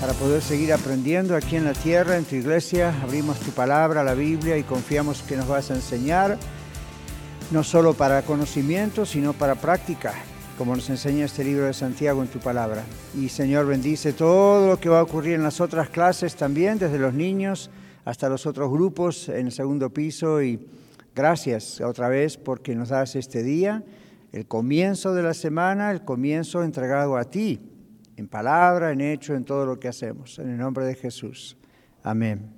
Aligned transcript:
para 0.00 0.12
poder 0.12 0.42
seguir 0.42 0.72
aprendiendo 0.72 1.34
aquí 1.34 1.56
en 1.56 1.64
la 1.64 1.72
tierra, 1.72 2.16
en 2.16 2.24
tu 2.24 2.34
iglesia. 2.34 2.94
Abrimos 3.02 3.40
tu 3.40 3.50
palabra, 3.52 4.04
la 4.04 4.14
Biblia, 4.14 4.58
y 4.58 4.62
confiamos 4.62 5.22
que 5.22 5.36
nos 5.36 5.48
vas 5.48 5.70
a 5.70 5.74
enseñar, 5.74 6.38
no 7.50 7.64
solo 7.64 7.94
para 7.94 8.22
conocimiento, 8.22 9.06
sino 9.06 9.32
para 9.32 9.54
práctica, 9.54 10.12
como 10.58 10.74
nos 10.76 10.90
enseña 10.90 11.24
este 11.24 11.44
libro 11.44 11.64
de 11.64 11.72
Santiago 11.72 12.22
en 12.22 12.28
tu 12.28 12.38
palabra. 12.38 12.84
Y 13.14 13.28
Señor, 13.28 13.66
bendice 13.66 14.12
todo 14.12 14.68
lo 14.68 14.78
que 14.78 14.88
va 14.88 15.00
a 15.00 15.02
ocurrir 15.02 15.34
en 15.34 15.42
las 15.42 15.60
otras 15.60 15.88
clases 15.88 16.36
también, 16.36 16.78
desde 16.78 16.98
los 16.98 17.14
niños 17.14 17.70
hasta 18.04 18.28
los 18.28 18.46
otros 18.46 18.70
grupos 18.70 19.28
en 19.28 19.46
el 19.46 19.52
segundo 19.52 19.90
piso. 19.90 20.42
Y 20.42 20.60
gracias 21.14 21.80
otra 21.80 22.08
vez 22.08 22.36
porque 22.36 22.74
nos 22.74 22.90
das 22.90 23.16
este 23.16 23.42
día, 23.42 23.82
el 24.32 24.46
comienzo 24.46 25.14
de 25.14 25.22
la 25.22 25.32
semana, 25.32 25.90
el 25.90 26.04
comienzo 26.04 26.62
entregado 26.62 27.16
a 27.16 27.24
ti 27.24 27.72
en 28.16 28.28
palabra, 28.28 28.92
en 28.92 29.00
hecho, 29.00 29.34
en 29.34 29.44
todo 29.44 29.66
lo 29.66 29.78
que 29.78 29.88
hacemos. 29.88 30.38
En 30.38 30.50
el 30.50 30.58
nombre 30.58 30.84
de 30.86 30.94
Jesús. 30.94 31.56
Amén. 32.02 32.50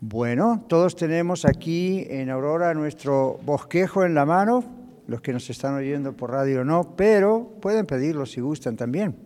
Bueno, 0.00 0.64
todos 0.68 0.94
tenemos 0.94 1.44
aquí 1.44 2.06
en 2.08 2.30
Aurora 2.30 2.74
nuestro 2.74 3.38
bosquejo 3.44 4.04
en 4.04 4.14
la 4.14 4.24
mano, 4.24 4.64
los 5.06 5.20
que 5.20 5.32
nos 5.32 5.48
están 5.50 5.74
oyendo 5.74 6.16
por 6.16 6.30
radio 6.30 6.64
no, 6.64 6.94
pero 6.96 7.56
pueden 7.60 7.86
pedirlo 7.86 8.26
si 8.26 8.40
gustan 8.40 8.76
también, 8.76 9.16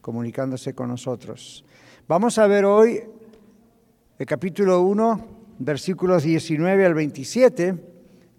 comunicándose 0.00 0.74
con 0.74 0.88
nosotros. 0.88 1.64
Vamos 2.08 2.38
a 2.38 2.46
ver 2.46 2.64
hoy 2.64 3.00
el 4.18 4.26
capítulo 4.26 4.82
1, 4.82 5.26
versículos 5.60 6.24
19 6.24 6.84
al 6.84 6.94
27 6.94 7.74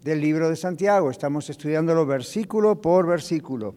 del 0.03 0.22
libro 0.22 0.50
de 0.50 0.55
Santiago. 0.55 1.09
Estamos 1.09 1.50
estudiándolo 1.50 2.05
versículo 2.05 2.79
por 2.81 3.07
versículo. 3.07 3.75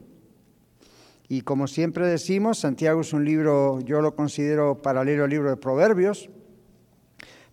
Y 1.28 1.40
como 1.40 1.66
siempre 1.66 2.06
decimos, 2.06 2.58
Santiago 2.58 3.00
es 3.00 3.12
un 3.12 3.24
libro, 3.24 3.80
yo 3.80 4.00
lo 4.00 4.14
considero 4.14 4.80
paralelo 4.80 5.24
al 5.24 5.30
libro 5.30 5.50
de 5.50 5.56
Proverbios. 5.56 6.30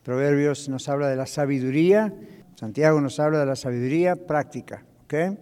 Proverbios 0.04 0.70
nos 0.70 0.90
habla 0.90 1.08
de 1.08 1.16
la 1.16 1.26
sabiduría, 1.26 2.14
Santiago 2.56 3.02
nos 3.02 3.20
habla 3.20 3.40
de 3.40 3.46
la 3.48 3.56
sabiduría 3.56 4.16
práctica. 4.16 4.86
¿ok? 5.06 5.38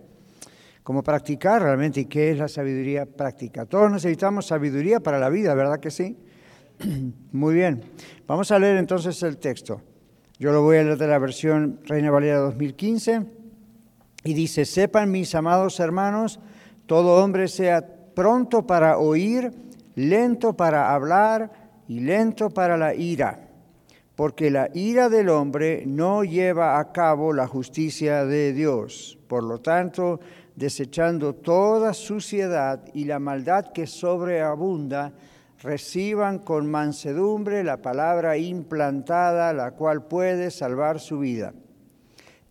¿Cómo 0.83 1.03
practicar 1.03 1.61
realmente? 1.61 2.01
¿Y 2.01 2.05
qué 2.05 2.31
es 2.31 2.37
la 2.37 2.47
sabiduría 2.47 3.05
práctica? 3.05 3.65
Todos 3.65 3.91
necesitamos 3.91 4.47
sabiduría 4.47 5.01
para 5.01 5.19
la 5.19 5.29
vida, 5.29 5.53
¿verdad 5.53 5.79
que 5.79 5.91
sí? 5.91 6.17
Muy 7.31 7.53
bien. 7.53 7.83
Vamos 8.27 8.51
a 8.51 8.59
leer 8.59 8.77
entonces 8.77 9.21
el 9.23 9.37
texto. 9.37 9.81
Yo 10.39 10.51
lo 10.51 10.63
voy 10.63 10.77
a 10.77 10.83
leer 10.83 10.97
de 10.97 11.07
la 11.07 11.19
versión 11.19 11.81
Reina 11.85 12.09
Valera 12.09 12.37
2015 12.37 13.25
y 14.23 14.33
dice, 14.33 14.65
sepan 14.65 15.11
mis 15.11 15.35
amados 15.35 15.79
hermanos, 15.79 16.39
todo 16.87 17.23
hombre 17.23 17.47
sea 17.47 18.00
pronto 18.13 18.65
para 18.65 18.97
oír, 18.97 19.51
lento 19.95 20.53
para 20.53 20.93
hablar 20.93 21.51
y 21.87 21.99
lento 21.99 22.49
para 22.49 22.77
la 22.77 22.93
ira, 22.93 23.49
porque 24.15 24.49
la 24.51 24.69
ira 24.73 25.09
del 25.09 25.29
hombre 25.29 25.83
no 25.85 26.23
lleva 26.23 26.79
a 26.79 26.91
cabo 26.91 27.33
la 27.33 27.47
justicia 27.47 28.25
de 28.25 28.53
Dios. 28.53 29.17
Por 29.27 29.43
lo 29.43 29.59
tanto, 29.59 30.19
desechando 30.55 31.33
toda 31.35 31.93
suciedad 31.93 32.83
y 32.93 33.05
la 33.05 33.19
maldad 33.19 33.71
que 33.73 33.87
sobreabunda, 33.87 35.13
reciban 35.61 36.39
con 36.39 36.69
mansedumbre 36.69 37.63
la 37.63 37.81
palabra 37.81 38.37
implantada, 38.37 39.53
la 39.53 39.71
cual 39.71 40.07
puede 40.07 40.49
salvar 40.51 40.99
su 40.99 41.19
vida. 41.19 41.53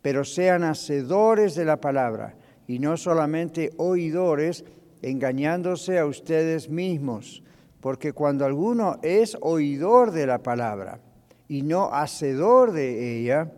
Pero 0.00 0.25
sean 0.25 0.65
hacedores 0.65 1.54
de 1.54 1.65
la 1.65 1.81
palabra 1.81 2.37
y 2.66 2.78
no 2.78 2.97
solamente 2.97 3.72
oidores, 3.78 4.65
engañándose 5.03 5.99
a 5.99 6.06
ustedes 6.06 6.69
mismos, 6.69 7.43
porque 7.81 8.12
cuando 8.12 8.44
alguno 8.44 8.99
es 9.03 9.37
oidor 9.41 10.11
de 10.11 10.27
la 10.27 10.43
palabra 10.43 11.00
y 11.49 11.62
no 11.62 11.93
hacedor 11.93 12.72
de 12.72 13.19
ella, 13.19 13.53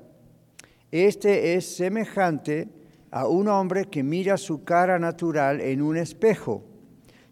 este 0.91 1.55
es 1.55 1.77
semejante 1.77 2.69
a 3.11 3.27
un 3.27 3.49
hombre 3.49 3.87
que 3.87 4.03
mira 4.03 4.37
su 4.37 4.65
cara 4.65 4.99
natural 4.99 5.61
en 5.61 5.83
un 5.83 5.97
espejo. 5.97 6.65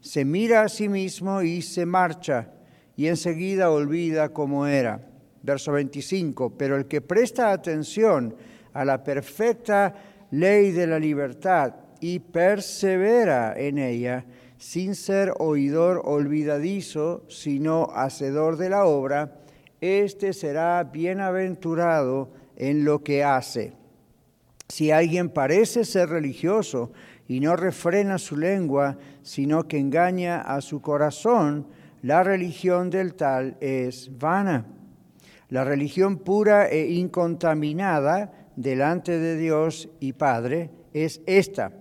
Se 0.01 0.25
mira 0.25 0.63
a 0.63 0.69
sí 0.69 0.89
mismo 0.89 1.43
y 1.43 1.63
se 1.63 1.87
marcha 1.87 2.51
y 2.97 3.07
enseguida 3.07 3.71
olvida 3.71 4.31
cómo 4.31 4.67
era. 4.67 5.01
Verso 5.43 5.73
25, 5.73 6.57
pero 6.57 6.77
el 6.77 6.87
que 6.87 7.01
presta 7.01 7.51
atención 7.51 8.35
a 8.75 8.85
la 8.85 9.03
perfecta 9.03 9.95
ley 10.31 10.71
de 10.71 10.87
la 10.87 10.99
libertad 10.99 11.75
y 12.01 12.19
persevera 12.19 13.55
en 13.57 13.79
ella, 13.79 14.25
sin 14.59 14.95
ser 14.95 15.33
oidor 15.39 16.03
olvidadizo, 16.05 17.25
sino 17.29 17.89
hacedor 17.95 18.57
de 18.57 18.69
la 18.71 18.85
obra, 18.85 19.39
éste 19.81 20.33
será 20.33 20.85
bienaventurado 20.85 22.31
en 22.57 22.85
lo 22.85 23.03
que 23.03 23.25
hace. 23.25 23.73
Si 24.69 24.91
alguien 24.91 25.31
parece 25.31 25.85
ser 25.85 26.11
religioso 26.11 26.93
y 27.27 27.41
no 27.41 27.57
refrena 27.57 28.19
su 28.19 28.37
lengua, 28.37 28.99
sino 29.23 29.67
que 29.67 29.79
engaña 29.79 30.43
a 30.43 30.61
su 30.61 30.81
corazón, 30.83 31.67
la 32.03 32.23
religión 32.23 32.91
del 32.91 33.15
tal 33.15 33.57
es 33.61 34.11
vana. 34.19 34.67
La 35.49 35.65
religión 35.65 36.19
pura 36.19 36.69
e 36.69 36.91
incontaminada 36.91 38.33
delante 38.57 39.19
de 39.19 39.37
Dios 39.37 39.89
y 40.01 40.13
Padre 40.13 40.71
es 40.93 41.23
esta 41.27 41.73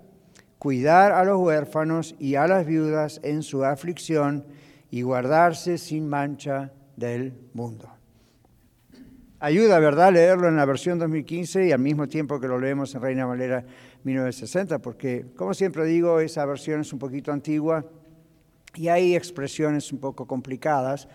cuidar 0.60 1.14
a 1.14 1.24
los 1.24 1.40
huérfanos 1.40 2.16
y 2.20 2.36
a 2.36 2.46
las 2.46 2.66
viudas 2.66 3.22
en 3.24 3.42
su 3.42 3.64
aflicción 3.64 4.46
y 4.92 5.02
guardarse 5.02 5.78
sin 5.78 6.08
mancha 6.08 6.74
del 6.98 7.34
mundo. 7.54 7.90
Ayuda, 9.40 9.80
¿verdad?, 9.80 10.12
leerlo 10.12 10.50
en 10.50 10.58
la 10.58 10.66
versión 10.66 11.00
2015 11.00 11.68
y 11.68 11.72
al 11.72 11.80
mismo 11.80 12.10
tiempo 12.10 12.42
que 12.42 12.48
lo 12.50 12.60
leemos 12.60 12.94
en 12.94 13.02
Reina 13.02 13.26
Valera 13.26 13.64
1960, 14.04 14.80
porque, 14.80 15.28
como 15.38 15.54
siempre 15.54 15.86
digo, 15.86 16.20
esa 16.20 16.46
versión 16.46 16.82
es 16.82 16.92
un 16.92 17.00
poquito 17.00 17.32
antigua 17.32 17.86
y 18.76 18.90
hay 18.90 19.16
expresiones 19.16 19.94
un 19.94 20.00
poco 20.00 20.28
complicadas. 20.28 21.08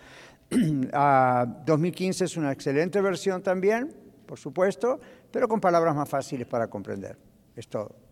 2015 0.49 2.23
ah, 2.23 2.25
es 2.25 2.37
una 2.37 2.51
excelente 2.51 2.99
versión 2.99 3.43
también, 3.43 3.95
por 4.25 4.39
supuesto, 4.39 4.99
pero 5.29 5.47
con 5.47 5.61
palabras 5.61 5.95
más 5.95 6.09
fáciles 6.09 6.47
para 6.47 6.67
comprender. 6.67 7.17
Es 7.55 7.67
todo. 7.67 8.04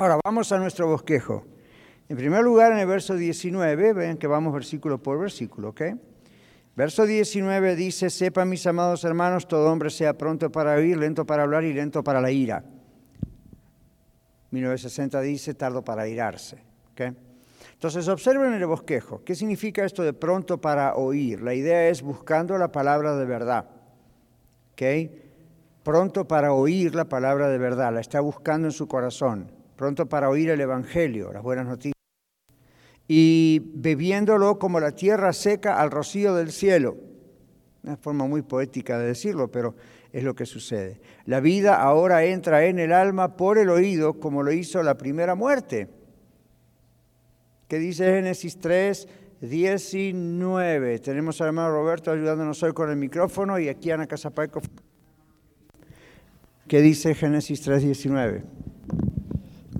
Ahora 0.00 0.18
vamos 0.24 0.50
a 0.50 0.56
nuestro 0.56 0.86
bosquejo. 0.86 1.44
En 2.08 2.16
primer 2.16 2.42
lugar, 2.42 2.72
en 2.72 2.78
el 2.78 2.86
verso 2.86 3.16
19, 3.16 3.92
ven 3.92 4.16
que 4.16 4.26
vamos 4.26 4.54
versículo 4.54 4.96
por 4.96 5.18
versículo, 5.18 5.68
¿ok? 5.68 5.82
Verso 6.74 7.04
19 7.04 7.76
dice, 7.76 8.08
sepan 8.08 8.48
mis 8.48 8.66
amados 8.66 9.04
hermanos, 9.04 9.46
todo 9.46 9.70
hombre 9.70 9.90
sea 9.90 10.16
pronto 10.16 10.50
para 10.50 10.76
oír, 10.76 10.96
lento 10.96 11.26
para 11.26 11.42
hablar 11.42 11.64
y 11.64 11.74
lento 11.74 12.02
para 12.02 12.22
la 12.22 12.30
ira. 12.30 12.64
1960 14.52 15.20
dice, 15.20 15.52
tardo 15.52 15.84
para 15.84 16.08
irarse. 16.08 16.56
¿ok? 16.92 17.14
Entonces, 17.74 18.08
observen 18.08 18.54
el 18.54 18.64
bosquejo. 18.64 19.22
¿Qué 19.22 19.34
significa 19.34 19.84
esto 19.84 20.02
de 20.02 20.14
pronto 20.14 20.62
para 20.62 20.94
oír? 20.94 21.42
La 21.42 21.52
idea 21.52 21.90
es 21.90 22.00
buscando 22.00 22.56
la 22.56 22.72
palabra 22.72 23.16
de 23.16 23.26
verdad. 23.26 23.66
¿ok? 24.72 25.12
Pronto 25.82 26.26
para 26.26 26.54
oír 26.54 26.94
la 26.94 27.04
palabra 27.04 27.50
de 27.50 27.58
verdad, 27.58 27.92
la 27.92 28.00
está 28.00 28.20
buscando 28.20 28.66
en 28.66 28.72
su 28.72 28.88
corazón 28.88 29.59
pronto 29.80 30.10
para 30.10 30.28
oír 30.28 30.50
el 30.50 30.60
Evangelio, 30.60 31.32
las 31.32 31.42
buenas 31.42 31.66
noticias, 31.66 31.94
y 33.08 33.62
bebiéndolo 33.76 34.58
como 34.58 34.78
la 34.78 34.90
tierra 34.90 35.32
seca 35.32 35.80
al 35.80 35.90
rocío 35.90 36.34
del 36.34 36.52
cielo. 36.52 36.98
Una 37.82 37.96
forma 37.96 38.26
muy 38.26 38.42
poética 38.42 38.98
de 38.98 39.06
decirlo, 39.06 39.50
pero 39.50 39.74
es 40.12 40.22
lo 40.22 40.34
que 40.34 40.44
sucede. 40.44 41.00
La 41.24 41.40
vida 41.40 41.80
ahora 41.80 42.26
entra 42.26 42.66
en 42.66 42.78
el 42.78 42.92
alma 42.92 43.38
por 43.38 43.56
el 43.56 43.70
oído, 43.70 44.20
como 44.20 44.42
lo 44.42 44.52
hizo 44.52 44.82
la 44.82 44.98
primera 44.98 45.34
muerte. 45.34 45.88
¿Qué 47.66 47.78
dice 47.78 48.04
Génesis 48.04 48.58
3, 48.58 49.08
19? 49.40 50.98
Tenemos 50.98 51.40
al 51.40 51.46
hermano 51.46 51.70
Roberto 51.70 52.10
ayudándonos 52.10 52.62
hoy 52.62 52.74
con 52.74 52.90
el 52.90 52.96
micrófono 52.96 53.58
y 53.58 53.68
aquí 53.70 53.90
Ana 53.90 54.06
Casapaico. 54.06 54.60
¿Qué 56.68 56.82
dice 56.82 57.14
Génesis 57.14 57.62
3, 57.62 57.82
19? 57.82 58.44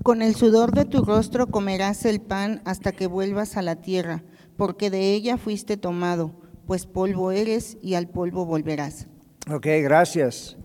Con 0.03 0.23
el 0.23 0.33
sudor 0.35 0.71
de 0.71 0.85
tu 0.85 1.03
rostro 1.03 1.45
comerás 1.47 2.05
el 2.05 2.21
pan 2.21 2.63
hasta 2.65 2.91
que 2.91 3.05
vuelvas 3.05 3.55
a 3.55 3.61
la 3.61 3.75
tierra, 3.75 4.23
porque 4.57 4.89
de 4.89 5.13
ella 5.13 5.37
fuiste 5.37 5.77
tomado, 5.77 6.31
pues 6.65 6.87
polvo 6.87 7.31
eres 7.31 7.77
y 7.83 7.93
al 7.93 8.07
polvo 8.07 8.45
volverás. 8.45 9.07
Ok, 9.51 9.67
gracias. 9.83 10.57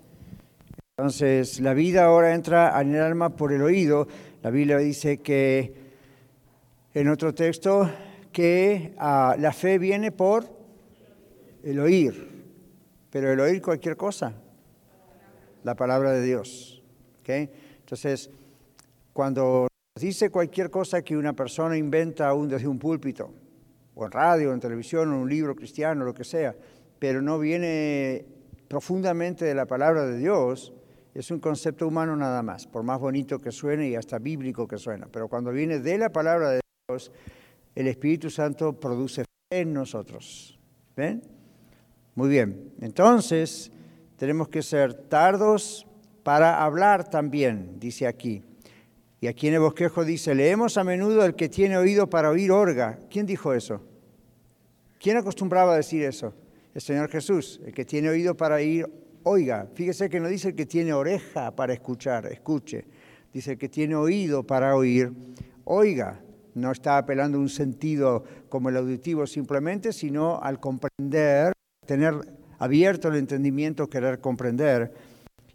Entonces, 0.97 1.61
la 1.61 1.75
vida 1.75 2.07
ahora 2.07 2.35
entra 2.35 2.81
en 2.81 2.95
el 2.95 3.03
alma 3.03 3.37
por 3.37 3.53
el 3.53 3.61
oído. 3.61 4.09
La 4.43 4.49
Biblia 4.49 4.79
dice 4.79 5.19
que 5.19 5.75
en 6.95 7.09
otro 7.09 7.35
texto 7.35 7.91
que 8.33 8.95
ah, 8.97 9.37
la 9.39 9.53
fe 9.53 9.79
viene 9.79 10.13
por 10.13 10.47
el 11.63 11.79
oír, 11.79 12.47
pero 13.11 13.31
el 13.31 13.41
oír 13.41 13.61
cualquier 13.61 13.99
cosa, 13.99 14.33
la 15.63 15.75
palabra 15.75 16.13
de 16.13 16.23
Dios. 16.23 16.83
¿okay? 17.21 17.51
Entonces, 17.81 18.31
cuando 19.17 19.67
dice 19.99 20.29
cualquier 20.29 20.69
cosa 20.69 21.01
que 21.01 21.17
una 21.17 21.33
persona 21.33 21.75
inventa 21.75 22.29
aún 22.29 22.51
desde 22.51 22.69
un 22.69 22.79
púlpito, 22.79 23.33
o 23.95 24.05
en 24.05 24.11
radio, 24.11 24.51
o 24.51 24.53
en 24.53 24.61
televisión, 24.61 25.09
o 25.09 25.15
en 25.15 25.23
un 25.23 25.31
libro 25.31 25.57
cristiano, 25.57 26.05
lo 26.05 26.13
que 26.13 26.23
sea, 26.23 26.55
pero 26.99 27.23
no 27.23 27.39
viene 27.39 28.27
profundamente 28.69 29.47
de 29.47 29.55
la 29.55 29.65
palabra 29.65 30.05
de 30.05 30.19
Dios, 30.19 30.75
es 31.15 31.31
un 31.31 31.41
concepto 31.41 31.89
humano 31.89 32.15
nada 32.15 32.43
más, 32.43 32.67
por 32.67 32.83
más 32.83 33.01
bonito 33.01 33.41
que 33.41 33.53
suene 33.53 33.89
y 33.89 33.95
hasta 33.95 34.19
bíblico 34.19 34.69
que 34.69 34.77
suena. 34.77 35.09
Pero 35.11 35.29
cuando 35.29 35.51
viene 35.51 35.79
de 35.79 35.97
la 35.97 36.11
palabra 36.11 36.51
de 36.51 36.61
Dios, 36.87 37.11
el 37.75 37.87
Espíritu 37.87 38.29
Santo 38.29 38.79
produce 38.79 39.23
fe 39.23 39.61
en 39.63 39.73
nosotros. 39.73 40.61
¿Ven? 40.95 41.23
Muy 42.17 42.29
bien. 42.29 42.75
Entonces, 42.83 43.73
tenemos 44.19 44.51
que 44.51 44.61
ser 44.61 44.93
tardos 44.93 45.87
para 46.23 46.63
hablar 46.63 47.09
también, 47.09 47.81
dice 47.81 48.07
aquí. 48.07 48.43
Y 49.27 49.29
aquí 49.29 49.49
en 49.49 49.55
el 49.55 49.61
bosquejo 49.61 50.05
dice, 50.05 50.37
leemos 50.37 50.79
a 50.79 50.85
menudo 50.85 51.25
el 51.25 51.35
que 51.35 51.49
tiene 51.49 51.77
oído 51.77 52.09
para 52.09 52.31
oír 52.31 52.53
orga. 52.53 53.01
¿Quién 53.11 53.27
dijo 53.27 53.53
eso? 53.53 53.83
¿Quién 55.01 55.17
acostumbraba 55.17 55.73
a 55.73 55.77
decir 55.79 56.05
eso? 56.05 56.33
el 56.73 56.81
Señor 56.81 57.09
Jesús. 57.11 57.61
El 57.67 57.75
que 57.75 57.85
tiene 57.85 58.09
oído 58.09 58.37
para 58.37 58.55
oír, 58.55 58.87
oiga. 59.25 59.67
Fíjese 59.75 60.09
que 60.09 60.21
no 60.21 60.29
dice 60.29 60.51
el 60.51 60.55
que 60.55 60.65
tiene 60.65 60.93
oreja 60.93 61.51
para 61.57 61.73
escuchar, 61.73 62.27
escuche. 62.27 62.85
Dice 63.33 63.55
el 63.55 63.59
que 63.59 63.69
tiene 63.69 63.97
oído 63.97 64.45
para 64.45 64.77
oír, 64.77 65.13
oiga. 65.65 66.23
No 66.55 66.71
está 66.71 66.97
apelando 66.97 67.37
a 67.37 67.41
un 67.41 67.49
sentido 67.49 68.23
como 68.49 68.69
el 68.69 68.77
auditivo 68.77 69.27
simplemente, 69.27 69.93
sino 69.93 70.39
al 70.41 70.61
comprender, 70.61 71.53
tener 71.85 72.15
abierto 72.61 73.09
el 73.09 73.17
entendimiento, 73.17 73.91
querer 73.91 74.21
comprender. 74.21 74.93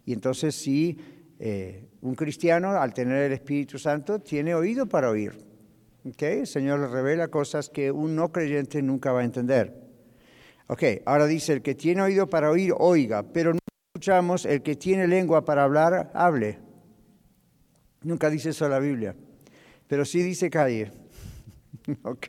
Y 0.04 0.12
entonces 0.12 0.54
sí, 0.54 0.98
eh, 1.44 1.88
un 2.02 2.14
cristiano 2.14 2.70
al 2.70 2.94
tener 2.94 3.24
el 3.24 3.32
Espíritu 3.32 3.76
Santo 3.76 4.20
tiene 4.20 4.54
oído 4.54 4.86
para 4.86 5.10
oír. 5.10 5.32
¿Okay? 6.08 6.40
El 6.40 6.46
Señor 6.46 6.78
le 6.78 6.86
revela 6.86 7.26
cosas 7.26 7.68
que 7.68 7.90
un 7.90 8.14
no 8.14 8.30
creyente 8.30 8.80
nunca 8.80 9.10
va 9.10 9.22
a 9.22 9.24
entender. 9.24 9.74
Ok, 10.68 10.84
ahora 11.04 11.26
dice, 11.26 11.54
el 11.54 11.62
que 11.62 11.74
tiene 11.74 12.00
oído 12.00 12.28
para 12.28 12.48
oír, 12.48 12.72
oiga, 12.78 13.24
pero 13.24 13.52
no 13.54 13.58
escuchamos, 13.92 14.44
el 14.44 14.62
que 14.62 14.76
tiene 14.76 15.08
lengua 15.08 15.44
para 15.44 15.64
hablar, 15.64 16.12
hable. 16.14 16.60
Nunca 18.02 18.30
dice 18.30 18.50
eso 18.50 18.68
la 18.68 18.78
Biblia, 18.78 19.16
pero 19.88 20.04
sí 20.04 20.22
dice 20.22 20.48
calle. 20.48 20.92
ok. 22.04 22.26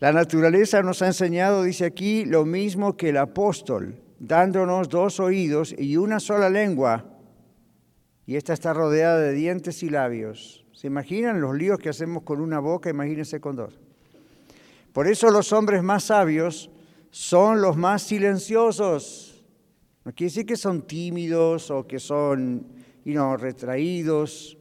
La 0.00 0.12
naturaleza 0.12 0.82
nos 0.82 1.00
ha 1.00 1.06
enseñado, 1.06 1.62
dice 1.62 1.86
aquí, 1.86 2.26
lo 2.26 2.44
mismo 2.44 2.94
que 2.94 3.08
el 3.08 3.16
apóstol, 3.16 4.02
dándonos 4.18 4.90
dos 4.90 5.18
oídos 5.18 5.74
y 5.78 5.96
una 5.96 6.20
sola 6.20 6.50
lengua, 6.50 7.11
y 8.26 8.36
esta 8.36 8.52
está 8.52 8.72
rodeada 8.72 9.18
de 9.18 9.32
dientes 9.32 9.82
y 9.82 9.90
labios. 9.90 10.64
¿Se 10.72 10.86
imaginan 10.86 11.40
los 11.40 11.54
líos 11.54 11.78
que 11.78 11.88
hacemos 11.88 12.22
con 12.22 12.40
una 12.40 12.58
boca? 12.58 12.90
Imagínense 12.90 13.40
con 13.40 13.56
dos. 13.56 13.78
Por 14.92 15.06
eso 15.06 15.30
los 15.30 15.52
hombres 15.52 15.82
más 15.82 16.04
sabios 16.04 16.70
son 17.10 17.60
los 17.60 17.76
más 17.76 18.02
silenciosos. 18.02 19.44
No 20.04 20.12
quiere 20.12 20.30
decir 20.30 20.46
que 20.46 20.56
son 20.56 20.82
tímidos 20.82 21.70
o 21.70 21.86
que 21.86 21.98
son 21.98 22.66
retraídos, 23.04 24.58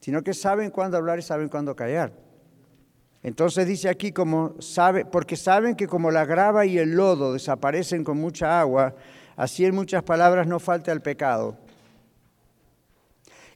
sino 0.00 0.22
que 0.22 0.34
saben 0.34 0.70
cuándo 0.70 0.96
hablar 0.96 1.18
y 1.18 1.22
saben 1.22 1.48
cuándo 1.48 1.74
callar. 1.74 2.12
Entonces 3.22 3.66
dice 3.66 3.88
aquí 3.88 4.12
como 4.12 4.54
sabe, 4.60 5.04
porque 5.04 5.36
saben 5.36 5.74
que 5.74 5.88
como 5.88 6.10
la 6.10 6.24
grava 6.24 6.66
y 6.66 6.78
el 6.78 6.92
lodo 6.92 7.32
desaparecen 7.32 8.04
con 8.04 8.18
mucha 8.18 8.60
agua, 8.60 8.94
así 9.36 9.64
en 9.64 9.74
muchas 9.74 10.02
palabras 10.02 10.46
no 10.46 10.60
falta 10.60 10.92
el 10.92 11.00
pecado. 11.00 11.56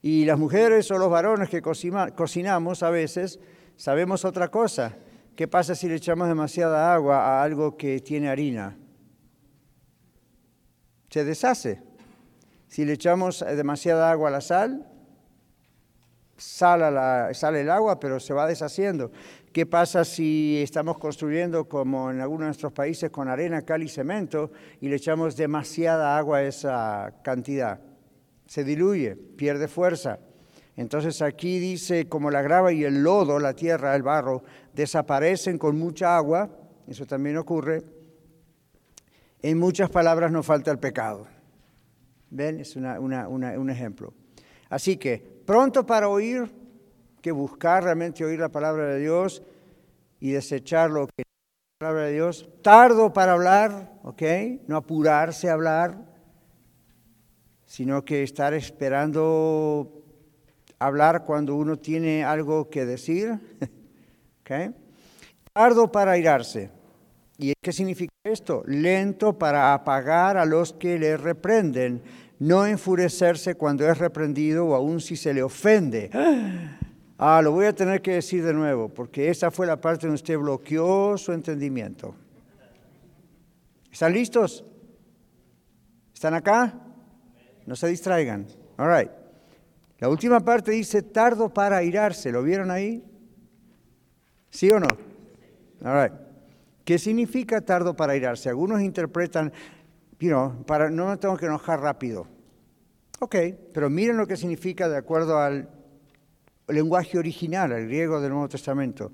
Y 0.03 0.25
las 0.25 0.39
mujeres 0.39 0.91
o 0.91 0.99
los 0.99 1.11
varones 1.11 1.49
que 1.49 1.63
cocinamos 1.63 2.83
a 2.83 2.91
veces 2.91 3.39
sabemos 3.77 4.25
otra 4.25 4.49
cosa, 4.49 4.97
¿Qué 5.37 5.49
pasa 5.49 5.75
si 5.75 5.89
le 5.89 5.95
echamos 5.95 6.29
demasiada 6.29 6.93
agua 6.93 7.25
a 7.25 7.43
algo 7.43 7.77
que 7.77 8.01
tiene 8.01 8.29
harina? 8.29 8.77
Se 11.09 11.25
deshace. 11.25 11.83
Si 12.69 12.85
le 12.85 12.95
echamos 12.95 13.41
demasiada 13.41 14.11
agua 14.11 14.29
a 14.29 14.33
la 14.33 14.41
sal, 14.43 14.87
sale, 16.37 17.35
sale 17.35 17.63
el 17.63 17.71
agua, 17.71 17.99
pero 17.99 18.21
se 18.21 18.35
va 18.35 18.47
deshaciendo. 18.47 19.11
¿Qué 19.53 19.65
pasa 19.65 20.05
si 20.05 20.61
estamos 20.63 20.99
construyendo, 20.99 21.67
como 21.67 22.11
en 22.11 22.21
algunos 22.21 22.41
de 22.41 22.47
nuestros 22.47 22.73
países, 22.73 23.11
con 23.11 23.29
arena, 23.29 23.63
cal 23.63 23.83
y 23.83 23.89
cemento 23.89 24.53
y 24.81 24.89
le 24.89 24.97
echamos 24.97 25.37
demasiada 25.37 26.17
agua 26.17 26.39
a 26.39 26.43
esa 26.45 27.15
cantidad? 27.23 27.81
Se 28.53 28.65
diluye, 28.65 29.17
pierde 29.17 29.67
fuerza. 29.67 30.19
Entonces 30.77 31.23
aquí 31.23 31.59
dice, 31.59 32.07
como 32.07 32.31
la 32.31 32.43
grava 32.43 32.71
y 32.71 32.85
el 32.85 33.03
lodo, 33.03 33.39
la 33.39 33.55
tierra, 33.55 33.97
el 33.97 34.03
barro, 34.03 34.43
desaparecen 34.75 35.57
con 35.57 35.79
mucha 35.79 36.19
agua, 36.19 36.51
eso 36.87 37.07
también 37.07 37.39
ocurre, 37.39 37.83
en 39.41 39.59
muchas 39.59 39.89
palabras 39.89 40.31
no 40.31 40.43
falta 40.43 40.71
el 40.71 40.79
pecado. 40.79 41.27
¿Ven? 42.29 42.61
Es 42.61 42.77
un 42.77 43.71
ejemplo. 43.71 44.13
Así 44.69 44.99
que, 44.99 45.41
pronto 45.47 45.87
para 45.87 46.11
oír, 46.11 46.53
que 47.23 47.33
buscar 47.33 47.85
realmente 47.85 48.23
oír 48.23 48.39
la 48.39 48.51
palabra 48.51 48.85
de 48.85 49.01
Dios 49.01 49.43
y 50.21 50.33
desechar 50.33 50.91
lo 50.91 51.07
que 51.07 51.23
es 51.23 51.25
la 51.81 51.87
palabra 51.87 52.05
de 52.05 52.13
Dios. 52.13 52.51
Tardo 52.61 53.15
para 53.15 53.33
hablar, 53.33 53.95
¿ok? 54.03 54.23
No 54.67 54.77
apurarse 54.77 55.49
a 55.49 55.55
hablar, 55.55 56.12
sino 57.73 58.05
que 58.05 58.23
estar 58.23 58.53
esperando 58.53 60.05
hablar 60.79 61.25
cuando 61.25 61.57
uno 61.57 61.79
tiene 61.79 62.23
algo 62.23 62.69
que 62.69 62.85
decir. 62.85 63.41
¿Okay? 64.43 64.75
Tardo 65.55 65.91
para 65.91 66.19
irarse. 66.19 66.71
¿Y 67.39 67.55
qué 67.63 67.73
significa 67.73 68.13
esto? 68.25 68.63
Lento 68.67 69.39
para 69.39 69.73
apagar 69.73 70.37
a 70.37 70.45
los 70.45 70.75
que 70.75 70.99
le 70.99 71.17
reprenden, 71.17 72.03
no 72.39 72.67
enfurecerse 72.67 73.55
cuando 73.55 73.89
es 73.89 73.97
reprendido 73.97 74.67
o 74.67 74.75
aún 74.75 75.01
si 75.01 75.17
se 75.17 75.33
le 75.33 75.43
ofende. 75.43 76.11
Ah, 77.25 77.41
lo 77.41 77.53
voy 77.53 77.67
a 77.67 77.73
tener 77.73 78.03
que 78.03 78.15
decir 78.15 78.45
de 78.45 78.53
nuevo, 78.53 78.89
porque 78.89 79.31
esa 79.31 79.53
fue 79.53 79.65
la 79.65 79.81
parte 79.81 80.09
donde 80.09 80.17
usted 80.17 80.37
bloqueó 80.37 81.17
su 81.17 81.31
entendimiento. 81.31 82.17
¿Están 83.93 84.13
listos? 84.13 84.65
¿Están 86.13 86.35
acá? 86.35 86.92
No 87.67 87.77
se 87.77 87.89
distraigan. 87.89 88.47
All 88.77 88.89
right. 88.89 89.11
La 89.99 90.09
última 90.09 90.41
parte 90.41 90.73
dice 90.73 91.03
tardo 91.03 91.49
para 91.49 91.77
airarse. 91.77 92.33
¿Lo 92.33 92.43
vieron 92.43 92.71
ahí? 92.71 93.05
¿Sí 94.51 94.71
o 94.71 94.81
no? 94.81 94.89
All 95.85 96.03
right. 96.03 96.13
¿Qué 96.85 96.99
significa 96.99 97.61
tardo 97.61 97.95
para 97.95 98.13
airarse? 98.13 98.49
Algunos 98.49 98.81
interpretan, 98.81 99.53
you 100.19 100.65
para, 100.67 100.91
no 100.91 101.09
me 101.09 101.17
tengo 101.17 101.37
que 101.37 101.47
enojar 101.47 101.81
rápido. 101.81 102.27
Ok, 103.21 103.37
pero 103.73 103.89
miren 103.89 104.17
lo 104.17 104.27
que 104.27 104.37
significa 104.37 104.89
de 104.89 104.97
acuerdo 104.97 105.39
al 105.39 105.69
lenguaje 106.67 107.19
original, 107.19 107.73
al 107.73 107.87
griego 107.87 108.21
del 108.21 108.31
Nuevo 108.31 108.49
Testamento. 108.49 109.13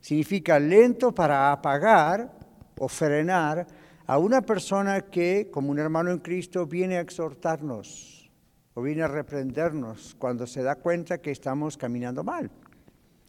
Significa 0.00 0.58
lento 0.58 1.14
para 1.14 1.50
apagar 1.50 2.30
o 2.78 2.88
frenar 2.88 3.66
a 4.06 4.18
una 4.18 4.42
persona 4.42 5.00
que, 5.00 5.48
como 5.50 5.70
un 5.70 5.78
hermano 5.78 6.10
en 6.10 6.18
Cristo, 6.18 6.66
viene 6.66 6.96
a 6.96 7.00
exhortarnos 7.00 8.30
o 8.74 8.82
viene 8.82 9.02
a 9.02 9.08
reprendernos 9.08 10.14
cuando 10.18 10.46
se 10.46 10.62
da 10.62 10.76
cuenta 10.76 11.18
que 11.18 11.32
estamos 11.32 11.76
caminando 11.76 12.22
mal. 12.22 12.50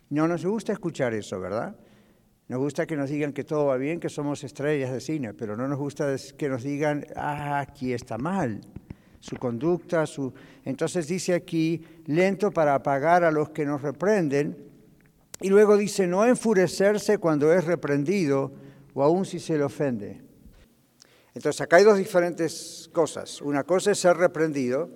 No 0.09 0.27
nos 0.27 0.45
gusta 0.45 0.73
escuchar 0.73 1.13
eso, 1.13 1.39
¿verdad? 1.39 1.75
Nos 2.47 2.59
gusta 2.59 2.85
que 2.85 2.95
nos 2.95 3.09
digan 3.09 3.33
que 3.33 3.43
todo 3.43 3.65
va 3.65 3.77
bien, 3.77 3.99
que 3.99 4.09
somos 4.09 4.43
estrellas 4.43 4.91
de 4.91 5.01
cine, 5.01 5.33
pero 5.33 5.57
no 5.57 5.67
nos 5.67 5.79
gusta 5.79 6.15
que 6.37 6.47
nos 6.47 6.63
digan, 6.63 7.05
ah, 7.15 7.59
aquí 7.59 7.91
está 7.91 8.17
mal, 8.17 8.61
su 9.19 9.35
conducta, 9.37 10.05
su... 10.05 10.33
Entonces 10.63 11.07
dice 11.07 11.33
aquí, 11.33 11.83
lento 12.05 12.51
para 12.51 12.75
apagar 12.75 13.23
a 13.23 13.31
los 13.31 13.49
que 13.49 13.65
nos 13.65 13.81
reprenden, 13.81 14.65
y 15.41 15.49
luego 15.49 15.75
dice, 15.75 16.07
no 16.07 16.25
enfurecerse 16.25 17.17
cuando 17.17 17.53
es 17.53 17.65
reprendido 17.65 18.51
o 18.93 19.03
aún 19.03 19.25
si 19.25 19.39
se 19.39 19.57
le 19.57 19.63
ofende. 19.63 20.26
Entonces 21.37 21.61
acá 21.61 21.75
hay 21.75 21.83
dos 21.83 21.99
diferentes 21.99 22.89
cosas. 22.91 23.43
Una 23.43 23.63
cosa 23.63 23.91
es 23.91 23.99
ser 23.99 24.17
reprendido, 24.17 24.89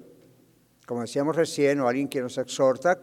como 0.87 1.01
decíamos 1.01 1.35
recién, 1.35 1.79
o 1.81 1.87
alguien 1.87 2.07
que 2.07 2.19
nos 2.19 2.35
exhorta 2.39 2.99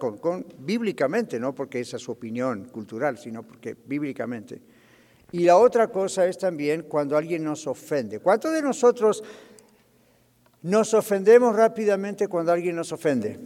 bíblicamente, 0.58 1.38
no 1.38 1.54
porque 1.54 1.78
esa 1.78 1.98
es 1.98 2.02
su 2.02 2.10
opinión 2.10 2.64
cultural, 2.64 3.16
sino 3.16 3.44
porque 3.44 3.76
bíblicamente. 3.86 4.60
Y 5.30 5.44
la 5.44 5.56
otra 5.56 5.86
cosa 5.86 6.26
es 6.26 6.36
también 6.36 6.82
cuando 6.88 7.16
alguien 7.16 7.44
nos 7.44 7.68
ofende. 7.68 8.18
¿Cuántos 8.18 8.52
de 8.52 8.60
nosotros 8.60 9.22
Nos 10.62 10.92
ofendemos 10.92 11.54
rápidamente 11.54 12.26
cuando 12.26 12.50
alguien 12.50 12.74
nos 12.74 12.90
ofende. 12.90 13.38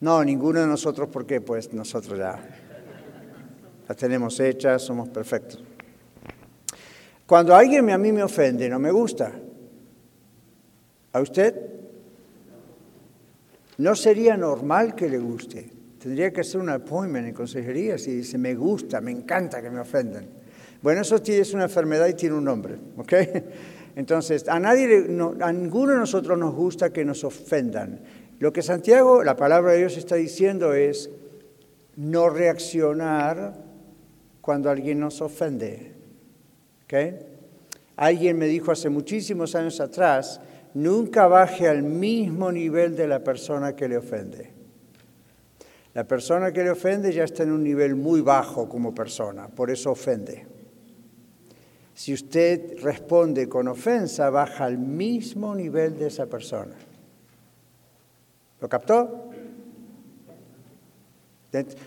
No, 0.00 0.22
ninguno 0.22 0.60
de 0.60 0.66
nosotros, 0.66 1.08
¿por 1.08 1.24
qué? 1.24 1.40
Pues 1.40 1.72
nosotros 1.72 2.18
ya 2.18 2.38
las 3.88 3.96
tenemos 3.96 4.38
hechas, 4.40 4.82
somos 4.82 5.08
perfectos. 5.08 5.67
Cuando 7.28 7.54
alguien 7.54 7.90
a 7.90 7.98
mí 7.98 8.10
me 8.10 8.22
ofende, 8.22 8.70
no 8.70 8.78
me 8.78 8.90
gusta. 8.90 9.30
¿A 11.12 11.20
usted? 11.20 11.54
No 13.76 13.94
sería 13.94 14.34
normal 14.38 14.94
que 14.94 15.10
le 15.10 15.18
guste. 15.18 15.70
Tendría 15.98 16.32
que 16.32 16.40
hacer 16.40 16.58
un 16.58 16.70
appointment 16.70 17.28
en 17.28 17.34
consejería 17.34 17.98
si 17.98 18.12
dice, 18.12 18.38
me 18.38 18.54
gusta, 18.54 19.02
me 19.02 19.10
encanta 19.10 19.60
que 19.60 19.68
me 19.68 19.78
ofendan. 19.78 20.26
Bueno, 20.80 21.02
eso 21.02 21.16
es 21.22 21.52
una 21.52 21.64
enfermedad 21.64 22.08
y 22.08 22.14
tiene 22.14 22.34
un 22.34 22.44
nombre, 22.44 22.78
¿ok? 22.96 23.12
Entonces, 23.96 24.48
a 24.48 24.58
nadie, 24.58 25.06
a 25.40 25.52
ninguno 25.52 25.92
de 25.92 25.98
nosotros 25.98 26.38
nos 26.38 26.54
gusta 26.54 26.94
que 26.94 27.04
nos 27.04 27.24
ofendan. 27.24 28.00
Lo 28.38 28.54
que 28.54 28.62
Santiago, 28.62 29.22
la 29.22 29.36
palabra 29.36 29.72
de 29.72 29.80
Dios 29.80 29.98
está 29.98 30.14
diciendo 30.14 30.72
es 30.72 31.10
no 31.94 32.30
reaccionar 32.30 33.52
cuando 34.40 34.70
alguien 34.70 35.00
nos 35.00 35.20
ofende. 35.20 35.97
¿Okay? 36.88 37.18
Alguien 37.96 38.38
me 38.38 38.46
dijo 38.46 38.72
hace 38.72 38.88
muchísimos 38.88 39.54
años 39.54 39.78
atrás, 39.78 40.40
nunca 40.72 41.26
baje 41.26 41.68
al 41.68 41.82
mismo 41.82 42.50
nivel 42.50 42.96
de 42.96 43.06
la 43.06 43.22
persona 43.22 43.76
que 43.76 43.88
le 43.88 43.98
ofende. 43.98 44.50
La 45.92 46.04
persona 46.04 46.50
que 46.50 46.64
le 46.64 46.70
ofende 46.70 47.12
ya 47.12 47.24
está 47.24 47.42
en 47.42 47.52
un 47.52 47.62
nivel 47.62 47.94
muy 47.94 48.22
bajo 48.22 48.70
como 48.70 48.94
persona, 48.94 49.48
por 49.48 49.70
eso 49.70 49.90
ofende. 49.90 50.46
Si 51.92 52.14
usted 52.14 52.78
responde 52.80 53.50
con 53.50 53.68
ofensa, 53.68 54.30
baja 54.30 54.64
al 54.64 54.78
mismo 54.78 55.54
nivel 55.54 55.98
de 55.98 56.06
esa 56.06 56.24
persona. 56.24 56.76
¿Lo 58.62 58.68
captó? 58.68 59.28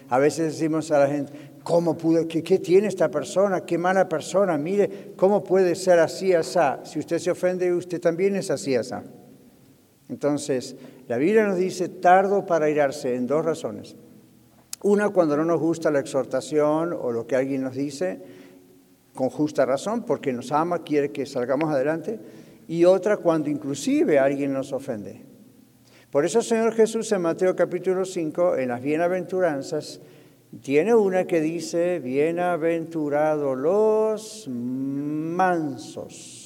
A 0.09 0.19
veces 0.19 0.53
decimos 0.53 0.91
a 0.91 0.99
la 0.99 1.07
gente, 1.07 1.50
¿cómo 1.63 1.97
pudo, 1.97 2.27
qué, 2.27 2.41
tiene 2.59 2.87
esta 2.87 3.09
persona? 3.09 3.61
¿Qué 3.61 3.77
mala 3.77 4.07
persona? 4.07 4.57
Mire, 4.57 5.13
¿cómo 5.15 5.43
puede 5.43 5.75
ser 5.75 5.99
así, 5.99 6.33
así? 6.33 6.59
Si 6.83 6.99
usted 6.99 7.19
se 7.19 7.31
ofende, 7.31 7.73
usted 7.73 7.99
también 7.99 8.35
es 8.35 8.49
así, 8.51 8.75
así. 8.75 8.95
Entonces, 10.09 10.75
la 11.07 11.17
Biblia 11.17 11.45
nos 11.45 11.57
dice 11.57 11.87
tardo 11.87 12.45
para 12.45 12.69
irarse 12.69 13.15
en 13.15 13.27
dos 13.27 13.45
razones. 13.45 13.95
Una, 14.83 15.09
cuando 15.09 15.37
no 15.37 15.45
nos 15.45 15.59
gusta 15.59 15.91
la 15.91 15.99
exhortación 15.99 16.93
o 16.93 17.11
lo 17.11 17.27
que 17.27 17.35
alguien 17.35 17.61
nos 17.61 17.75
dice, 17.75 18.19
con 19.13 19.29
justa 19.29 19.65
razón, 19.65 20.03
porque 20.03 20.33
nos 20.33 20.51
ama, 20.51 20.83
quiere 20.83 21.11
que 21.11 21.25
salgamos 21.25 21.71
adelante. 21.73 22.19
Y 22.67 22.85
otra, 22.85 23.17
cuando 23.17 23.49
inclusive 23.49 24.19
alguien 24.19 24.53
nos 24.53 24.73
ofende. 24.73 25.23
Por 26.09 26.25
eso 26.25 26.39
el 26.39 26.45
Señor 26.45 26.73
Jesús 26.73 27.11
en 27.11 27.21
Mateo 27.21 27.55
capítulo 27.55 28.03
5, 28.03 28.57
en 28.57 28.69
las 28.69 28.81
bienaventuranzas, 28.81 30.01
tiene 30.59 30.93
una 30.93 31.25
que 31.25 31.39
dice, 31.39 31.99
bienaventurados 31.99 33.57
los 33.57 34.47
mansos. 34.49 36.41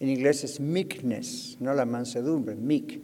En 0.00 0.08
inglés 0.08 0.42
es 0.44 0.58
meekness, 0.58 1.56
no 1.60 1.72
la 1.74 1.86
mansedumbre, 1.86 2.56
meek. 2.56 3.00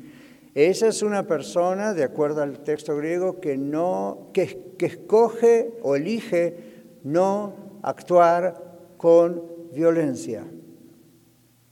Esa 0.55 0.89
es 0.89 1.03
una 1.03 1.27
persona, 1.27 1.95
de 1.95 2.05
acuerdo 2.05 2.43
al 2.43 2.59
texto 2.59 2.97
griego, 2.97 3.41
que, 3.41 3.57
no, 3.57 4.31
que, 4.35 4.75
que 4.77 4.87
escoge 4.87 5.73
o 5.83 5.97
elige 5.97 6.57
no 7.05 7.55
actuar 7.83 8.91
con 8.99 9.43
violencia. 9.73 10.45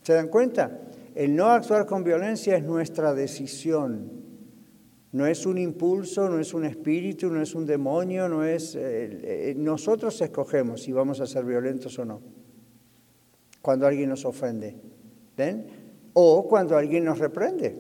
¿Se 0.03 0.15
dan 0.15 0.29
cuenta? 0.29 0.81
El 1.15 1.37
no 1.37 1.49
actuar 1.49 1.85
con 1.87 2.05
violencia 2.05 2.57
es 2.57 2.63
nuestra 2.63 3.13
decisión. 3.13 4.20
No 5.13 5.27
es 5.27 5.45
un 5.45 5.59
impulso, 5.59 6.29
no 6.29 6.39
es 6.39 6.55
un 6.55 6.65
espíritu, 6.65 7.31
no 7.31 7.43
es 7.43 7.55
un 7.55 7.67
demonio, 7.67 8.29
no 8.29 8.45
es... 8.45 8.77
Eh, 8.77 9.51
eh, 9.51 9.55
nosotros 9.57 10.21
escogemos 10.21 10.83
si 10.83 10.93
vamos 10.93 11.21
a 11.21 11.27
ser 11.27 11.45
violentos 11.45 11.99
o 11.99 12.05
no. 12.05 12.21
Cuando 13.61 13.87
alguien 13.87 14.09
nos 14.09 14.25
ofende. 14.25 14.77
¿Ven? 15.37 15.67
O 16.13 16.47
cuando 16.49 16.77
alguien 16.77 17.05
nos 17.05 17.19
reprende. 17.19 17.77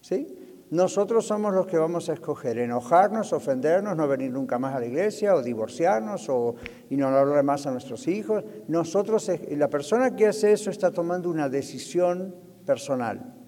¿Sí? 0.00 0.26
Nosotros 0.70 1.24
somos 1.24 1.54
los 1.54 1.66
que 1.66 1.78
vamos 1.78 2.08
a 2.08 2.14
escoger 2.14 2.58
enojarnos, 2.58 3.32
ofendernos, 3.32 3.96
no 3.96 4.08
venir 4.08 4.32
nunca 4.32 4.58
más 4.58 4.74
a 4.74 4.80
la 4.80 4.86
iglesia 4.86 5.36
o 5.36 5.42
divorciarnos 5.42 6.28
o, 6.28 6.56
y 6.90 6.96
no 6.96 7.06
hablar 7.06 7.44
más 7.44 7.66
a 7.66 7.70
nuestros 7.70 8.08
hijos. 8.08 8.42
Nosotros, 8.66 9.30
la 9.50 9.70
persona 9.70 10.16
que 10.16 10.26
hace 10.26 10.52
eso 10.52 10.70
está 10.70 10.90
tomando 10.90 11.30
una 11.30 11.48
decisión 11.48 12.34
personal. 12.66 13.43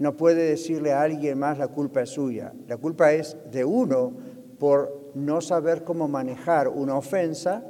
No 0.00 0.16
puede 0.16 0.48
decirle 0.48 0.94
a 0.94 1.02
alguien 1.02 1.38
más 1.38 1.58
la 1.58 1.68
culpa 1.68 2.00
es 2.00 2.08
suya. 2.08 2.54
La 2.66 2.78
culpa 2.78 3.12
es 3.12 3.36
de 3.52 3.66
uno 3.66 4.14
por 4.58 5.12
no 5.14 5.42
saber 5.42 5.84
cómo 5.84 6.08
manejar 6.08 6.68
una 6.68 6.96
ofensa 6.96 7.62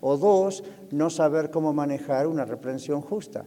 o 0.00 0.16
dos, 0.16 0.64
no 0.90 1.10
saber 1.10 1.52
cómo 1.52 1.72
manejar 1.72 2.26
una 2.26 2.44
reprensión 2.44 3.02
justa. 3.02 3.44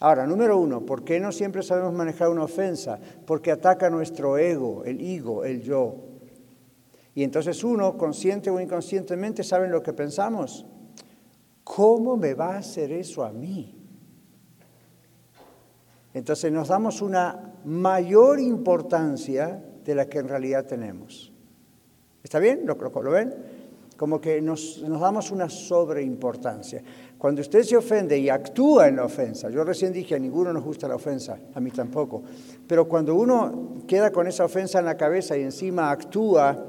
Ahora, 0.00 0.26
número 0.26 0.56
uno, 0.56 0.86
¿por 0.86 1.04
qué 1.04 1.20
no 1.20 1.32
siempre 1.32 1.62
sabemos 1.62 1.92
manejar 1.92 2.30
una 2.30 2.44
ofensa? 2.44 2.98
Porque 3.26 3.52
ataca 3.52 3.90
nuestro 3.90 4.38
ego, 4.38 4.82
el 4.86 4.98
ego, 4.98 5.44
el 5.44 5.60
yo. 5.60 5.96
Y 7.14 7.24
entonces 7.24 7.62
uno, 7.62 7.98
consciente 7.98 8.48
o 8.48 8.58
inconscientemente, 8.58 9.44
sabe 9.44 9.68
lo 9.68 9.82
que 9.82 9.92
pensamos. 9.92 10.64
¿Cómo 11.62 12.16
me 12.16 12.32
va 12.32 12.54
a 12.54 12.58
hacer 12.58 12.90
eso 12.90 13.22
a 13.22 13.32
mí? 13.32 13.76
Entonces 16.12 16.50
nos 16.50 16.68
damos 16.68 17.02
una 17.02 17.49
mayor 17.64 18.40
importancia 18.40 19.62
de 19.84 19.94
la 19.94 20.06
que 20.06 20.18
en 20.18 20.28
realidad 20.28 20.66
tenemos. 20.66 21.32
¿Está 22.22 22.38
bien? 22.38 22.62
¿Lo, 22.66 22.74
lo 22.74 23.10
ven? 23.10 23.34
Como 23.96 24.20
que 24.20 24.40
nos, 24.40 24.82
nos 24.82 25.00
damos 25.00 25.30
una 25.30 25.48
sobreimportancia. 25.48 26.82
Cuando 27.18 27.42
usted 27.42 27.62
se 27.62 27.76
ofende 27.76 28.18
y 28.18 28.30
actúa 28.30 28.88
en 28.88 28.96
la 28.96 29.04
ofensa, 29.04 29.50
yo 29.50 29.62
recién 29.62 29.92
dije, 29.92 30.14
a 30.14 30.18
ninguno 30.18 30.52
nos 30.52 30.64
gusta 30.64 30.88
la 30.88 30.94
ofensa, 30.94 31.38
a 31.54 31.60
mí 31.60 31.70
tampoco, 31.70 32.22
pero 32.66 32.88
cuando 32.88 33.14
uno 33.14 33.82
queda 33.86 34.10
con 34.10 34.26
esa 34.26 34.44
ofensa 34.46 34.78
en 34.78 34.86
la 34.86 34.96
cabeza 34.96 35.36
y 35.36 35.42
encima 35.42 35.90
actúa 35.90 36.66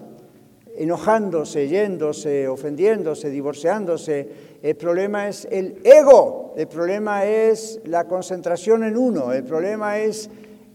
enojándose, 0.76 1.68
yéndose, 1.68 2.48
ofendiéndose, 2.48 3.30
divorciándose, 3.30 4.30
el 4.62 4.76
problema 4.76 5.28
es 5.28 5.48
el 5.50 5.80
ego, 5.84 6.54
el 6.58 6.68
problema 6.68 7.26
es 7.26 7.80
la 7.86 8.06
concentración 8.06 8.84
en 8.84 8.98
uno, 8.98 9.32
el 9.34 9.44
problema 9.44 10.00
es 10.00 10.30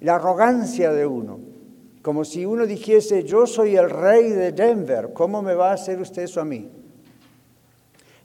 la 0.07 0.15
arrogancia 0.15 0.93
de 0.93 1.05
uno. 1.05 1.41
Como 2.01 2.25
si 2.25 2.47
uno 2.47 2.65
dijese, 2.65 3.25
yo 3.25 3.45
soy 3.45 3.75
el 3.75 3.91
rey 3.91 4.31
de 4.31 4.53
Denver, 4.53 5.13
¿cómo 5.13 5.43
me 5.43 5.55
va 5.55 5.71
a 5.71 5.75
hacer 5.75 6.01
usted 6.01 6.23
eso 6.23 6.41
a 6.41 6.45
mí? 6.45 6.71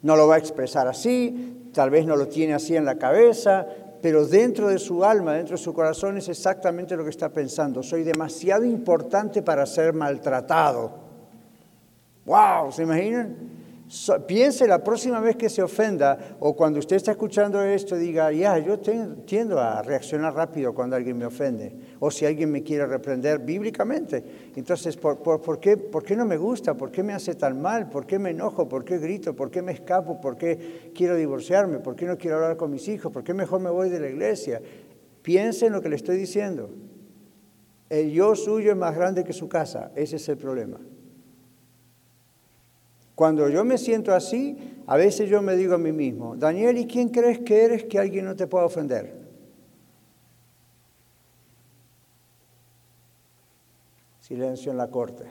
No 0.04 0.16
lo 0.16 0.28
va 0.28 0.36
a 0.36 0.38
expresar 0.38 0.88
así, 0.88 1.72
tal 1.74 1.90
vez 1.90 2.06
no 2.06 2.16
lo 2.16 2.28
tiene 2.28 2.54
así 2.54 2.76
en 2.76 2.86
la 2.86 3.00
cabeza, 3.00 3.66
pero 4.00 4.28
dentro 4.28 4.68
de 4.68 4.78
su 4.78 5.04
alma, 5.04 5.34
dentro 5.34 5.58
de 5.58 5.64
su 5.64 5.74
corazón 5.74 6.18
es 6.18 6.30
exactamente 6.30 6.96
lo 6.96 7.04
que 7.04 7.10
está 7.10 7.30
pensando. 7.30 7.82
Soy 7.82 8.04
demasiado 8.04 8.64
importante 8.64 9.42
para 9.42 9.66
ser 9.66 9.92
maltratado. 9.92 10.92
¡Wow! 12.26 12.72
¿Se 12.72 12.84
imaginan? 12.84 13.36
Piense 14.26 14.68
la 14.68 14.84
próxima 14.84 15.20
vez 15.20 15.36
que 15.36 15.50
se 15.50 15.62
ofenda 15.62 16.38
o 16.40 16.56
cuando 16.56 16.80
usted 16.80 16.96
está 16.96 17.12
escuchando 17.12 17.62
esto 17.62 17.98
diga, 17.98 18.32
ya, 18.32 18.58
yo 18.58 18.80
tiendo 18.80 19.60
a 19.60 19.82
reaccionar 19.82 20.34
rápido 20.34 20.74
cuando 20.74 20.96
alguien 20.96 21.18
me 21.18 21.26
ofende 21.26 21.76
o 22.00 22.10
si 22.10 22.26
alguien 22.26 22.52
me 22.52 22.64
quiere 22.64 22.86
reprender 22.86 23.40
bíblicamente. 23.40 24.52
Entonces, 24.56 24.96
¿por, 24.96 25.60
qué, 25.60 25.76
¿por 25.76 26.04
qué 26.04 26.16
no 26.16 26.26
me 26.26 26.38
gusta? 26.38 26.74
¿Por 26.74 26.92
qué 26.92 27.04
me 27.04 27.14
hace 27.14 27.36
tan 27.36 27.62
mal? 27.62 27.90
¿Por 27.90 28.06
qué 28.06 28.18
me 28.18 28.30
enojo? 28.30 28.68
¿Por 28.68 28.86
qué 28.86 28.98
grito? 28.98 29.36
¿Por 29.36 29.52
qué 29.52 29.62
me 29.62 29.74
escapo? 29.74 30.22
¿Por 30.22 30.38
qué 30.38 30.92
quiero 30.96 31.16
divorciarme? 31.16 31.80
¿Por 31.80 31.96
qué 31.96 32.06
no 32.06 32.18
quiero 32.18 32.38
hablar 32.38 32.56
con 32.58 32.72
mis 32.72 32.88
hijos? 32.88 33.12
¿Por 33.12 33.24
qué 33.24 33.34
mejor 33.34 33.60
me 33.60 33.70
voy 33.70 33.90
de 33.90 34.00
la 34.00 34.08
iglesia? 34.08 34.62
Piense 35.22 35.66
en 35.66 35.74
lo 35.74 35.82
que 35.82 35.90
le 35.90 35.98
estoy 35.98 36.18
diciendo. 36.18 36.70
El 37.90 38.12
yo 38.12 38.36
suyo 38.36 38.72
es 38.72 38.78
más 38.78 38.96
grande 38.96 39.26
que 39.26 39.34
su 39.34 39.50
casa. 39.50 39.92
Ese 39.96 40.16
es 40.16 40.30
el 40.30 40.38
problema. 40.38 40.80
Cuando 43.16 43.50
yo 43.50 43.64
me 43.66 43.78
siento 43.78 44.14
así, 44.14 44.58
a 44.88 44.98
veces 44.98 45.30
yo 45.30 45.42
me 45.42 45.56
digo 45.56 45.76
a 45.76 45.78
mí 45.78 45.92
mismo, 45.92 46.36
Daniel, 46.36 46.78
¿y 46.78 46.88
quién 46.88 47.10
crees 47.10 47.40
que 47.40 47.64
eres 47.64 47.84
que 47.84 48.00
alguien 48.00 48.26
no 48.26 48.36
te 48.36 48.48
pueda 48.48 48.66
ofender? 48.66 49.16
Silencio 54.20 54.72
en 54.72 54.78
la 54.78 54.88
corte. 54.88 55.26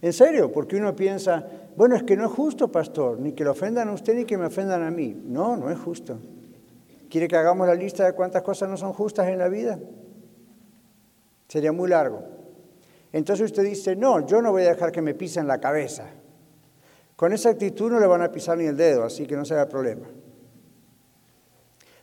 En 0.00 0.12
serio, 0.12 0.52
porque 0.52 0.76
uno 0.76 0.94
piensa, 0.94 1.46
bueno, 1.76 1.96
es 1.96 2.02
que 2.02 2.16
no 2.16 2.26
es 2.26 2.32
justo, 2.32 2.70
pastor, 2.70 3.18
ni 3.18 3.32
que 3.32 3.42
lo 3.42 3.52
ofendan 3.52 3.88
a 3.88 3.92
usted 3.92 4.14
ni 4.14 4.26
que 4.26 4.36
me 4.36 4.46
ofendan 4.46 4.82
a 4.82 4.90
mí. 4.90 5.18
No, 5.24 5.56
no 5.56 5.70
es 5.70 5.78
justo. 5.78 6.18
¿Quiere 7.08 7.26
que 7.26 7.36
hagamos 7.36 7.66
la 7.66 7.74
lista 7.74 8.04
de 8.04 8.12
cuántas 8.12 8.42
cosas 8.42 8.68
no 8.68 8.76
son 8.76 8.92
justas 8.92 9.28
en 9.28 9.38
la 9.38 9.48
vida? 9.48 9.78
Sería 11.48 11.72
muy 11.72 11.88
largo. 11.88 12.33
Entonces 13.14 13.44
usted 13.44 13.62
dice, 13.62 13.94
no, 13.94 14.26
yo 14.26 14.42
no 14.42 14.50
voy 14.50 14.64
a 14.64 14.70
dejar 14.70 14.90
que 14.90 15.00
me 15.00 15.14
pisen 15.14 15.46
la 15.46 15.60
cabeza. 15.60 16.06
Con 17.14 17.32
esa 17.32 17.50
actitud 17.50 17.88
no 17.88 18.00
le 18.00 18.08
van 18.08 18.22
a 18.22 18.32
pisar 18.32 18.58
ni 18.58 18.64
el 18.64 18.76
dedo, 18.76 19.04
así 19.04 19.24
que 19.24 19.36
no 19.36 19.44
se 19.44 19.54
haga 19.54 19.68
problema. 19.68 20.08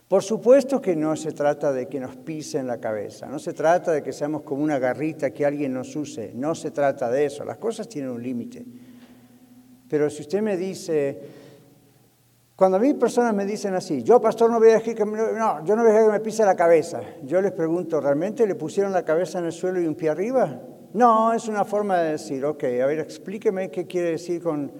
Por 0.08 0.22
supuesto 0.22 0.80
que 0.80 0.96
no 0.96 1.14
se 1.14 1.32
trata 1.32 1.70
de 1.70 1.86
que 1.86 2.00
nos 2.00 2.16
pisen 2.16 2.66
la 2.66 2.78
cabeza, 2.78 3.26
no 3.26 3.38
se 3.38 3.52
trata 3.52 3.92
de 3.92 4.02
que 4.02 4.14
seamos 4.14 4.40
como 4.40 4.64
una 4.64 4.78
garrita 4.78 5.32
que 5.32 5.44
alguien 5.44 5.74
nos 5.74 5.94
use, 5.94 6.32
no 6.34 6.54
se 6.54 6.70
trata 6.70 7.10
de 7.10 7.26
eso, 7.26 7.44
las 7.44 7.58
cosas 7.58 7.90
tienen 7.90 8.10
un 8.10 8.22
límite. 8.22 8.64
Pero 9.90 10.08
si 10.08 10.22
usted 10.22 10.40
me 10.40 10.56
dice, 10.56 11.20
cuando 12.56 12.78
a 12.78 12.80
mí 12.80 12.94
personas 12.94 13.34
me 13.34 13.44
dicen 13.44 13.74
así, 13.74 14.02
yo 14.02 14.18
pastor 14.18 14.50
no 14.50 14.58
voy 14.58 14.70
a 14.70 14.78
dejar 14.78 14.94
que 14.94 15.04
me, 15.04 15.18
no, 15.18 15.62
yo 15.62 15.76
no 15.76 15.82
voy 15.82 15.90
a 15.90 15.94
dejar 15.94 16.06
que 16.06 16.12
me 16.12 16.20
pise 16.20 16.42
la 16.46 16.56
cabeza, 16.56 17.02
yo 17.22 17.42
les 17.42 17.52
pregunto, 17.52 18.00
¿realmente 18.00 18.46
le 18.46 18.54
pusieron 18.54 18.92
la 18.92 19.04
cabeza 19.04 19.40
en 19.40 19.44
el 19.44 19.52
suelo 19.52 19.78
y 19.78 19.86
un 19.86 19.94
pie 19.94 20.08
arriba? 20.08 20.58
No, 20.94 21.32
es 21.32 21.48
una 21.48 21.64
forma 21.64 21.98
de 21.98 22.12
decir, 22.12 22.44
ok, 22.44 22.64
a 22.64 22.86
ver, 22.86 22.98
explíqueme 22.98 23.70
qué 23.70 23.86
quiere 23.86 24.10
decir 24.10 24.42
con 24.42 24.70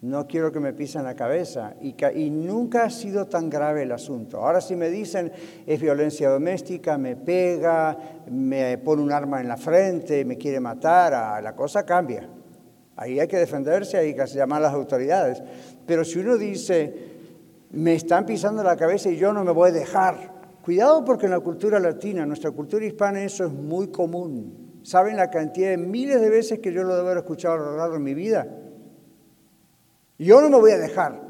no 0.00 0.28
quiero 0.28 0.52
que 0.52 0.60
me 0.60 0.72
pisen 0.72 1.02
la 1.02 1.14
cabeza. 1.14 1.74
Y, 1.80 1.96
y, 2.14 2.30
nunca 2.30 2.84
ha 2.84 2.90
sido 2.90 3.26
tan 3.26 3.50
grave 3.50 3.82
el 3.82 3.92
asunto. 3.92 4.38
Ahora 4.38 4.60
si 4.60 4.76
me 4.76 4.90
dicen 4.90 5.32
es 5.66 5.80
violencia 5.80 6.30
doméstica, 6.30 6.96
me 6.98 7.16
pega, 7.16 7.96
me 8.30 8.78
pone 8.78 9.02
un 9.02 9.10
arma 9.10 9.40
en 9.40 9.48
la 9.48 9.56
frente, 9.56 10.24
me 10.24 10.36
quiere 10.36 10.60
matar, 10.60 11.14
ah, 11.14 11.40
la 11.40 11.54
cosa 11.54 11.84
cambia. 11.84 12.28
Ahí 12.96 13.18
hay 13.18 13.28
que 13.28 13.38
defenderse, 13.38 13.96
hay 13.96 14.14
que 14.14 14.26
llamar 14.26 14.60
a 14.60 14.66
las 14.66 14.74
autoridades. 14.74 15.42
Pero 15.86 16.04
si 16.04 16.18
uno 16.18 16.36
dice, 16.36 16.94
me 17.70 17.94
están 17.94 18.26
pisando 18.26 18.62
la 18.62 18.76
cabeza 18.76 19.08
y 19.10 19.16
yo 19.16 19.32
no 19.32 19.44
me 19.44 19.52
voy 19.52 19.70
a 19.70 19.72
dejar, 19.72 20.32
cuidado 20.62 21.04
porque 21.04 21.26
en 21.26 21.32
la 21.32 21.40
cultura 21.40 21.78
latina, 21.80 22.22
en 22.22 22.28
nuestra 22.28 22.50
cultura 22.50 22.84
hispana, 22.84 23.22
eso 23.22 23.46
es 23.46 23.52
muy 23.52 23.88
común. 23.88 24.67
¿Saben 24.88 25.18
la 25.18 25.28
cantidad 25.28 25.68
de 25.68 25.76
miles 25.76 26.18
de 26.18 26.30
veces 26.30 26.60
que 26.60 26.72
yo 26.72 26.82
lo 26.82 26.96
debo 26.96 27.08
haber 27.08 27.18
escuchado 27.18 27.56
a 27.56 27.58
lo 27.58 27.76
largo 27.76 27.96
de 27.96 28.00
mi 28.00 28.14
vida? 28.14 28.46
Yo 30.18 30.40
no 30.40 30.48
me 30.48 30.56
voy 30.56 30.70
a 30.70 30.78
dejar. 30.78 31.20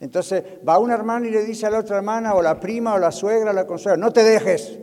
Entonces 0.00 0.42
va 0.66 0.78
una 0.78 0.94
hermana 0.94 1.28
y 1.28 1.30
le 1.30 1.44
dice 1.44 1.66
a 1.66 1.70
la 1.70 1.80
otra 1.80 1.98
hermana, 1.98 2.34
o 2.34 2.40
la 2.40 2.58
prima, 2.58 2.94
o 2.94 2.98
la 2.98 3.12
suegra, 3.12 3.50
o 3.50 3.52
la 3.52 3.66
consuela, 3.66 3.98
no 3.98 4.10
te 4.10 4.22
dejes. 4.22 4.78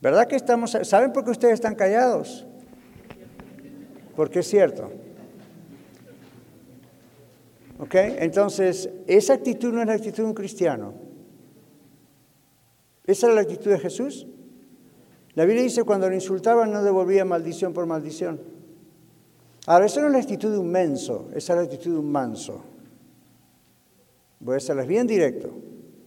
¿Verdad 0.00 0.28
que 0.28 0.36
estamos, 0.36 0.78
saben 0.82 1.12
por 1.12 1.24
qué 1.24 1.32
ustedes 1.32 1.54
están 1.54 1.74
callados? 1.74 2.46
Porque 4.14 4.38
es 4.38 4.46
cierto. 4.46 4.92
¿Ok? 7.80 7.94
Entonces, 7.96 8.88
esa 9.08 9.32
actitud 9.32 9.72
no 9.72 9.80
es 9.80 9.88
la 9.88 9.94
actitud 9.94 10.22
de 10.22 10.28
un 10.28 10.34
cristiano. 10.34 10.94
¿Esa 13.04 13.26
era 13.26 13.34
la 13.34 13.40
actitud 13.40 13.72
de 13.72 13.80
Jesús? 13.80 14.28
La 15.38 15.44
Biblia 15.44 15.62
dice, 15.62 15.84
cuando 15.84 16.08
le 16.08 16.16
insultaban 16.16 16.72
no 16.72 16.82
devolvía 16.82 17.24
maldición 17.24 17.72
por 17.72 17.86
maldición. 17.86 18.40
Ahora, 19.66 19.86
esa 19.86 20.00
no 20.00 20.08
es 20.08 20.12
la 20.12 20.18
actitud 20.18 20.50
de 20.50 20.58
un 20.58 20.68
menso, 20.68 21.28
esa 21.32 21.52
es 21.52 21.58
la 21.58 21.62
actitud 21.62 21.92
de 21.92 21.98
un 21.98 22.10
manso. 22.10 22.60
Voy 24.40 24.56
a 24.56 24.58
serles 24.58 24.88
bien 24.88 25.06
directo. 25.06 25.50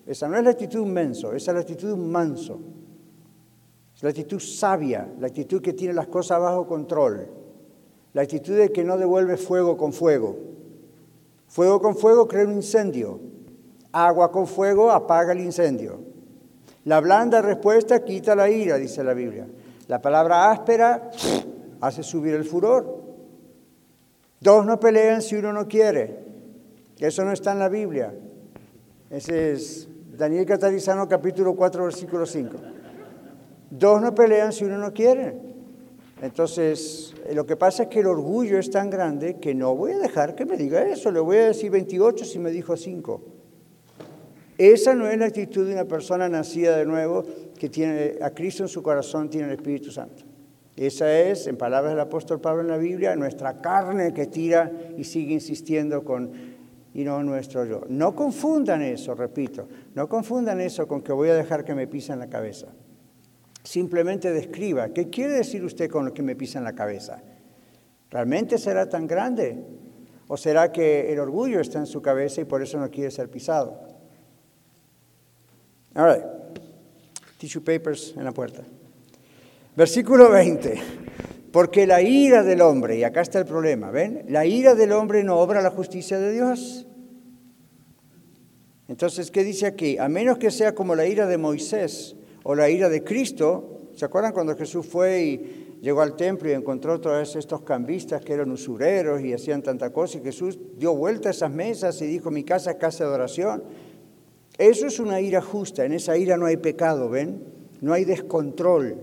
Esa 0.05 0.27
no 0.27 0.35
es 0.35 0.43
la 0.43 0.49
actitud 0.49 0.79
de 0.79 0.81
un 0.81 0.91
menso, 0.91 1.31
esa 1.31 1.51
es 1.51 1.55
la 1.55 1.61
actitud 1.61 1.87
de 1.87 1.93
un 1.93 2.11
manso. 2.11 2.59
Es 3.95 4.03
la 4.03 4.09
actitud 4.09 4.41
sabia, 4.41 5.09
la 5.17 5.27
actitud 5.27 5.61
que 5.61 5.71
tiene 5.71 5.93
las 5.93 6.07
cosas 6.07 6.37
bajo 6.37 6.67
control. 6.67 7.29
La 8.11 8.23
actitud 8.23 8.57
de 8.57 8.69
que 8.73 8.83
no 8.83 8.97
devuelve 8.97 9.37
fuego 9.37 9.77
con 9.77 9.93
fuego. 9.93 10.35
Fuego 11.47 11.79
con 11.79 11.95
fuego 11.95 12.27
crea 12.27 12.43
un 12.43 12.55
incendio. 12.55 13.21
Agua 13.93 14.29
con 14.29 14.45
fuego 14.45 14.91
apaga 14.91 15.31
el 15.31 15.39
incendio. 15.39 16.10
La 16.85 16.99
blanda 16.99 17.41
respuesta 17.41 18.03
quita 18.03 18.35
la 18.35 18.49
ira, 18.49 18.77
dice 18.77 19.03
la 19.03 19.13
Biblia. 19.13 19.47
La 19.87 20.01
palabra 20.01 20.51
áspera 20.51 21.11
hace 21.79 22.01
subir 22.01 22.33
el 22.33 22.45
furor. 22.45 23.01
Dos 24.39 24.65
no 24.65 24.79
pelean 24.79 25.21
si 25.21 25.35
uno 25.35 25.53
no 25.53 25.67
quiere. 25.67 26.19
Eso 26.97 27.23
no 27.23 27.31
está 27.31 27.51
en 27.51 27.59
la 27.59 27.69
Biblia. 27.69 28.13
Ese 29.09 29.51
es 29.51 29.87
Daniel 30.17 30.45
Catarizano 30.45 31.07
capítulo 31.07 31.55
4 31.55 31.83
versículo 31.83 32.25
5. 32.25 32.57
Dos 33.69 34.01
no 34.01 34.15
pelean 34.15 34.51
si 34.51 34.65
uno 34.65 34.77
no 34.77 34.93
quiere. 34.93 35.51
Entonces, 36.21 37.15
eh, 37.25 37.33
lo 37.33 37.45
que 37.45 37.55
pasa 37.55 37.83
es 37.83 37.89
que 37.89 37.99
el 37.99 38.07
orgullo 38.07 38.59
es 38.59 38.69
tan 38.69 38.89
grande 38.89 39.37
que 39.39 39.55
no 39.55 39.75
voy 39.75 39.93
a 39.93 39.97
dejar 39.97 40.35
que 40.35 40.45
me 40.45 40.57
diga 40.57 40.87
eso. 40.87 41.11
Le 41.11 41.19
voy 41.19 41.37
a 41.37 41.47
decir 41.47 41.71
28 41.71 42.25
si 42.25 42.39
me 42.39 42.51
dijo 42.51 42.77
5. 42.77 43.21
Esa 44.61 44.93
no 44.93 45.07
es 45.07 45.17
la 45.17 45.25
actitud 45.25 45.65
de 45.65 45.73
una 45.73 45.85
persona 45.85 46.29
nacida 46.29 46.77
de 46.77 46.85
nuevo 46.85 47.25
que 47.57 47.67
tiene 47.67 48.17
a 48.21 48.29
Cristo 48.29 48.61
en 48.61 48.69
su 48.69 48.83
corazón, 48.83 49.27
tiene 49.27 49.47
el 49.47 49.53
Espíritu 49.53 49.89
Santo. 49.89 50.23
Esa 50.75 51.11
es, 51.19 51.47
en 51.47 51.57
palabras 51.57 51.93
del 51.93 51.99
apóstol 51.99 52.39
Pablo 52.39 52.61
en 52.61 52.67
la 52.67 52.77
Biblia, 52.77 53.15
nuestra 53.15 53.59
carne 53.59 54.13
que 54.13 54.27
tira 54.27 54.71
y 54.95 55.03
sigue 55.03 55.33
insistiendo 55.33 56.03
con, 56.03 56.29
y 56.93 57.03
no 57.03 57.23
nuestro 57.23 57.65
yo. 57.65 57.81
No 57.89 58.15
confundan 58.15 58.83
eso, 58.83 59.15
repito, 59.15 59.67
no 59.95 60.07
confundan 60.07 60.61
eso 60.61 60.87
con 60.87 61.01
que 61.01 61.11
voy 61.11 61.29
a 61.29 61.33
dejar 61.33 61.65
que 61.65 61.73
me 61.73 61.87
pisen 61.87 62.19
la 62.19 62.29
cabeza. 62.29 62.67
Simplemente 63.63 64.31
describa, 64.31 64.89
¿qué 64.89 65.09
quiere 65.09 65.33
decir 65.33 65.65
usted 65.65 65.89
con 65.89 66.05
lo 66.05 66.13
que 66.13 66.21
me 66.21 66.35
pisa 66.35 66.59
en 66.59 66.65
la 66.65 66.75
cabeza? 66.75 67.23
¿Realmente 68.11 68.59
será 68.59 68.87
tan 68.87 69.07
grande? 69.07 69.57
¿O 70.27 70.37
será 70.37 70.71
que 70.71 71.11
el 71.11 71.17
orgullo 71.17 71.59
está 71.59 71.79
en 71.79 71.87
su 71.87 72.03
cabeza 72.03 72.41
y 72.41 72.45
por 72.45 72.61
eso 72.61 72.79
no 72.79 72.91
quiere 72.91 73.09
ser 73.09 73.27
pisado? 73.27 73.90
All 75.95 76.05
right. 76.05 76.23
Tissue 77.37 77.61
papers 77.61 78.13
en 78.15 78.23
la 78.23 78.31
puerta. 78.31 78.63
Versículo 79.75 80.29
20. 80.29 80.81
Porque 81.51 81.85
la 81.85 82.01
ira 82.01 82.43
del 82.43 82.61
hombre, 82.61 82.97
y 82.97 83.03
acá 83.03 83.21
está 83.21 83.39
el 83.39 83.45
problema, 83.45 83.91
¿ven? 83.91 84.23
La 84.29 84.45
ira 84.45 84.73
del 84.73 84.93
hombre 84.93 85.23
no 85.23 85.37
obra 85.37 85.61
la 85.61 85.71
justicia 85.71 86.17
de 86.17 86.31
Dios. 86.31 86.87
Entonces, 88.87 89.31
¿qué 89.31 89.43
dice 89.43 89.65
aquí? 89.65 89.97
A 89.97 90.07
menos 90.07 90.37
que 90.37 90.51
sea 90.51 90.73
como 90.73 90.95
la 90.95 91.05
ira 91.05 91.27
de 91.27 91.37
Moisés 91.37 92.15
o 92.43 92.55
la 92.55 92.69
ira 92.69 92.89
de 92.89 93.03
Cristo. 93.03 93.89
¿Se 93.95 94.05
acuerdan 94.05 94.31
cuando 94.31 94.55
Jesús 94.55 94.85
fue 94.85 95.23
y 95.23 95.77
llegó 95.81 96.01
al 96.01 96.15
templo 96.15 96.49
y 96.49 96.53
encontró 96.53 97.01
todos 97.01 97.35
estos 97.35 97.63
cambistas 97.63 98.21
que 98.23 98.33
eran 98.33 98.51
usureros 98.51 99.21
y 99.21 99.33
hacían 99.33 99.61
tanta 99.61 99.91
cosa? 99.91 100.19
Y 100.19 100.21
Jesús 100.21 100.57
dio 100.77 100.95
vuelta 100.95 101.29
a 101.29 101.31
esas 101.31 101.51
mesas 101.51 102.01
y 102.01 102.05
dijo, 102.05 102.31
mi 102.31 102.43
casa 102.43 102.71
es 102.71 102.77
casa 102.77 103.05
de 103.05 103.11
oración. 103.11 103.63
Eso 104.61 104.85
es 104.85 104.99
una 104.99 105.19
ira 105.19 105.41
justa, 105.41 105.85
en 105.85 105.91
esa 105.91 106.15
ira 106.15 106.37
no 106.37 106.45
hay 106.45 106.57
pecado, 106.57 107.09
¿ven? 107.09 107.43
No 107.81 107.93
hay 107.93 108.05
descontrol 108.05 108.95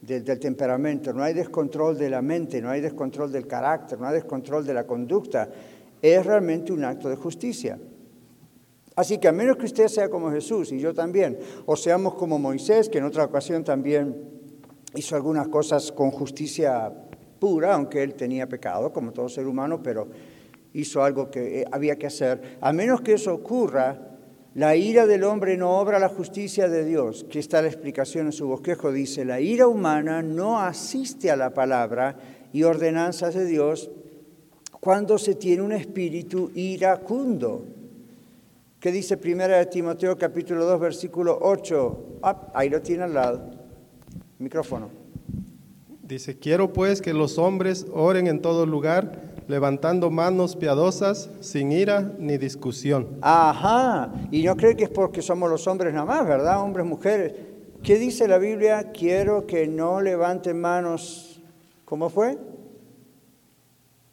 del, 0.00 0.24
temperamento, 0.40 1.12
no 1.12 1.22
hay 1.22 1.34
descontrol 1.34 1.98
de 1.98 2.08
la 2.08 2.22
mente, 2.22 2.62
no 2.62 2.70
hay 2.70 2.80
descontrol 2.80 3.30
del 3.30 3.46
carácter, 3.46 4.00
no 4.00 4.06
hay 4.06 4.14
descontrol 4.14 4.64
de 4.64 4.72
la 4.72 4.86
conducta. 4.86 5.50
Es 6.00 6.24
realmente 6.24 6.72
un 6.72 6.82
acto 6.82 7.10
de 7.10 7.16
justicia. 7.16 7.78
Así 8.96 9.18
que 9.18 9.28
a 9.28 9.32
menos 9.32 9.58
que 9.58 9.66
usted 9.66 9.86
sea 9.88 10.08
como 10.08 10.30
Jesús 10.30 10.72
y 10.72 10.78
yo 10.78 10.94
también, 10.94 11.38
o 11.66 11.76
seamos 11.76 12.14
como 12.14 12.38
Moisés, 12.38 12.88
que 12.88 12.96
en 12.96 13.04
otra 13.04 13.26
ocasión 13.26 13.62
también 13.62 14.16
hizo 14.94 15.14
algunas 15.14 15.48
cosas 15.48 15.92
con 15.92 16.10
justicia 16.10 16.90
pura, 17.38 17.74
aunque 17.74 18.02
él 18.02 18.14
tenía 18.14 18.48
pecado, 18.48 18.94
como 18.94 19.12
todo 19.12 19.28
ser 19.28 19.46
humano, 19.46 19.82
pero 19.82 20.08
hizo 20.72 21.04
algo 21.04 21.30
que 21.30 21.60
eh, 21.60 21.64
había 21.70 21.96
que 21.96 22.06
hacer. 22.06 22.56
A 22.62 22.72
menos 22.72 23.02
que 23.02 23.12
eso 23.12 23.34
ocurra, 23.34 24.06
la 24.54 24.74
ira 24.74 25.06
del 25.06 25.22
hombre 25.24 25.56
no 25.56 25.78
obra 25.78 25.98
la 25.98 26.08
justicia 26.08 26.68
de 26.68 26.84
Dios. 26.84 27.24
Aquí 27.26 27.38
está 27.38 27.62
la 27.62 27.68
explicación 27.68 28.26
en 28.26 28.32
su 28.32 28.48
bosquejo. 28.48 28.90
Dice, 28.90 29.24
la 29.24 29.40
ira 29.40 29.68
humana 29.68 30.22
no 30.22 30.58
asiste 30.58 31.30
a 31.30 31.36
la 31.36 31.54
palabra 31.54 32.16
y 32.52 32.64
ordenanzas 32.64 33.34
de 33.34 33.44
Dios 33.44 33.90
cuando 34.80 35.18
se 35.18 35.36
tiene 35.36 35.62
un 35.62 35.72
espíritu 35.72 36.50
iracundo. 36.54 37.64
¿Qué 38.80 38.90
dice 38.90 39.16
Primera 39.16 39.58
de 39.58 39.66
Timoteo 39.66 40.16
capítulo 40.18 40.64
2 40.64 40.80
versículo 40.80 41.38
8? 41.42 42.18
Ah, 42.22 42.48
ahí 42.54 42.70
lo 42.70 42.80
tiene 42.80 43.04
al 43.04 43.14
lado. 43.14 43.50
Micrófono. 44.38 44.88
Dice, 46.02 46.38
quiero 46.38 46.72
pues 46.72 47.00
que 47.00 47.12
los 47.12 47.38
hombres 47.38 47.86
oren 47.92 48.26
en 48.26 48.40
todo 48.40 48.66
lugar 48.66 49.29
levantando 49.50 50.10
manos 50.10 50.54
piadosas, 50.54 51.28
sin 51.40 51.72
ira 51.72 52.12
ni 52.18 52.38
discusión. 52.38 53.18
Ajá, 53.20 54.12
y 54.30 54.44
no 54.44 54.56
creo 54.56 54.76
que 54.76 54.84
es 54.84 54.90
porque 54.90 55.20
somos 55.20 55.50
los 55.50 55.66
hombres 55.66 55.92
nada 55.92 56.06
más, 56.06 56.26
¿verdad? 56.26 56.62
Hombres, 56.62 56.86
mujeres. 56.86 57.34
¿Qué 57.82 57.98
dice 57.98 58.28
la 58.28 58.38
Biblia? 58.38 58.92
Quiero 58.92 59.46
que 59.46 59.66
no 59.66 60.00
levanten 60.00 60.60
manos. 60.60 61.42
¿Cómo 61.84 62.08
fue? 62.08 62.38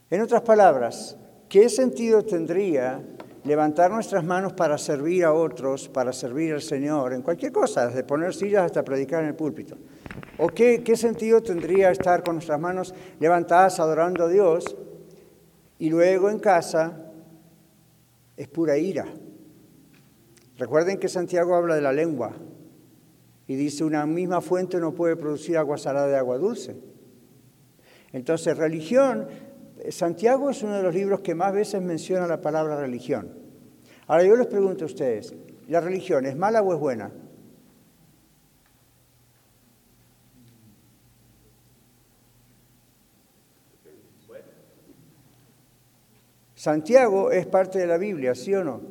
En 0.09 0.21
otras 0.21 0.41
palabras, 0.41 1.15
¿qué 1.47 1.69
sentido 1.69 2.23
tendría 2.23 2.99
levantar 3.43 3.91
nuestras 3.91 4.23
manos 4.23 4.53
para 4.53 4.77
servir 4.79 5.23
a 5.23 5.33
otros, 5.33 5.87
para 5.87 6.13
servir 6.13 6.53
al 6.53 6.61
Señor, 6.61 7.13
en 7.13 7.21
cualquier 7.21 7.51
cosa, 7.51 7.87
desde 7.87 8.03
poner 8.03 8.33
sillas 8.33 8.65
hasta 8.65 8.83
predicar 8.83 9.21
en 9.21 9.29
el 9.29 9.35
púlpito? 9.35 9.77
¿O 10.39 10.47
qué, 10.47 10.81
qué 10.83 10.97
sentido 10.97 11.41
tendría 11.41 11.91
estar 11.91 12.23
con 12.23 12.35
nuestras 12.35 12.59
manos 12.59 12.95
levantadas 13.19 13.79
adorando 13.79 14.25
a 14.25 14.29
Dios 14.29 14.75
y 15.79 15.89
luego 15.89 16.29
en 16.29 16.39
casa 16.39 17.11
es 18.35 18.47
pura 18.47 18.77
ira. 18.77 19.05
Recuerden 20.57 20.99
que 20.99 21.07
Santiago 21.07 21.55
habla 21.55 21.75
de 21.75 21.81
la 21.81 21.93
lengua 21.93 22.35
y 23.47 23.55
dice 23.55 23.83
una 23.83 24.05
misma 24.05 24.41
fuente 24.41 24.79
no 24.79 24.93
puede 24.93 25.15
producir 25.15 25.57
agua 25.57 25.77
salada 25.77 26.07
de 26.07 26.17
agua 26.17 26.37
dulce. 26.37 26.75
Entonces, 28.11 28.57
religión, 28.57 29.27
Santiago 29.89 30.49
es 30.49 30.63
uno 30.63 30.75
de 30.75 30.83
los 30.83 30.95
libros 30.95 31.21
que 31.21 31.35
más 31.35 31.53
veces 31.53 31.81
menciona 31.81 32.25
la 32.25 32.41
palabra 32.41 32.79
religión. 32.79 33.37
Ahora 34.07 34.23
yo 34.23 34.35
les 34.35 34.47
pregunto 34.47 34.85
a 34.85 34.87
ustedes, 34.87 35.35
¿La 35.67 35.81
religión 35.81 36.25
es 36.25 36.35
mala 36.35 36.61
o 36.61 36.73
es 36.73 36.79
buena? 36.79 37.11
Santiago 46.67 47.31
es 47.31 47.45
parte 47.45 47.79
de 47.79 47.87
la 47.87 47.97
Biblia, 47.97 48.35
¿sí 48.35 48.53
o 48.53 48.61
no? 48.61 48.81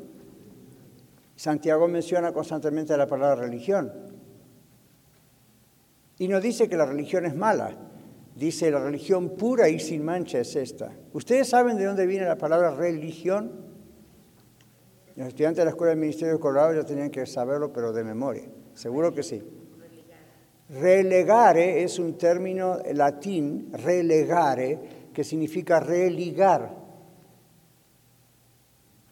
Santiago 1.35 1.87
menciona 1.87 2.33
constantemente 2.33 2.97
la 2.97 3.07
palabra 3.07 3.43
religión. 3.43 3.93
Y 6.17 6.27
no 6.27 6.41
dice 6.41 6.71
que 6.71 6.77
la 6.79 6.87
religión 6.87 7.27
es 7.27 7.37
mala, 7.37 7.77
dice 8.35 8.71
la 8.71 8.81
religión 8.81 9.37
pura 9.37 9.69
y 9.69 9.79
sin 9.79 10.03
mancha 10.03 10.39
es 10.39 10.57
esta. 10.57 10.91
¿Ustedes 11.12 11.51
saben 11.51 11.77
de 11.77 11.85
dónde 11.85 12.07
viene 12.07 12.25
la 12.25 12.39
palabra 12.39 12.71
religión? 12.71 13.53
Los 15.15 15.29
estudiantes 15.29 15.59
de 15.59 15.65
la 15.67 15.71
Escuela 15.73 15.91
del 15.91 16.01
Ministerio 16.01 16.33
de 16.33 16.41
Colorado 16.41 16.73
ya 16.73 16.87
tenían 16.87 17.11
que 17.11 17.27
saberlo, 17.27 17.75
pero 17.75 17.93
de 17.93 18.05
memoria. 18.05 18.49
Seguro 18.73 19.12
que 19.12 19.23
sí. 19.23 19.43
Relegare 20.71 21.83
es 21.83 21.99
un 21.99 22.17
término 22.17 22.79
latín, 22.95 23.71
relegare, 23.71 24.79
que 25.12 25.23
significa 25.23 25.79
religar, 25.79 26.86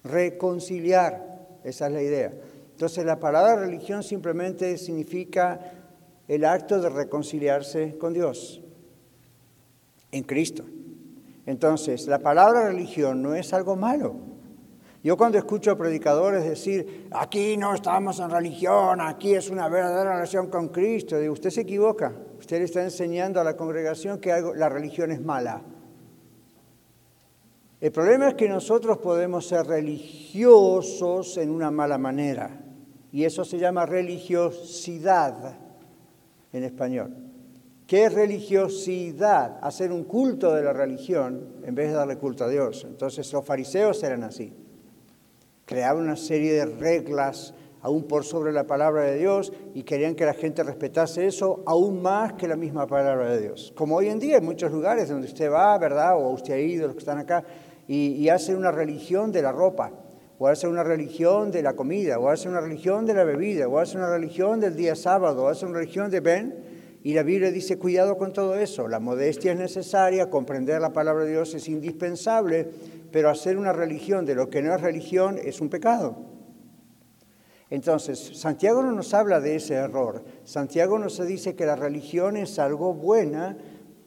reconciliar. 0.05 1.59
Esa 1.65 1.87
es 1.87 1.93
la 1.93 2.03
idea. 2.03 2.33
Entonces 2.73 3.05
la 3.05 3.19
palabra 3.19 3.57
religión 3.57 4.03
simplemente 4.03 4.79
significa 4.79 5.73
el 6.29 6.45
acto 6.45 6.81
de 6.81 6.91
reconciliarse 6.91 7.97
con 7.99 8.13
Dios 8.13 8.63
en 10.13 10.23
Cristo. 10.23 10.65
Entonces, 11.47 12.07
la 12.07 12.21
palabra 12.21 12.69
religión 12.69 13.23
no 13.23 13.35
es 13.35 13.53
algo 13.53 13.77
malo. 13.77 14.15
Yo 15.03 15.19
cuando 15.19 15.37
escucho 15.37 15.73
a 15.73 15.77
predicadores 15.77 16.45
decir, 16.45 17.09
aquí 17.11 17.59
no 17.59 17.75
estamos 17.75 18.21
en 18.21 18.31
religión, 18.31 19.03
aquí 19.03 19.35
es 19.35 19.51
una 19.51 19.69
verdadera 19.69 20.15
relación 20.15 20.49
con 20.49 20.69
Cristo, 20.69 21.19
digo, 21.19 21.35
usted 21.35 21.51
se 21.51 21.61
equivoca. 21.61 22.15
Usted 22.39 22.59
le 22.59 22.65
está 22.65 22.83
enseñando 22.83 23.41
a 23.41 23.45
la 23.45 23.57
congregación 23.57 24.19
que 24.19 24.33
la 24.57 24.69
religión 24.71 25.11
es 25.11 25.21
mala. 25.21 25.63
El 27.85 27.93
problema 27.93 28.29
es 28.29 28.35
que 28.35 28.49
nosotros 28.49 28.97
podemos 28.97 29.47
ser 29.47 29.67
religiosos 29.67 31.37
en 31.37 31.51
una 31.51 31.71
mala 31.71 31.99
manera. 31.99 32.59
Y 33.13 33.25
eso 33.25 33.45
se 33.45 33.59
llama 33.59 33.85
religiosidad 33.85 35.59
en 36.51 36.65
español. 36.65 37.15
¿Qué 37.87 38.05
es 38.05 38.15
religiosidad? 38.15 39.59
Hacer 39.61 39.93
un 39.93 40.05
culto 40.05 40.55
de 40.55 40.63
la 40.63 40.73
religión 40.73 41.47
en 41.63 41.75
vez 41.75 41.89
de 41.89 41.97
darle 41.97 42.17
culto 42.17 42.45
a 42.45 42.49
Dios. 42.49 42.87
Entonces 42.89 43.31
los 43.35 43.45
fariseos 43.45 44.03
eran 44.03 44.25
así. 44.25 44.55
Creaban 45.67 46.05
una 46.05 46.17
serie 46.17 46.55
de 46.55 46.65
reglas 46.65 47.53
aún 47.83 48.05
por 48.05 48.25
sobre 48.25 48.51
la 48.51 48.67
palabra 48.67 49.03
de 49.03 49.19
Dios 49.19 49.53
y 49.75 49.83
querían 49.83 50.15
que 50.15 50.25
la 50.25 50.33
gente 50.33 50.63
respetase 50.63 51.27
eso 51.27 51.63
aún 51.67 52.01
más 52.01 52.33
que 52.33 52.49
la 52.49 52.57
misma 52.57 52.87
palabra 52.87 53.33
de 53.33 53.43
Dios. 53.43 53.75
Como 53.77 53.97
hoy 53.97 54.09
en 54.09 54.19
día 54.19 54.39
en 54.39 54.45
muchos 54.47 54.73
lugares 54.73 55.11
donde 55.11 55.27
usted 55.27 55.53
va, 55.53 55.77
¿verdad? 55.77 56.17
O 56.17 56.31
usted 56.31 56.55
ha 56.55 56.59
ido, 56.59 56.87
los 56.87 56.97
que 56.97 57.01
están 57.01 57.19
acá, 57.19 57.45
y, 57.89 58.29
y 58.29 58.53
una 58.53 58.71
religión 58.71 59.33
de 59.33 59.43
la 59.43 59.53
ropa 59.53 59.93
o 60.39 60.49
hace 60.49 60.67
una 60.67 60.83
religión 60.83 61.51
de 61.51 61.63
la 61.63 61.75
comida, 61.75 62.19
o 62.19 62.29
hace 62.29 62.49
una 62.49 62.61
religión 62.61 63.07
de 63.07 63.15
la 63.15 63.25
bebida, 63.25 63.69
o 63.69 63.79
hace 63.79 63.97
una 63.97 64.11
religión 64.11 64.61
del 64.61 64.75
día 64.75 64.97
sábado, 64.97 65.45
o 65.45 65.49
hace 65.49 65.65
una 65.65 65.79
religión 65.79 66.11
de 66.11 66.21
ven. 66.21 66.55
Y 67.03 67.13
la 67.13 67.23
Biblia 67.23 67.51
dice, 67.51 67.79
cuidado 67.79 68.17
con 68.17 68.33
todo 68.33 68.57
eso. 68.57 68.89
La 68.89 68.99
modestia 68.99 69.53
es 69.53 69.59
necesaria, 69.59 70.31
comprender 70.31 70.81
la 70.81 70.93
palabra 70.93 71.25
de 71.25 71.33
Dios 71.33 71.55
es 71.55 71.69
indispensable, 71.69 72.69
pero 73.13 73.31
hacer 73.31 73.57
una 73.57 73.73
religión 73.73 74.25
de 74.25 74.35
lo 74.35 74.49
que 74.49 74.63
no 74.63 74.75
es 74.75 74.81
religión 74.81 75.39
es 75.43 75.61
un 75.61 75.69
pecado. 75.69 76.17
Entonces, 77.71 78.39
Santiago 78.39 78.83
no 78.83 78.93
nos 78.93 79.15
habla 79.15 79.41
de 79.41 79.57
ese 79.57 79.75
error. 79.75 80.25
Santiago 80.45 80.99
nos 80.99 81.25
dice 81.27 81.55
que 81.55 81.67
la 81.67 81.77
religión 81.77 82.37
es 82.37 82.59
algo 82.59 82.95
buena, 82.95 83.57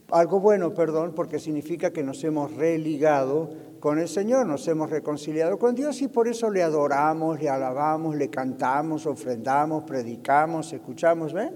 algo 0.10 0.40
bueno, 0.40 0.74
perdón, 0.74 1.14
porque 1.16 1.40
significa 1.40 1.92
que 1.92 2.04
nos 2.04 2.24
hemos 2.24 2.54
religado 2.54 3.50
con 3.88 4.00
el 4.00 4.10
Señor, 4.10 4.46
nos 4.46 4.68
hemos 4.68 4.90
reconciliado 4.90 5.58
con 5.58 5.74
Dios 5.74 6.02
y 6.02 6.10
por 6.10 6.28
eso 6.28 6.50
le 6.50 6.62
adoramos, 6.62 7.42
le 7.42 7.48
alabamos, 7.48 8.18
le 8.18 8.30
cantamos, 8.30 9.06
ofrendamos, 9.06 9.86
predicamos, 9.86 10.74
escuchamos, 10.74 11.32
¿ven? 11.32 11.56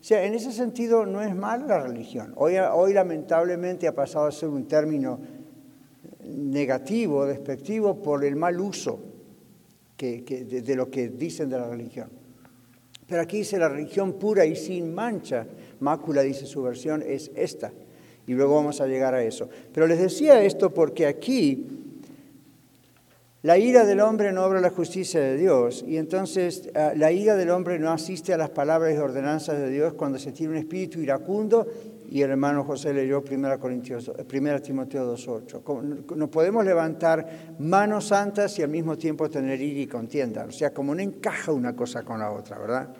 O 0.00 0.02
sea, 0.02 0.24
en 0.24 0.32
ese 0.32 0.52
sentido 0.52 1.04
no 1.04 1.20
es 1.20 1.36
mal 1.36 1.68
la 1.68 1.80
religión. 1.80 2.32
Hoy, 2.36 2.56
hoy 2.56 2.94
lamentablemente 2.94 3.86
ha 3.86 3.94
pasado 3.94 4.24
a 4.24 4.32
ser 4.32 4.48
un 4.48 4.66
término 4.68 5.20
negativo, 6.24 7.26
despectivo, 7.26 8.00
por 8.00 8.24
el 8.24 8.36
mal 8.36 8.58
uso 8.58 8.98
que, 9.98 10.22
de, 10.22 10.62
de 10.62 10.74
lo 10.74 10.90
que 10.90 11.10
dicen 11.10 11.50
de 11.50 11.58
la 11.58 11.68
religión. 11.68 12.08
Pero 13.06 13.20
aquí 13.20 13.36
dice 13.36 13.58
la 13.58 13.68
religión 13.68 14.14
pura 14.14 14.46
y 14.46 14.56
sin 14.56 14.94
mancha, 14.94 15.46
mácula 15.80 16.22
dice 16.22 16.46
su 16.46 16.62
versión, 16.62 17.02
es 17.06 17.30
esta 17.34 17.70
y 18.30 18.34
luego 18.34 18.54
vamos 18.54 18.80
a 18.80 18.86
llegar 18.86 19.12
a 19.12 19.24
eso. 19.24 19.48
Pero 19.74 19.88
les 19.88 19.98
decía 19.98 20.40
esto 20.40 20.72
porque 20.72 21.04
aquí 21.04 21.66
la 23.42 23.58
ira 23.58 23.84
del 23.84 23.98
hombre 23.98 24.30
no 24.30 24.44
obra 24.44 24.60
la 24.60 24.70
justicia 24.70 25.18
de 25.18 25.36
Dios 25.36 25.84
y 25.84 25.96
entonces 25.96 26.70
ah, 26.76 26.92
la 26.94 27.10
ira 27.10 27.34
del 27.34 27.50
hombre 27.50 27.80
no 27.80 27.90
asiste 27.90 28.32
a 28.32 28.36
las 28.36 28.50
palabras 28.50 28.94
y 28.94 28.98
ordenanzas 28.98 29.58
de 29.58 29.68
Dios 29.68 29.94
cuando 29.94 30.16
se 30.20 30.30
tiene 30.30 30.52
un 30.52 30.58
espíritu 30.58 31.00
iracundo 31.00 31.66
y 32.08 32.22
el 32.22 32.30
hermano 32.30 32.62
José 32.62 32.94
leyó 32.94 33.24
1, 33.28 33.58
Corintios, 33.58 34.12
1 34.32 34.62
Timoteo 34.62 35.12
2.8. 35.16 36.14
No 36.14 36.30
podemos 36.30 36.64
levantar 36.64 37.56
manos 37.58 38.06
santas 38.06 38.56
y 38.60 38.62
al 38.62 38.68
mismo 38.68 38.96
tiempo 38.96 39.28
tener 39.28 39.60
ira 39.60 39.80
y 39.80 39.86
contienda. 39.88 40.44
O 40.44 40.52
sea, 40.52 40.72
como 40.72 40.94
no 40.94 41.02
encaja 41.02 41.50
una 41.50 41.74
cosa 41.74 42.04
con 42.04 42.20
la 42.20 42.30
otra, 42.30 42.60
¿verdad? 42.60 42.94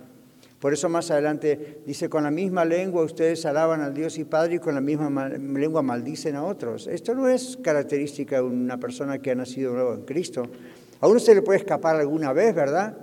Por 0.60 0.74
eso 0.74 0.90
más 0.90 1.10
adelante 1.10 1.80
dice, 1.86 2.10
con 2.10 2.24
la 2.24 2.30
misma 2.30 2.66
lengua 2.66 3.02
ustedes 3.02 3.46
alaban 3.46 3.80
al 3.80 3.94
Dios 3.94 4.18
y 4.18 4.24
Padre 4.24 4.56
y 4.56 4.58
con 4.58 4.74
la 4.74 4.82
misma 4.82 5.28
lengua 5.30 5.80
maldicen 5.80 6.36
a 6.36 6.44
otros. 6.44 6.86
Esto 6.86 7.14
no 7.14 7.28
es 7.28 7.58
característica 7.62 8.36
de 8.36 8.42
una 8.42 8.78
persona 8.78 9.18
que 9.20 9.30
ha 9.30 9.34
nacido 9.34 9.72
nuevo 9.72 9.94
en 9.94 10.02
Cristo. 10.02 10.42
A 11.00 11.08
uno 11.08 11.18
se 11.18 11.34
le 11.34 11.40
puede 11.40 11.60
escapar 11.60 11.96
alguna 11.96 12.34
vez, 12.34 12.54
¿verdad? 12.54 12.94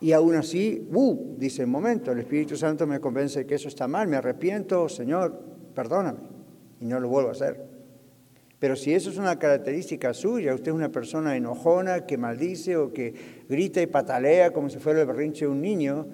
Y 0.00 0.10
aún 0.10 0.34
así, 0.34 0.88
uh, 0.92 1.36
dice 1.38 1.62
el 1.62 1.68
momento, 1.68 2.10
el 2.10 2.18
Espíritu 2.18 2.56
Santo 2.56 2.84
me 2.84 2.98
convence 2.98 3.40
de 3.40 3.46
que 3.46 3.54
eso 3.54 3.68
está 3.68 3.86
mal, 3.86 4.08
me 4.08 4.16
arrepiento, 4.16 4.88
Señor, 4.88 5.40
perdóname, 5.72 6.18
y 6.80 6.84
no 6.84 6.98
lo 6.98 7.08
vuelvo 7.08 7.28
a 7.28 7.32
hacer. 7.32 7.64
Pero 8.58 8.74
si 8.74 8.92
eso 8.92 9.10
es 9.10 9.18
una 9.18 9.38
característica 9.38 10.12
suya, 10.12 10.52
usted 10.52 10.68
es 10.72 10.74
una 10.74 10.90
persona 10.90 11.36
enojona 11.36 12.06
que 12.06 12.18
maldice 12.18 12.76
o 12.76 12.92
que 12.92 13.14
grita 13.48 13.80
y 13.80 13.86
patalea 13.86 14.52
como 14.52 14.68
si 14.68 14.78
fuera 14.78 15.02
el 15.02 15.06
berrinche 15.06 15.44
de 15.44 15.50
un 15.50 15.60
niño, 15.60 16.06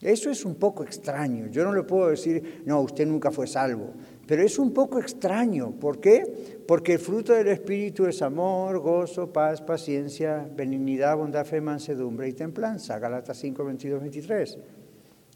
eso 0.00 0.30
es 0.30 0.46
un 0.46 0.54
poco 0.54 0.82
extraño. 0.82 1.48
Yo 1.48 1.62
no 1.62 1.74
le 1.74 1.82
puedo 1.82 2.08
decir, 2.08 2.62
no, 2.64 2.80
usted 2.80 3.06
nunca 3.06 3.30
fue 3.30 3.46
salvo. 3.46 3.92
Pero 4.26 4.42
es 4.42 4.58
un 4.58 4.72
poco 4.72 4.98
extraño. 4.98 5.72
¿Por 5.72 6.00
qué? 6.00 6.62
Porque 6.66 6.94
el 6.94 6.98
fruto 6.98 7.34
del 7.34 7.48
Espíritu 7.48 8.06
es 8.06 8.22
amor, 8.22 8.78
gozo, 8.78 9.30
paz, 9.30 9.60
paciencia, 9.60 10.48
benignidad, 10.56 11.16
bondad, 11.16 11.44
fe, 11.44 11.60
mansedumbre 11.60 12.28
y 12.28 12.32
templanza. 12.32 12.98
Galatas 12.98 13.36
5, 13.38 13.62
22, 13.62 14.00
23. 14.00 14.58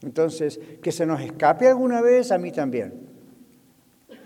Entonces, 0.02 0.58
que 0.80 0.92
se 0.92 1.04
nos 1.04 1.20
escape 1.20 1.68
alguna 1.68 2.00
vez, 2.00 2.32
a 2.32 2.38
mí 2.38 2.50
también. 2.50 2.94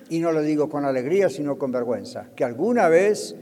Y 0.08 0.20
no 0.20 0.30
lo 0.32 0.40
digo 0.42 0.68
con 0.68 0.84
alegría, 0.84 1.28
sino 1.30 1.58
con 1.58 1.72
vergüenza. 1.72 2.30
Que 2.36 2.44
alguna 2.44 2.88
vez 2.88 3.34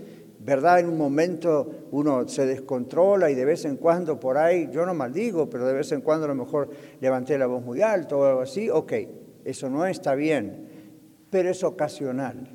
¿verdad? 0.46 0.78
En 0.78 0.88
un 0.88 0.96
momento 0.96 1.88
uno 1.90 2.28
se 2.28 2.46
descontrola 2.46 3.28
y 3.28 3.34
de 3.34 3.44
vez 3.44 3.64
en 3.64 3.76
cuando 3.76 4.20
por 4.20 4.38
ahí, 4.38 4.68
yo 4.70 4.86
no 4.86 4.94
maldigo, 4.94 5.50
pero 5.50 5.66
de 5.66 5.74
vez 5.74 5.90
en 5.90 6.02
cuando 6.02 6.26
a 6.26 6.28
lo 6.28 6.36
mejor 6.36 6.70
levanté 7.00 7.36
la 7.36 7.46
voz 7.46 7.64
muy 7.64 7.82
alto 7.82 8.20
o 8.20 8.24
algo 8.24 8.42
así, 8.42 8.70
ok, 8.70 8.92
eso 9.44 9.68
no 9.68 9.84
está 9.84 10.14
bien, 10.14 10.68
pero 11.30 11.50
es 11.50 11.64
ocasional. 11.64 12.48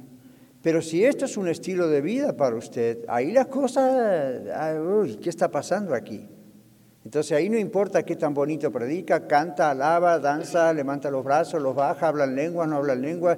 Pero 0.61 0.81
si 0.81 1.03
esto 1.03 1.25
es 1.25 1.35
un 1.35 1.49
estilo 1.49 1.89
de 1.89 1.99
vida 1.99 2.37
para 2.37 2.55
usted, 2.55 3.03
ahí 3.09 3.33
las 3.33 3.47
cosas, 3.47 4.41
uy, 4.79 5.17
¿qué 5.17 5.29
está 5.29 5.51
pasando 5.51 5.93
aquí? 5.93 6.25
Entonces 7.03 7.33
ahí 7.33 7.49
no 7.49 7.57
importa 7.57 8.03
qué 8.03 8.15
tan 8.15 8.33
bonito 8.33 8.71
predica, 8.71 9.27
canta, 9.27 9.71
alaba, 9.71 10.17
danza, 10.17 10.71
levanta 10.71 11.11
los 11.11 11.25
brazos, 11.25 11.61
los 11.61 11.75
baja, 11.75 12.07
habla 12.07 12.23
en 12.23 12.37
lengua, 12.37 12.65
no 12.65 12.77
habla 12.77 12.93
en 12.93 13.01
lengua. 13.01 13.37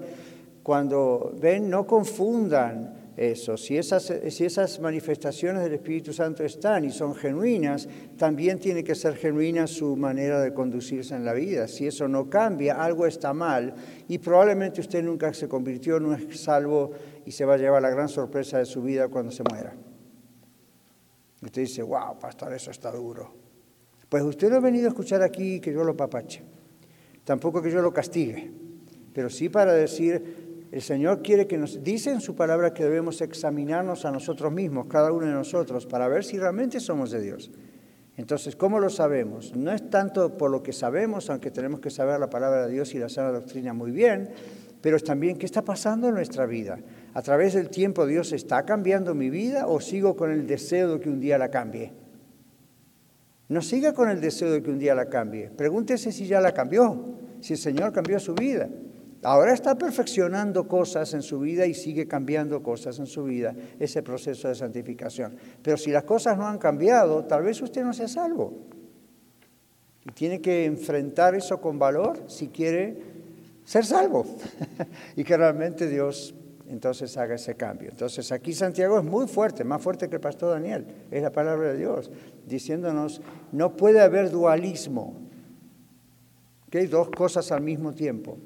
Cuando 0.61 1.33
ven, 1.41 1.71
no 1.71 1.87
confundan 1.87 3.02
eso. 3.15 3.57
Si 3.57 3.77
esas, 3.77 4.11
si 4.29 4.45
esas 4.45 4.79
manifestaciones 4.79 5.63
del 5.63 5.73
Espíritu 5.73 6.13
Santo 6.13 6.43
están 6.43 6.85
y 6.85 6.91
son 6.91 7.13
genuinas, 7.15 7.87
también 8.17 8.59
tiene 8.59 8.83
que 8.83 8.95
ser 8.95 9.15
genuina 9.15 9.67
su 9.67 9.95
manera 9.95 10.41
de 10.41 10.53
conducirse 10.53 11.15
en 11.15 11.25
la 11.25 11.33
vida. 11.33 11.67
Si 11.67 11.85
eso 11.85 12.07
no 12.07 12.29
cambia, 12.29 12.83
algo 12.83 13.05
está 13.05 13.33
mal 13.33 13.73
y 14.07 14.17
probablemente 14.17 14.81
usted 14.81 15.03
nunca 15.03 15.33
se 15.33 15.47
convirtió, 15.47 15.99
no 15.99 16.13
es 16.13 16.39
salvo 16.39 16.91
y 17.25 17.31
se 17.31 17.45
va 17.45 17.53
a 17.53 17.57
llevar 17.57 17.81
la 17.81 17.89
gran 17.89 18.09
sorpresa 18.09 18.57
de 18.57 18.65
su 18.65 18.81
vida 18.81 19.07
cuando 19.07 19.31
se 19.31 19.43
muera. 19.43 19.75
Usted 21.41 21.61
dice, 21.61 21.83
wow, 21.83 22.17
pastor, 22.19 22.53
eso 22.53 22.71
está 22.71 22.91
duro. 22.91 23.33
Pues 24.09 24.23
usted 24.23 24.49
no 24.49 24.57
ha 24.57 24.59
venido 24.59 24.85
a 24.85 24.89
escuchar 24.89 25.21
aquí 25.21 25.59
que 25.59 25.73
yo 25.73 25.83
lo 25.83 25.97
papache, 25.97 26.43
tampoco 27.23 27.61
que 27.61 27.71
yo 27.71 27.81
lo 27.81 27.91
castigue, 27.91 28.51
pero 29.13 29.29
sí 29.29 29.49
para 29.49 29.73
decir, 29.73 30.42
el 30.73 30.81
Señor 30.81 31.21
quiere 31.21 31.45
que 31.45 31.55
nos, 31.55 31.83
dice 31.83 32.09
en 32.09 32.19
su 32.19 32.35
palabra 32.35 32.73
que 32.73 32.83
debemos 32.83 33.21
examinarnos 33.21 34.05
a 34.05 34.11
nosotros 34.11 34.51
mismos, 34.51 34.87
cada 34.87 35.11
uno 35.11 35.27
de 35.27 35.31
nosotros, 35.31 35.85
para 35.85 36.07
ver 36.07 36.23
si 36.23 36.39
realmente 36.39 36.79
somos 36.79 37.11
de 37.11 37.21
Dios. 37.21 37.51
Entonces, 38.17 38.55
¿cómo 38.55 38.79
lo 38.79 38.89
sabemos? 38.89 39.55
No 39.55 39.71
es 39.71 39.87
tanto 39.91 40.35
por 40.35 40.49
lo 40.49 40.63
que 40.63 40.73
sabemos, 40.73 41.29
aunque 41.29 41.51
tenemos 41.51 41.79
que 41.79 41.91
saber 41.91 42.19
la 42.19 42.31
palabra 42.31 42.65
de 42.65 42.73
Dios 42.73 42.95
y 42.95 42.97
la 42.97 43.07
sana 43.07 43.29
doctrina 43.29 43.71
muy 43.71 43.91
bien, 43.91 44.31
pero 44.81 44.97
es 44.97 45.03
también 45.03 45.37
qué 45.37 45.45
está 45.45 45.61
pasando 45.61 46.07
en 46.07 46.15
nuestra 46.15 46.47
vida. 46.47 46.79
A 47.13 47.21
través 47.21 47.53
del 47.53 47.69
tiempo 47.69 48.07
Dios 48.07 48.31
está 48.31 48.65
cambiando 48.65 49.13
mi 49.13 49.29
vida 49.29 49.67
o 49.67 49.79
sigo 49.79 50.15
con 50.15 50.31
el 50.31 50.47
deseo 50.47 50.95
de 50.95 50.99
que 50.99 51.09
un 51.09 51.19
día 51.19 51.37
la 51.37 51.51
cambie. 51.51 51.93
No 53.47 53.61
siga 53.61 53.93
con 53.93 54.09
el 54.09 54.19
deseo 54.19 54.51
de 54.51 54.63
que 54.63 54.71
un 54.71 54.79
día 54.79 54.95
la 54.95 55.05
cambie. 55.05 55.51
Pregúntese 55.51 56.11
si 56.11 56.25
ya 56.25 56.41
la 56.41 56.51
cambió, 56.51 57.13
si 57.41 57.53
el 57.53 57.59
Señor 57.59 57.93
cambió 57.93 58.19
su 58.19 58.33
vida. 58.33 58.69
Ahora 59.23 59.53
está 59.53 59.77
perfeccionando 59.77 60.67
cosas 60.67 61.13
en 61.13 61.21
su 61.21 61.39
vida 61.39 61.65
y 61.65 61.73
sigue 61.73 62.07
cambiando 62.07 62.61
cosas 62.61 62.99
en 62.99 63.07
su 63.07 63.23
vida, 63.23 63.55
ese 63.79 64.03
proceso 64.03 64.49
de 64.49 64.55
santificación. 64.55 65.37
Pero 65.61 65.77
si 65.77 65.91
las 65.91 66.03
cosas 66.03 66.37
no 66.37 66.45
han 66.45 66.57
cambiado, 66.57 67.23
tal 67.23 67.43
vez 67.43 67.61
usted 67.61 67.83
no 67.83 67.93
sea 67.93 68.09
salvo. 68.09 68.53
Y 70.05 70.11
tiene 70.11 70.41
que 70.41 70.65
enfrentar 70.65 71.35
eso 71.35 71.61
con 71.61 71.79
valor 71.79 72.23
si 72.27 72.49
quiere 72.49 72.97
ser 73.63 73.85
salvo. 73.85 74.25
y 75.15 75.23
que 75.23 75.37
realmente 75.37 75.87
Dios 75.87 76.35
entonces 76.67 77.15
haga 77.15 77.35
ese 77.35 77.55
cambio. 77.55 77.91
Entonces 77.91 78.29
aquí 78.33 78.51
Santiago 78.51 78.99
es 78.99 79.05
muy 79.05 79.27
fuerte, 79.27 79.63
más 79.63 79.81
fuerte 79.81 80.09
que 80.09 80.15
el 80.15 80.21
pastor 80.21 80.51
Daniel. 80.51 80.85
Es 81.11 81.21
la 81.21 81.31
palabra 81.31 81.71
de 81.71 81.77
Dios, 81.77 82.11
diciéndonos, 82.45 83.21
no 83.53 83.77
puede 83.77 84.01
haber 84.01 84.31
dualismo. 84.31 85.21
hay 86.73 86.87
Dos 86.87 87.09
cosas 87.09 87.49
al 87.53 87.61
mismo 87.61 87.93
tiempo. 87.93 88.37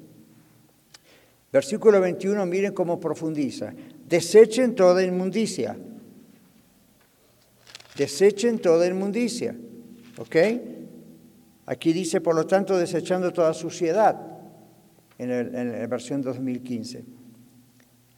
Versículo 1.52 2.00
21, 2.00 2.44
miren 2.46 2.74
cómo 2.74 3.00
profundiza. 3.00 3.72
Desechen 4.06 4.74
toda 4.74 5.02
inmundicia. 5.02 5.76
Desechen 7.96 8.58
toda 8.58 8.86
inmundicia. 8.86 9.56
¿Ok? 10.18 10.36
Aquí 11.66 11.92
dice, 11.92 12.20
por 12.20 12.34
lo 12.34 12.46
tanto, 12.46 12.76
desechando 12.76 13.32
toda 13.32 13.54
suciedad, 13.54 14.16
en, 15.18 15.72
la 15.72 15.86
versión 15.86 16.22
2015. 16.22 17.04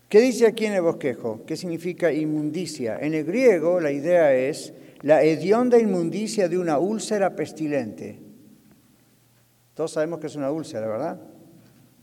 ¿Qué 0.09 0.21
dice 0.21 0.47
aquí 0.47 0.67
en 0.67 0.75
el 0.75 0.83
bosquejo? 0.83 1.45
¿Qué 1.47 1.57
significa 1.57 2.13
inmundicia? 2.13 2.99
En 2.99 3.15
el 3.15 3.25
griego 3.25 3.81
la 3.81 3.93
idea 3.93 4.35
es 4.35 4.75
la 5.03 5.23
hedionda 5.23 5.79
inmundicia 5.79 6.49
de 6.49 6.59
una 6.59 6.79
úlcera 6.79 7.35
pestilente. 7.37 8.19
Todos 9.75 9.93
sabemos 9.93 10.19
que 10.19 10.27
es 10.27 10.37
una 10.37 10.51
úlcera, 10.51 10.87
¿verdad? 10.89 11.21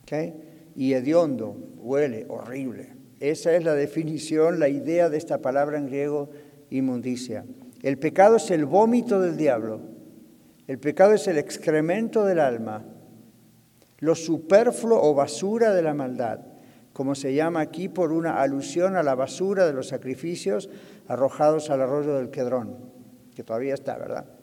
¿Okay? 0.04 0.47
Y 0.78 0.94
hediondo, 0.94 1.58
huele 1.80 2.28
horrible. 2.30 2.94
Esa 3.20 3.56
es 3.56 3.64
la 3.64 3.74
definición, 3.74 4.60
la 4.60 4.70
idea 4.70 5.10
de 5.10 5.18
esta 5.18 5.40
palabra 5.40 5.80
en 5.80 5.88
griego, 5.88 6.30
inmundicia. 6.70 7.46
El 7.82 7.98
pecado 7.98 8.36
es 8.36 8.52
el 8.52 8.66
vómito 8.66 9.20
del 9.20 9.38
diablo. 9.38 9.82
El 10.68 10.78
pecado 10.78 11.14
es 11.14 11.28
el 11.28 11.40
excremento 11.40 12.26
del 12.26 12.40
alma, 12.40 12.86
lo 13.98 14.14
superfluo 14.14 15.02
o 15.02 15.16
basura 15.16 15.74
de 15.74 15.82
la 15.82 15.96
maldad, 15.96 16.42
como 16.94 17.16
se 17.16 17.34
llama 17.34 17.62
aquí 17.62 17.90
por 17.90 18.12
una 18.12 18.40
alusión 18.40 18.96
a 18.96 19.02
la 19.02 19.16
basura 19.16 19.66
de 19.66 19.74
los 19.74 19.88
sacrificios 19.88 20.70
arrojados 21.08 21.72
al 21.72 21.82
arroyo 21.82 22.16
del 22.18 22.30
Quedrón, 22.30 22.78
que 23.34 23.44
todavía 23.44 23.74
está, 23.74 23.98
¿verdad? 23.98 24.37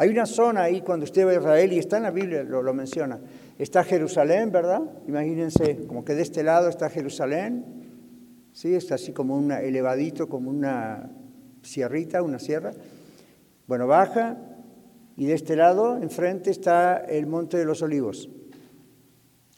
Hay 0.00 0.08
una 0.08 0.24
zona 0.24 0.62
ahí 0.62 0.80
cuando 0.80 1.04
usted 1.04 1.26
va 1.26 1.32
a 1.32 1.34
Israel, 1.34 1.74
y 1.74 1.78
está 1.78 1.98
en 1.98 2.04
la 2.04 2.10
Biblia, 2.10 2.42
lo, 2.42 2.62
lo 2.62 2.72
menciona, 2.72 3.20
Está 3.58 3.84
Jerusalén, 3.84 4.50
¿verdad? 4.50 4.80
Imagínense, 5.06 5.84
como 5.86 6.06
que 6.06 6.14
de 6.14 6.22
este 6.22 6.42
lado 6.42 6.70
está 6.70 6.88
Jerusalén, 6.88 7.66
¿sí? 8.54 8.74
Está 8.74 8.94
así 8.94 9.12
como 9.12 9.36
un 9.36 9.52
elevadito, 9.52 10.26
como 10.26 10.48
una 10.48 11.10
sierrita, 11.60 12.22
una 12.22 12.38
sierra. 12.38 12.70
Bueno, 13.66 13.86
baja 13.86 14.38
y 15.18 15.26
de 15.26 15.34
este 15.34 15.54
lado, 15.54 15.98
enfrente, 15.98 16.50
está 16.50 16.96
el 16.96 17.26
Monte 17.26 17.58
de 17.58 17.66
los 17.66 17.82
Olivos. 17.82 18.30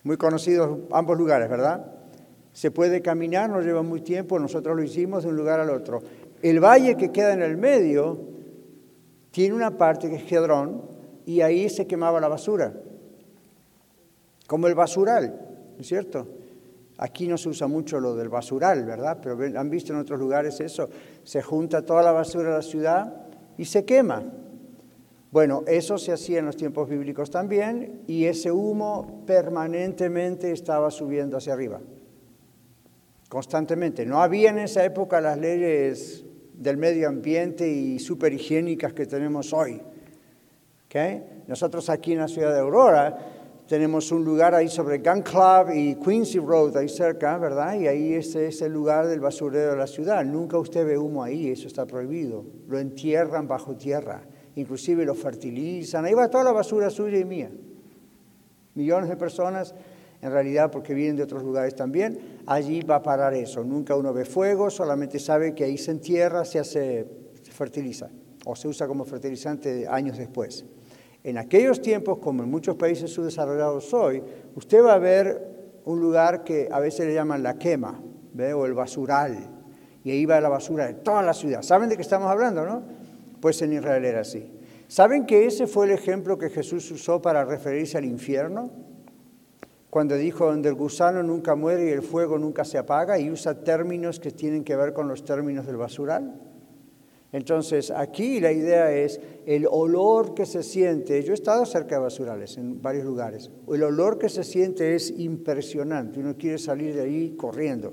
Muy 0.02 0.16
conocidos 0.16 0.80
ambos 0.90 1.16
lugares, 1.16 1.48
¿verdad? 1.48 1.86
Se 2.52 2.72
puede 2.72 3.00
caminar, 3.00 3.48
no 3.48 3.60
lleva 3.60 3.82
muy 3.82 4.00
tiempo, 4.00 4.40
nosotros 4.40 4.74
lo 4.74 4.82
hicimos 4.82 5.22
de 5.22 5.28
un 5.28 5.36
lugar 5.36 5.60
al 5.60 5.70
otro. 5.70 6.02
El 6.42 6.58
valle 6.58 6.96
que 6.96 7.12
queda 7.12 7.32
en 7.32 7.42
el 7.42 7.56
medio 7.56 8.31
tiene 9.32 9.54
una 9.54 9.76
parte 9.76 10.08
que 10.08 10.16
es 10.16 10.22
Gedrón 10.22 10.82
y 11.26 11.40
ahí 11.40 11.68
se 11.68 11.88
quemaba 11.88 12.20
la 12.20 12.28
basura 12.28 12.72
como 14.52 14.66
el 14.66 14.74
basural, 14.74 15.34
¿no 15.76 15.80
es 15.80 15.86
cierto? 15.86 16.26
Aquí 16.98 17.26
no 17.26 17.38
se 17.38 17.48
usa 17.48 17.68
mucho 17.68 17.98
lo 18.00 18.14
del 18.14 18.28
basural, 18.28 18.84
¿verdad? 18.84 19.16
Pero 19.22 19.38
han 19.58 19.70
visto 19.70 19.94
en 19.94 19.98
otros 19.98 20.20
lugares 20.20 20.60
eso. 20.60 20.90
Se 21.24 21.40
junta 21.40 21.86
toda 21.86 22.02
la 22.02 22.12
basura 22.12 22.50
de 22.50 22.56
la 22.56 22.62
ciudad 22.62 23.14
y 23.56 23.64
se 23.64 23.86
quema. 23.86 24.22
Bueno, 25.30 25.62
eso 25.66 25.96
se 25.96 26.12
hacía 26.12 26.40
en 26.40 26.44
los 26.44 26.58
tiempos 26.58 26.86
bíblicos 26.86 27.30
también 27.30 28.02
y 28.06 28.26
ese 28.26 28.52
humo 28.52 29.22
permanentemente 29.26 30.52
estaba 30.52 30.90
subiendo 30.90 31.38
hacia 31.38 31.54
arriba. 31.54 31.80
Constantemente. 33.30 34.04
No 34.04 34.22
había 34.22 34.50
en 34.50 34.58
esa 34.58 34.84
época 34.84 35.22
las 35.22 35.38
leyes 35.38 36.26
del 36.62 36.76
medio 36.76 37.08
ambiente 37.08 37.68
y 37.68 37.96
higiénicas 37.96 38.92
que 38.92 39.04
tenemos 39.04 39.52
hoy. 39.52 39.80
¿Okay? 40.86 41.42
Nosotros 41.48 41.90
aquí 41.90 42.12
en 42.12 42.20
la 42.20 42.28
ciudad 42.28 42.52
de 42.54 42.60
Aurora 42.60 43.18
tenemos 43.66 44.12
un 44.12 44.24
lugar 44.24 44.54
ahí 44.54 44.68
sobre 44.68 44.98
Gun 44.98 45.22
Club 45.22 45.74
y 45.74 45.96
Quincy 45.96 46.38
Road, 46.38 46.76
ahí 46.76 46.88
cerca, 46.88 47.36
¿verdad? 47.38 47.74
Y 47.80 47.88
ahí 47.88 48.14
ese 48.14 48.46
es 48.46 48.62
el 48.62 48.72
lugar 48.72 49.08
del 49.08 49.18
basurero 49.18 49.72
de 49.72 49.76
la 49.76 49.86
ciudad. 49.88 50.24
Nunca 50.24 50.56
usted 50.58 50.86
ve 50.86 50.96
humo 50.96 51.24
ahí, 51.24 51.50
eso 51.50 51.66
está 51.66 51.84
prohibido. 51.84 52.44
Lo 52.68 52.78
entierran 52.78 53.48
bajo 53.48 53.74
tierra, 53.74 54.22
inclusive 54.54 55.04
lo 55.04 55.14
fertilizan. 55.14 56.04
Ahí 56.04 56.14
va 56.14 56.28
toda 56.28 56.44
la 56.44 56.52
basura 56.52 56.90
suya 56.90 57.18
y 57.18 57.24
mía. 57.24 57.50
Millones 58.74 59.08
de 59.08 59.16
personas, 59.16 59.74
en 60.22 60.30
realidad 60.30 60.70
porque 60.70 60.94
vienen 60.94 61.16
de 61.16 61.24
otros 61.24 61.42
lugares 61.42 61.74
también, 61.74 62.40
allí 62.46 62.80
va 62.82 62.96
a 62.96 63.02
parar 63.02 63.34
eso. 63.34 63.64
Nunca 63.64 63.96
uno 63.96 64.12
ve 64.12 64.24
fuego, 64.24 64.70
solamente 64.70 65.18
sabe 65.18 65.52
que 65.52 65.64
ahí 65.64 65.76
se 65.76 65.90
entierra, 65.90 66.44
se 66.44 66.60
hace, 66.60 67.06
se 67.42 67.50
fertiliza 67.50 68.08
o 68.44 68.54
se 68.54 68.68
usa 68.68 68.86
como 68.86 69.04
fertilizante 69.04 69.86
años 69.88 70.16
después. 70.16 70.64
En 71.24 71.38
aquellos 71.38 71.82
tiempos, 71.82 72.18
como 72.18 72.44
en 72.44 72.50
muchos 72.50 72.76
países 72.76 73.10
subdesarrollados 73.10 73.92
hoy, 73.92 74.22
usted 74.54 74.82
va 74.82 74.94
a 74.94 74.98
ver 74.98 75.80
un 75.84 76.00
lugar 76.00 76.44
que 76.44 76.68
a 76.70 76.78
veces 76.78 77.06
le 77.06 77.14
llaman 77.14 77.42
la 77.42 77.58
quema, 77.58 78.00
¿ve? 78.32 78.52
o 78.52 78.64
el 78.66 78.74
basural, 78.74 79.50
y 80.04 80.10
ahí 80.12 80.24
va 80.24 80.40
la 80.40 80.48
basura 80.48 80.86
de 80.86 80.94
toda 80.94 81.22
la 81.22 81.34
ciudad. 81.34 81.62
¿Saben 81.62 81.88
de 81.88 81.96
qué 81.96 82.02
estamos 82.02 82.28
hablando, 82.28 82.64
no? 82.64 82.82
Pues 83.40 83.60
en 83.62 83.72
Israel 83.72 84.04
era 84.04 84.20
así. 84.20 84.52
¿Saben 84.86 85.26
que 85.26 85.46
ese 85.46 85.66
fue 85.66 85.86
el 85.86 85.92
ejemplo 85.92 86.38
que 86.38 86.50
Jesús 86.50 86.90
usó 86.90 87.20
para 87.22 87.44
referirse 87.44 87.98
al 87.98 88.04
infierno? 88.04 88.70
Cuando 89.92 90.16
dijo, 90.16 90.46
donde 90.46 90.70
el 90.70 90.74
gusano 90.74 91.22
nunca 91.22 91.54
muere 91.54 91.84
y 91.84 91.90
el 91.90 92.00
fuego 92.00 92.38
nunca 92.38 92.64
se 92.64 92.78
apaga, 92.78 93.18
y 93.18 93.30
usa 93.30 93.62
términos 93.62 94.18
que 94.20 94.30
tienen 94.30 94.64
que 94.64 94.74
ver 94.74 94.94
con 94.94 95.06
los 95.06 95.22
términos 95.22 95.66
del 95.66 95.76
basural. 95.76 96.32
Entonces, 97.30 97.90
aquí 97.90 98.40
la 98.40 98.52
idea 98.52 98.90
es 98.90 99.20
el 99.44 99.66
olor 99.70 100.32
que 100.32 100.46
se 100.46 100.62
siente. 100.62 101.22
Yo 101.22 101.32
he 101.32 101.34
estado 101.34 101.66
cerca 101.66 101.96
de 101.96 102.00
basurales 102.00 102.56
en 102.56 102.80
varios 102.80 103.04
lugares. 103.04 103.50
El 103.68 103.82
olor 103.82 104.16
que 104.16 104.30
se 104.30 104.44
siente 104.44 104.94
es 104.94 105.10
impresionante. 105.10 106.20
Uno 106.20 106.38
quiere 106.38 106.56
salir 106.56 106.94
de 106.94 107.02
ahí 107.02 107.36
corriendo. 107.36 107.92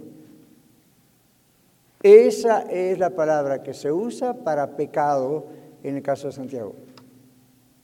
Esa 2.01 2.61
es 2.61 2.97
la 2.97 3.09
palabra 3.09 3.61
que 3.61 3.73
se 3.73 3.91
usa 3.91 4.45
para 4.45 4.77
pecado 4.77 5.47
en 5.83 5.97
el 5.97 6.01
caso 6.01 6.27
de 6.27 6.33
Santiago. 6.33 6.75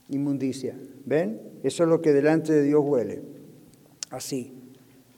Inmundicia. 0.08 0.80
¿Ven? 1.04 1.42
Eso 1.64 1.84
es 1.84 1.90
lo 1.90 2.02
que 2.02 2.14
delante 2.14 2.54
de 2.54 2.64
Dios 2.64 2.82
huele. 2.82 3.35
Así. 4.10 4.54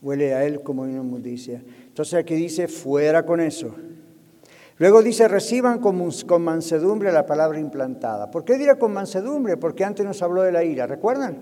Huele 0.01 0.33
a 0.33 0.45
Él 0.45 0.61
como 0.61 0.83
una 0.83 0.93
inmundicia. 0.93 1.63
Entonces 1.87 2.13
aquí 2.15 2.35
dice, 2.35 2.67
fuera 2.67 3.25
con 3.25 3.41
eso. 3.41 3.73
Luego 4.79 5.01
dice, 5.01 5.27
reciban 5.27 5.79
con, 5.79 6.43
mansedumbre 6.43 7.11
la 7.11 7.25
palabra 7.25 7.59
implantada. 7.59 8.29
¿Por 8.29 8.45
qué 8.45 8.57
dirá 8.57 8.77
con 8.77 8.93
mansedumbre? 8.93 9.57
Porque 9.57 9.83
antes 9.83 10.05
nos 10.05 10.21
habló 10.21 10.43
de 10.43 10.51
la 10.51 10.63
ira. 10.63 10.85
¿Recuerdan? 10.85 11.41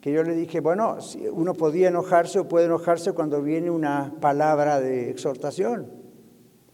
Que 0.00 0.12
yo 0.12 0.24
le 0.24 0.34
dije, 0.34 0.60
bueno, 0.60 0.98
uno 1.32 1.54
podía 1.54 1.88
enojarse 1.88 2.40
o 2.40 2.48
puede 2.48 2.66
enojarse 2.66 3.12
cuando 3.12 3.40
viene 3.42 3.70
una 3.70 4.12
palabra 4.20 4.80
de 4.80 5.08
exhortación. 5.08 5.86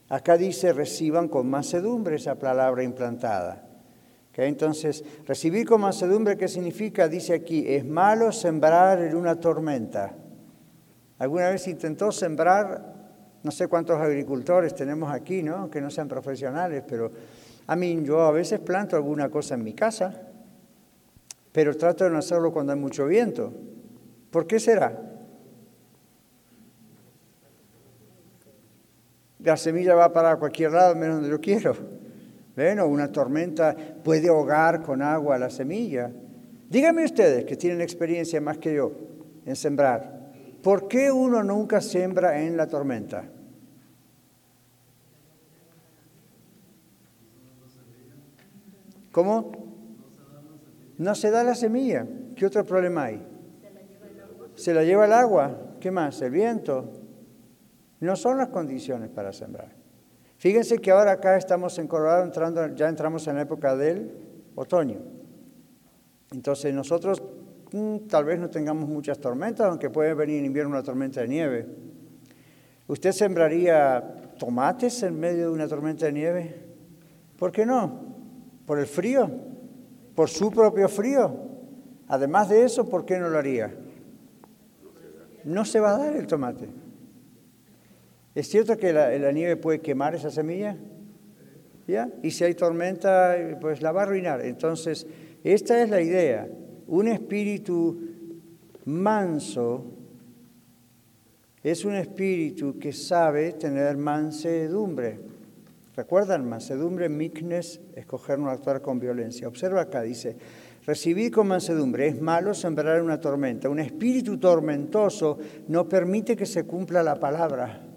Acá 0.08 0.36
dice, 0.38 0.72
reciban 0.72 1.28
con 1.28 1.48
mansedumbre 1.48 2.16
esa 2.16 2.36
palabra 2.36 2.82
implantada. 2.82 3.69
Entonces, 4.34 5.04
recibir 5.26 5.66
con 5.66 5.82
mansedumbre, 5.82 6.36
¿qué 6.36 6.48
significa? 6.48 7.08
Dice 7.08 7.34
aquí, 7.34 7.64
es 7.66 7.84
malo 7.84 8.32
sembrar 8.32 9.02
en 9.02 9.14
una 9.14 9.38
tormenta. 9.38 10.14
¿Alguna 11.18 11.50
vez 11.50 11.68
intentó 11.68 12.10
sembrar 12.10 12.90
no 13.42 13.50
sé 13.50 13.68
cuántos 13.68 14.00
agricultores 14.00 14.74
tenemos 14.74 15.12
aquí, 15.12 15.42
¿no? 15.42 15.70
Que 15.70 15.80
no 15.80 15.90
sean 15.90 16.08
profesionales, 16.08 16.82
pero 16.86 17.10
a 17.66 17.76
mí 17.76 18.02
yo 18.02 18.20
a 18.22 18.30
veces 18.30 18.60
planto 18.60 18.96
alguna 18.96 19.28
cosa 19.28 19.54
en 19.54 19.64
mi 19.64 19.74
casa, 19.74 20.28
pero 21.52 21.76
trato 21.76 22.04
de 22.04 22.10
no 22.10 22.18
hacerlo 22.18 22.52
cuando 22.52 22.72
hay 22.72 22.78
mucho 22.78 23.06
viento. 23.06 23.52
¿Por 24.30 24.46
qué 24.46 24.60
será? 24.60 24.98
La 29.40 29.56
semilla 29.56 29.94
va 29.94 30.06
a 30.06 30.12
parar 30.12 30.34
a 30.34 30.38
cualquier 30.38 30.72
lado 30.72 30.94
menos 30.94 31.16
donde 31.16 31.30
yo 31.30 31.40
quiero. 31.40 31.99
Bueno, 32.60 32.86
una 32.88 33.10
tormenta 33.10 33.74
puede 34.04 34.28
ahogar 34.28 34.82
con 34.82 35.00
agua 35.00 35.38
la 35.38 35.48
semilla. 35.48 36.12
Díganme 36.68 37.06
ustedes, 37.06 37.46
que 37.46 37.56
tienen 37.56 37.80
experiencia 37.80 38.38
más 38.38 38.58
que 38.58 38.74
yo 38.74 38.92
en 39.46 39.56
sembrar, 39.56 40.30
¿por 40.62 40.86
qué 40.86 41.10
uno 41.10 41.42
nunca 41.42 41.80
siembra 41.80 42.38
en 42.42 42.58
la 42.58 42.66
tormenta? 42.66 43.24
¿Cómo? 49.10 49.52
No 50.98 51.14
se 51.14 51.30
da 51.30 51.42
la 51.42 51.54
semilla. 51.54 52.06
¿Qué 52.36 52.44
otro 52.44 52.66
problema 52.66 53.04
hay? 53.04 53.26
Se 54.54 54.74
la 54.74 54.84
lleva 54.84 55.06
el 55.06 55.14
agua. 55.14 55.76
¿Qué 55.80 55.90
más? 55.90 56.20
El 56.20 56.32
viento. 56.32 56.92
No 58.00 58.16
son 58.16 58.36
las 58.36 58.48
condiciones 58.48 59.08
para 59.08 59.32
sembrar. 59.32 59.79
Fíjense 60.40 60.78
que 60.78 60.90
ahora 60.90 61.12
acá 61.12 61.36
estamos 61.36 61.78
en 61.78 61.86
Colorado, 61.86 62.24
entrando, 62.24 62.66
ya 62.74 62.88
entramos 62.88 63.26
en 63.28 63.36
la 63.36 63.42
época 63.42 63.76
del 63.76 64.10
otoño. 64.54 64.96
Entonces 66.32 66.72
nosotros 66.72 67.22
mm, 67.72 68.08
tal 68.08 68.24
vez 68.24 68.40
no 68.40 68.48
tengamos 68.48 68.88
muchas 68.88 69.18
tormentas, 69.18 69.66
aunque 69.66 69.90
puede 69.90 70.14
venir 70.14 70.38
en 70.38 70.46
invierno 70.46 70.70
una 70.70 70.82
tormenta 70.82 71.20
de 71.20 71.28
nieve. 71.28 71.66
¿Usted 72.86 73.12
sembraría 73.12 74.32
tomates 74.38 75.02
en 75.02 75.20
medio 75.20 75.48
de 75.48 75.52
una 75.52 75.68
tormenta 75.68 76.06
de 76.06 76.12
nieve? 76.12 76.54
¿Por 77.38 77.52
qué 77.52 77.66
no? 77.66 78.00
¿Por 78.64 78.78
el 78.78 78.86
frío? 78.86 79.30
¿Por 80.14 80.30
su 80.30 80.50
propio 80.50 80.88
frío? 80.88 81.36
Además 82.08 82.48
de 82.48 82.64
eso, 82.64 82.88
¿por 82.88 83.04
qué 83.04 83.18
no 83.18 83.28
lo 83.28 83.36
haría? 83.36 83.74
No 85.44 85.66
se 85.66 85.80
va 85.80 85.96
a 85.96 85.98
dar 85.98 86.16
el 86.16 86.26
tomate. 86.26 86.66
¿Es 88.34 88.48
cierto 88.48 88.76
que 88.76 88.92
la, 88.92 89.32
nieve 89.32 89.56
puede 89.56 89.80
quemar 89.80 90.14
esa 90.14 90.30
semilla? 90.30 90.76
¿Ya? 91.86 92.08
Y 92.22 92.30
si 92.30 92.44
hay 92.44 92.54
tormenta, 92.54 93.36
pues 93.60 93.82
la 93.82 93.90
va 93.92 94.00
a 94.00 94.04
arruinar. 94.04 94.44
Entonces, 94.44 95.06
esta 95.42 95.82
es 95.82 95.90
la 95.90 96.00
idea. 96.00 96.48
Un 96.86 97.08
espíritu 97.08 97.98
manso 98.84 99.84
es 101.62 101.84
un 101.84 101.94
espíritu 101.94 102.78
que 102.78 102.92
sabe 102.92 103.52
tener 103.52 103.96
mansedumbre. 103.96 105.20
¿Recuerdan? 105.94 106.48
Mansedumbre, 106.48 107.10
meekness, 107.10 107.80
escoger 107.94 108.38
no 108.38 108.48
actuar 108.48 108.80
con 108.80 108.98
violencia. 108.98 109.46
Observa 109.46 109.82
acá, 109.82 110.00
dice, 110.00 110.36
recibir 110.86 111.30
con 111.30 111.48
mansedumbre. 111.48 112.06
Es 112.06 112.20
malo 112.20 112.54
sembrar 112.54 113.02
una 113.02 113.20
tormenta. 113.20 113.68
Un 113.68 113.80
espíritu 113.80 114.38
tormentoso 114.38 115.38
no 115.68 115.86
permite 115.86 116.34
que 116.34 116.46
se 116.46 116.64
cumpla 116.64 117.02
la 117.02 117.20
palabra. 117.20 117.89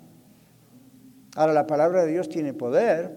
Ahora, 1.36 1.54
la 1.54 1.68
palabra 1.68 2.06
de 2.06 2.12
Dios 2.12 2.30
tiene 2.30 2.54
poder, 2.54 3.12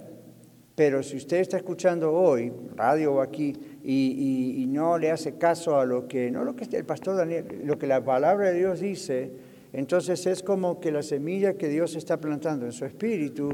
pero 0.75 1.03
si 1.03 1.17
usted 1.17 1.39
está 1.39 1.57
escuchando 1.57 2.13
hoy, 2.13 2.53
radio 2.75 3.15
o 3.15 3.21
aquí, 3.21 3.55
y, 3.83 4.67
no 4.69 4.99
le 4.99 5.11
hace 5.11 5.39
caso 5.39 5.79
a 5.79 5.87
lo 5.87 6.07
que, 6.07 6.31
no 6.31 6.45
lo 6.45 6.55
que 6.55 6.65
el 6.77 6.85
pastor 6.85 7.17
Daniel, 7.17 7.63
lo 7.65 7.79
que 7.79 7.87
la 7.87 8.05
palabra 8.05 8.51
de 8.51 8.59
Dios 8.59 8.81
dice, 8.81 9.31
entonces 9.73 10.27
es 10.27 10.43
como 10.43 10.81
que 10.81 10.93
la 10.93 11.03
semilla 11.03 11.55
que 11.55 11.69
Dios 11.69 11.97
está 11.97 12.19
plantando 12.19 12.67
en 12.67 12.73
su 12.73 12.85
espíritu 12.85 13.51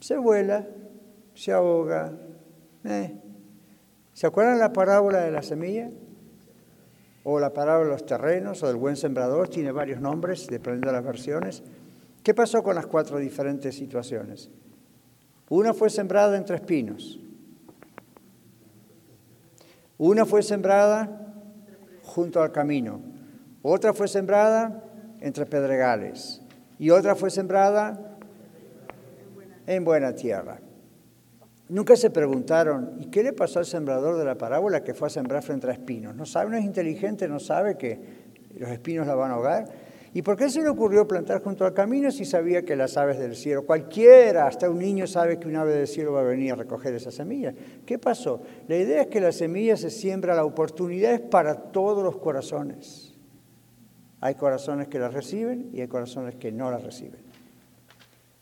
se 0.00 0.16
vuela, 0.16 0.66
se 1.34 1.52
ahoga. 1.52 2.12
Eh. 2.84 3.14
¿Se 4.12 4.26
acuerdan 4.26 4.58
la 4.58 4.72
parábola 4.72 5.20
de 5.20 5.30
la 5.30 5.42
semilla? 5.42 5.90
O 7.24 7.40
la 7.40 7.52
parábola 7.52 7.86
de 7.86 7.92
los 7.92 8.06
terrenos 8.06 8.62
o 8.62 8.66
del 8.66 8.76
buen 8.76 8.96
sembrador, 8.96 9.48
tiene 9.48 9.72
varios 9.72 10.00
nombres, 10.00 10.46
dependiendo 10.46 10.88
de 10.88 10.92
las 10.92 11.04
versiones. 11.04 11.62
¿Qué 12.24 12.32
pasó 12.32 12.62
con 12.62 12.74
las 12.74 12.86
cuatro 12.86 13.18
diferentes 13.18 13.74
situaciones? 13.76 14.48
Una 15.50 15.74
fue 15.74 15.90
sembrada 15.90 16.38
entre 16.38 16.56
espinos. 16.56 17.20
Una 19.98 20.24
fue 20.24 20.42
sembrada 20.42 21.34
junto 22.02 22.42
al 22.42 22.50
camino. 22.50 23.02
Otra 23.60 23.92
fue 23.92 24.08
sembrada 24.08 24.82
entre 25.20 25.44
pedregales. 25.44 26.40
Y 26.78 26.88
otra 26.88 27.14
fue 27.14 27.30
sembrada 27.30 28.16
en 29.66 29.84
buena 29.84 30.14
tierra. 30.14 30.60
Nunca 31.68 31.94
se 31.94 32.08
preguntaron, 32.08 32.96
¿y 33.00 33.06
qué 33.06 33.22
le 33.22 33.34
pasó 33.34 33.58
al 33.58 33.66
sembrador 33.66 34.16
de 34.16 34.24
la 34.24 34.38
parábola 34.38 34.82
que 34.82 34.94
fue 34.94 35.08
a 35.08 35.10
sembrar 35.10 35.42
frente 35.42 35.66
a 35.68 35.72
espinos? 35.72 36.16
¿No 36.16 36.24
sabe, 36.24 36.50
no 36.50 36.56
es 36.56 36.64
inteligente, 36.64 37.28
no 37.28 37.38
sabe 37.38 37.76
que 37.76 38.00
los 38.56 38.70
espinos 38.70 39.06
la 39.06 39.14
van 39.14 39.30
a 39.30 39.34
ahogar? 39.34 39.83
¿Y 40.14 40.22
por 40.22 40.36
qué 40.36 40.48
se 40.48 40.62
le 40.62 40.68
ocurrió 40.68 41.08
plantar 41.08 41.42
junto 41.42 41.66
al 41.66 41.74
camino 41.74 42.08
si 42.12 42.24
sabía 42.24 42.64
que 42.64 42.76
las 42.76 42.96
aves 42.96 43.18
del 43.18 43.34
cielo, 43.34 43.66
cualquiera, 43.66 44.46
hasta 44.46 44.70
un 44.70 44.78
niño 44.78 45.08
sabe 45.08 45.40
que 45.40 45.48
un 45.48 45.56
ave 45.56 45.74
del 45.74 45.88
cielo 45.88 46.12
va 46.12 46.20
a 46.20 46.24
venir 46.24 46.52
a 46.52 46.54
recoger 46.54 46.94
esa 46.94 47.10
semilla? 47.10 47.52
¿Qué 47.84 47.98
pasó? 47.98 48.40
La 48.68 48.76
idea 48.76 49.02
es 49.02 49.06
que 49.08 49.20
la 49.20 49.32
semilla 49.32 49.76
se 49.76 49.90
siembra, 49.90 50.36
la 50.36 50.44
oportunidad 50.44 51.14
es 51.14 51.20
para 51.20 51.56
todos 51.56 52.04
los 52.04 52.18
corazones. 52.18 53.12
Hay 54.20 54.36
corazones 54.36 54.86
que 54.86 55.00
la 55.00 55.08
reciben 55.08 55.70
y 55.72 55.80
hay 55.80 55.88
corazones 55.88 56.36
que 56.36 56.52
no 56.52 56.70
la 56.70 56.78
reciben. 56.78 57.20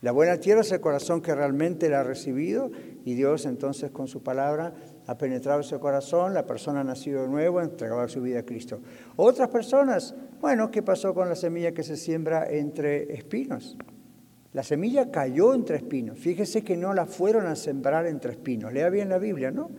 La 0.02 0.12
buena 0.12 0.36
tierra 0.38 0.60
es 0.60 0.72
el 0.72 0.80
corazón 0.80 1.22
que 1.22 1.34
realmente 1.34 1.88
la 1.88 2.00
ha 2.00 2.02
recibido 2.04 2.70
y 3.04 3.14
Dios 3.14 3.46
entonces 3.46 3.90
con 3.92 4.08
su 4.08 4.22
palabra 4.22 4.74
ha 5.06 5.16
penetrado 5.16 5.60
ese 5.60 5.78
corazón, 5.78 6.34
la 6.34 6.44
persona 6.44 6.80
ha 6.80 6.84
nacido 6.84 7.22
de 7.22 7.28
nuevo, 7.28 7.60
ha 7.60 7.64
entregado 7.64 8.06
su 8.08 8.20
vida 8.20 8.40
a 8.40 8.42
Cristo. 8.44 8.80
Otras 9.16 9.48
personas, 9.48 10.14
bueno, 10.42 10.72
¿qué 10.72 10.82
pasó 10.82 11.14
con 11.14 11.28
la 11.28 11.36
semilla 11.36 11.70
que 11.70 11.84
se 11.84 11.96
siembra 11.96 12.50
entre 12.50 13.14
espinos? 13.14 13.76
La 14.52 14.64
semilla 14.64 15.12
cayó 15.12 15.54
entre 15.54 15.76
espinos. 15.76 16.18
Fíjese 16.18 16.62
que 16.62 16.76
no 16.76 16.92
la 16.94 17.06
fueron 17.06 17.46
a 17.46 17.54
sembrar 17.54 18.06
entre 18.08 18.32
espinos. 18.32 18.72
Lea 18.72 18.90
bien 18.90 19.08
la 19.08 19.18
Biblia, 19.18 19.52
¿no? 19.52 19.70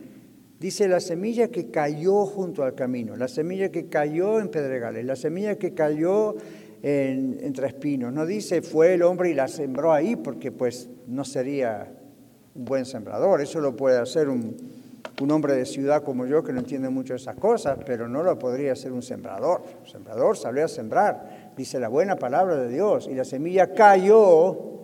Dice 0.58 0.88
la 0.88 1.00
semilla 1.00 1.48
que 1.48 1.70
cayó 1.70 2.24
junto 2.24 2.62
al 2.62 2.74
camino, 2.74 3.14
la 3.14 3.28
semilla 3.28 3.70
que 3.70 3.90
cayó 3.90 4.40
en 4.40 4.48
pedregales, 4.48 5.04
la 5.04 5.16
semilla 5.16 5.58
que 5.58 5.74
cayó 5.74 6.34
en, 6.82 7.40
entre 7.42 7.66
espinos. 7.66 8.14
No 8.14 8.24
dice 8.24 8.62
fue 8.62 8.94
el 8.94 9.02
hombre 9.02 9.28
y 9.28 9.34
la 9.34 9.48
sembró 9.48 9.92
ahí 9.92 10.16
porque 10.16 10.50
pues 10.50 10.88
no 11.06 11.26
sería 11.26 11.92
un 12.54 12.64
buen 12.64 12.86
sembrador. 12.86 13.42
Eso 13.42 13.60
lo 13.60 13.76
puede 13.76 13.98
hacer 13.98 14.30
un, 14.30 14.56
un 15.20 15.30
hombre 15.30 15.54
de 15.54 15.64
ciudad 15.64 16.02
como 16.02 16.26
yo 16.26 16.42
que 16.42 16.52
no 16.52 16.60
entiende 16.60 16.88
mucho 16.88 17.14
esas 17.14 17.36
cosas, 17.36 17.78
pero 17.86 18.08
no 18.08 18.22
lo 18.22 18.38
podría 18.38 18.74
ser 18.74 18.92
un 18.92 19.02
sembrador. 19.02 19.62
Un 19.80 19.86
sembrador 19.86 20.36
salió 20.36 20.64
a 20.64 20.68
sembrar, 20.68 21.52
dice 21.56 21.78
la 21.78 21.88
buena 21.88 22.16
palabra 22.16 22.56
de 22.56 22.68
Dios, 22.68 23.06
y 23.10 23.14
la 23.14 23.24
semilla 23.24 23.72
cayó 23.74 24.74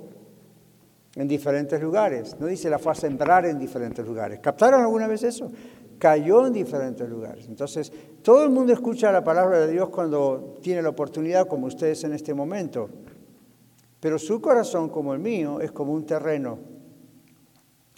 en 1.16 1.26
diferentes 1.26 1.80
lugares. 1.80 2.36
No 2.38 2.46
dice 2.46 2.70
la 2.70 2.78
fue 2.78 2.92
a 2.92 2.94
sembrar 2.94 3.46
en 3.46 3.58
diferentes 3.58 4.04
lugares. 4.04 4.40
¿Captaron 4.40 4.80
alguna 4.80 5.08
vez 5.08 5.22
eso? 5.24 5.50
Cayó 5.98 6.46
en 6.46 6.52
diferentes 6.52 7.08
lugares. 7.08 7.46
Entonces, 7.48 7.92
todo 8.22 8.44
el 8.44 8.50
mundo 8.50 8.72
escucha 8.72 9.12
la 9.12 9.24
palabra 9.24 9.60
de 9.60 9.72
Dios 9.72 9.88
cuando 9.90 10.58
tiene 10.62 10.82
la 10.82 10.90
oportunidad, 10.90 11.46
como 11.46 11.66
ustedes 11.66 12.04
en 12.04 12.12
este 12.12 12.32
momento. 12.32 12.88
Pero 13.98 14.18
su 14.18 14.40
corazón, 14.40 14.88
como 14.88 15.12
el 15.12 15.18
mío, 15.18 15.60
es 15.60 15.72
como 15.72 15.92
un 15.92 16.06
terreno 16.06 16.58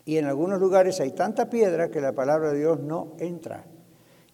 y 0.05 0.17
en 0.17 0.25
algunos 0.25 0.61
lugares 0.61 1.01
hay 1.01 1.13
tanta 1.13 1.49
piedra 1.49 1.91
que 1.91 2.01
la 2.01 2.13
palabra 2.13 2.53
de 2.53 2.59
Dios 2.59 2.81
no 2.81 3.15
entra. 3.19 3.65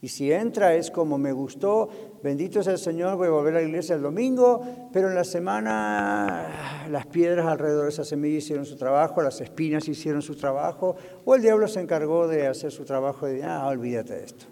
Y 0.00 0.09
si 0.09 0.33
entra 0.33 0.74
es 0.74 0.92
como 0.92 1.18
me 1.18 1.33
gustó, 1.33 1.88
bendito 2.22 2.62
sea 2.62 2.74
el 2.74 2.78
Señor, 2.78 3.16
voy 3.16 3.26
a 3.26 3.31
volver 3.31 3.57
a 3.57 3.61
la 3.61 3.66
iglesia 3.66 3.96
el 3.96 4.02
domingo, 4.02 4.62
pero 4.92 5.09
en 5.09 5.16
la 5.16 5.24
semana 5.24 6.87
las 6.88 7.07
piedras 7.07 7.46
alrededor 7.46 7.85
de 7.85 7.90
esa 7.90 8.04
semilla 8.04 8.38
hicieron 8.38 8.64
su 8.64 8.76
trabajo, 8.76 9.22
las 9.22 9.40
espinas 9.40 9.88
hicieron 9.88 10.22
su 10.22 10.37
trabajo, 10.37 10.94
o 11.24 11.35
el 11.35 11.42
diablo 11.42 11.66
se 11.66 11.81
encargó 11.81 12.28
de 12.28 12.46
hacer 12.46 12.70
su 12.70 12.85
trabajo 12.85 13.28
y 13.28 13.38
de, 13.38 13.44
ah, 13.44 13.66
olvídate 13.66 14.14
de 14.14 14.24
esto. 14.24 14.46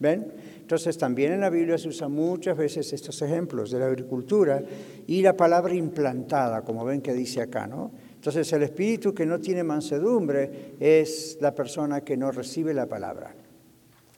¿Ven? 0.00 0.32
Entonces 0.60 0.96
también 0.96 1.32
en 1.32 1.40
la 1.40 1.50
Biblia 1.50 1.76
se 1.76 1.88
usan 1.88 2.12
muchas 2.12 2.56
veces 2.56 2.90
estos 2.92 3.20
ejemplos 3.20 3.70
de 3.70 3.80
la 3.80 3.86
agricultura 3.86 4.62
y 5.06 5.20
la 5.20 5.36
palabra 5.36 5.74
implantada, 5.74 6.62
como 6.62 6.84
ven 6.84 7.02
que 7.02 7.12
dice 7.12 7.42
acá, 7.42 7.66
¿no? 7.66 7.90
Entonces 8.28 8.52
el 8.52 8.62
espíritu 8.62 9.14
que 9.14 9.24
no 9.24 9.40
tiene 9.40 9.64
mansedumbre 9.64 10.74
es 10.78 11.38
la 11.40 11.54
persona 11.54 12.02
que 12.02 12.14
no 12.14 12.30
recibe 12.30 12.74
la 12.74 12.84
palabra. 12.84 13.34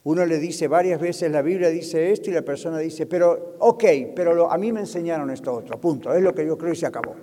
Uno 0.03 0.25
le 0.25 0.37
dice 0.37 0.67
varias 0.67 0.99
veces, 0.99 1.31
la 1.31 1.41
Biblia 1.41 1.69
dice 1.69 2.11
esto 2.11 2.29
y 2.29 2.33
la 2.33 2.41
persona 2.41 2.79
dice, 2.79 3.05
pero 3.05 3.55
ok, 3.59 3.85
pero 4.13 4.51
a 4.51 4.57
mí 4.57 4.73
me 4.73 4.81
enseñaron 4.81 5.31
esto 5.31 5.53
otro, 5.53 5.79
punto, 5.79 6.13
es 6.13 6.21
lo 6.21 6.35
que 6.35 6.45
yo 6.45 6.57
creo 6.57 6.73
y 6.73 6.75
se 6.75 6.87
acabó. 6.87 7.15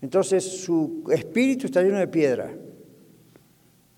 Entonces 0.00 0.44
su 0.44 1.02
espíritu 1.10 1.66
está 1.66 1.82
lleno 1.82 1.98
de 1.98 2.06
piedra. 2.06 2.54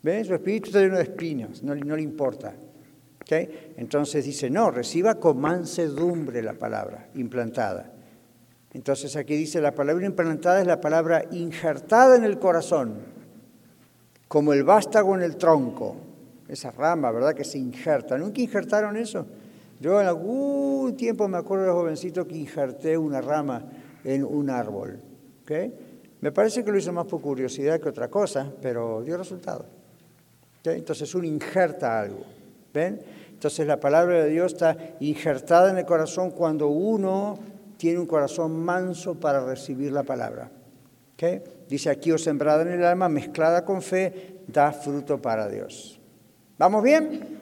¿Ven? 0.02 0.24
Su 0.24 0.32
espíritu 0.32 0.68
está 0.68 0.80
lleno 0.80 0.96
de 0.96 1.02
espinos, 1.02 1.62
no, 1.62 1.74
no 1.74 1.96
le 1.96 2.02
importa. 2.02 2.54
¿Okay? 3.20 3.74
Entonces 3.76 4.24
dice, 4.24 4.48
no, 4.48 4.70
reciba 4.70 5.16
con 5.16 5.38
mansedumbre 5.38 6.40
la 6.42 6.54
palabra 6.54 7.10
implantada. 7.14 7.92
Entonces 8.76 9.16
aquí 9.16 9.34
dice, 9.34 9.58
la 9.62 9.74
palabra 9.74 10.04
implantada 10.04 10.60
es 10.60 10.66
la 10.66 10.82
palabra 10.82 11.24
injertada 11.30 12.14
en 12.14 12.24
el 12.24 12.38
corazón, 12.38 12.96
como 14.28 14.52
el 14.52 14.64
vástago 14.64 15.14
en 15.14 15.22
el 15.22 15.38
tronco, 15.38 15.96
esa 16.46 16.72
rama, 16.72 17.10
¿verdad? 17.10 17.32
Que 17.32 17.42
se 17.42 17.56
injerta. 17.56 18.18
¿Nunca 18.18 18.42
injertaron 18.42 18.98
eso? 18.98 19.24
Yo 19.80 19.98
en 19.98 20.06
algún 20.06 20.94
tiempo 20.94 21.26
me 21.26 21.38
acuerdo 21.38 21.64
de 21.64 21.70
jovencito 21.72 22.26
que 22.26 22.36
injerté 22.36 22.98
una 22.98 23.22
rama 23.22 23.64
en 24.04 24.22
un 24.22 24.50
árbol. 24.50 25.00
¿okay? 25.42 25.72
Me 26.20 26.30
parece 26.30 26.62
que 26.62 26.70
lo 26.70 26.76
hizo 26.76 26.92
más 26.92 27.06
por 27.06 27.22
curiosidad 27.22 27.80
que 27.80 27.88
otra 27.88 28.08
cosa, 28.08 28.52
pero 28.60 29.02
dio 29.02 29.16
resultado. 29.16 29.64
Entonces 30.64 31.14
uno 31.14 31.24
injerta 31.24 31.98
algo. 31.98 32.26
¿Ven? 32.74 33.00
Entonces 33.30 33.66
la 33.66 33.80
palabra 33.80 34.24
de 34.24 34.28
Dios 34.28 34.52
está 34.52 34.76
injertada 35.00 35.70
en 35.70 35.78
el 35.78 35.86
corazón 35.86 36.30
cuando 36.30 36.68
uno 36.68 37.55
tiene 37.76 37.98
un 37.98 38.06
corazón 38.06 38.58
manso 38.58 39.14
para 39.14 39.44
recibir 39.44 39.92
la 39.92 40.02
palabra. 40.02 40.50
Dice 41.68 41.90
aquí, 41.90 42.12
o 42.12 42.18
sembrada 42.18 42.62
en 42.62 42.72
el 42.72 42.84
alma, 42.84 43.08
mezclada 43.08 43.64
con 43.64 43.82
fe, 43.82 44.40
da 44.46 44.72
fruto 44.72 45.20
para 45.20 45.48
Dios. 45.48 45.98
¿Vamos 46.58 46.82
bien? 46.82 47.38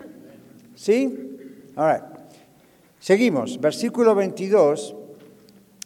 ¿Sí? 0.74 1.72
Ahora, 1.76 2.14
Seguimos. 3.04 3.60
Versículo 3.60 4.14
22 4.14 4.96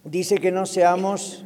dice 0.04 0.36
que 0.36 0.52
no 0.52 0.66
seamos, 0.66 1.44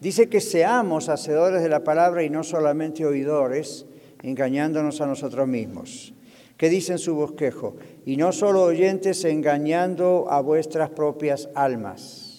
dice 0.00 0.30
que 0.30 0.40
seamos 0.40 1.10
hacedores 1.10 1.62
de 1.62 1.68
la 1.68 1.84
palabra 1.84 2.22
y 2.22 2.30
no 2.30 2.42
solamente 2.42 3.04
oidores, 3.04 3.84
engañándonos 4.22 5.02
a 5.02 5.06
nosotros 5.06 5.46
mismos. 5.46 6.14
¿Qué 6.56 6.70
dice 6.70 6.92
en 6.92 6.98
su 6.98 7.14
bosquejo? 7.16 7.76
Y 8.06 8.16
no 8.16 8.32
solo 8.32 8.62
oyentes 8.62 9.22
engañando 9.26 10.24
a 10.30 10.40
vuestras 10.40 10.88
propias 10.88 11.50
almas. 11.54 12.29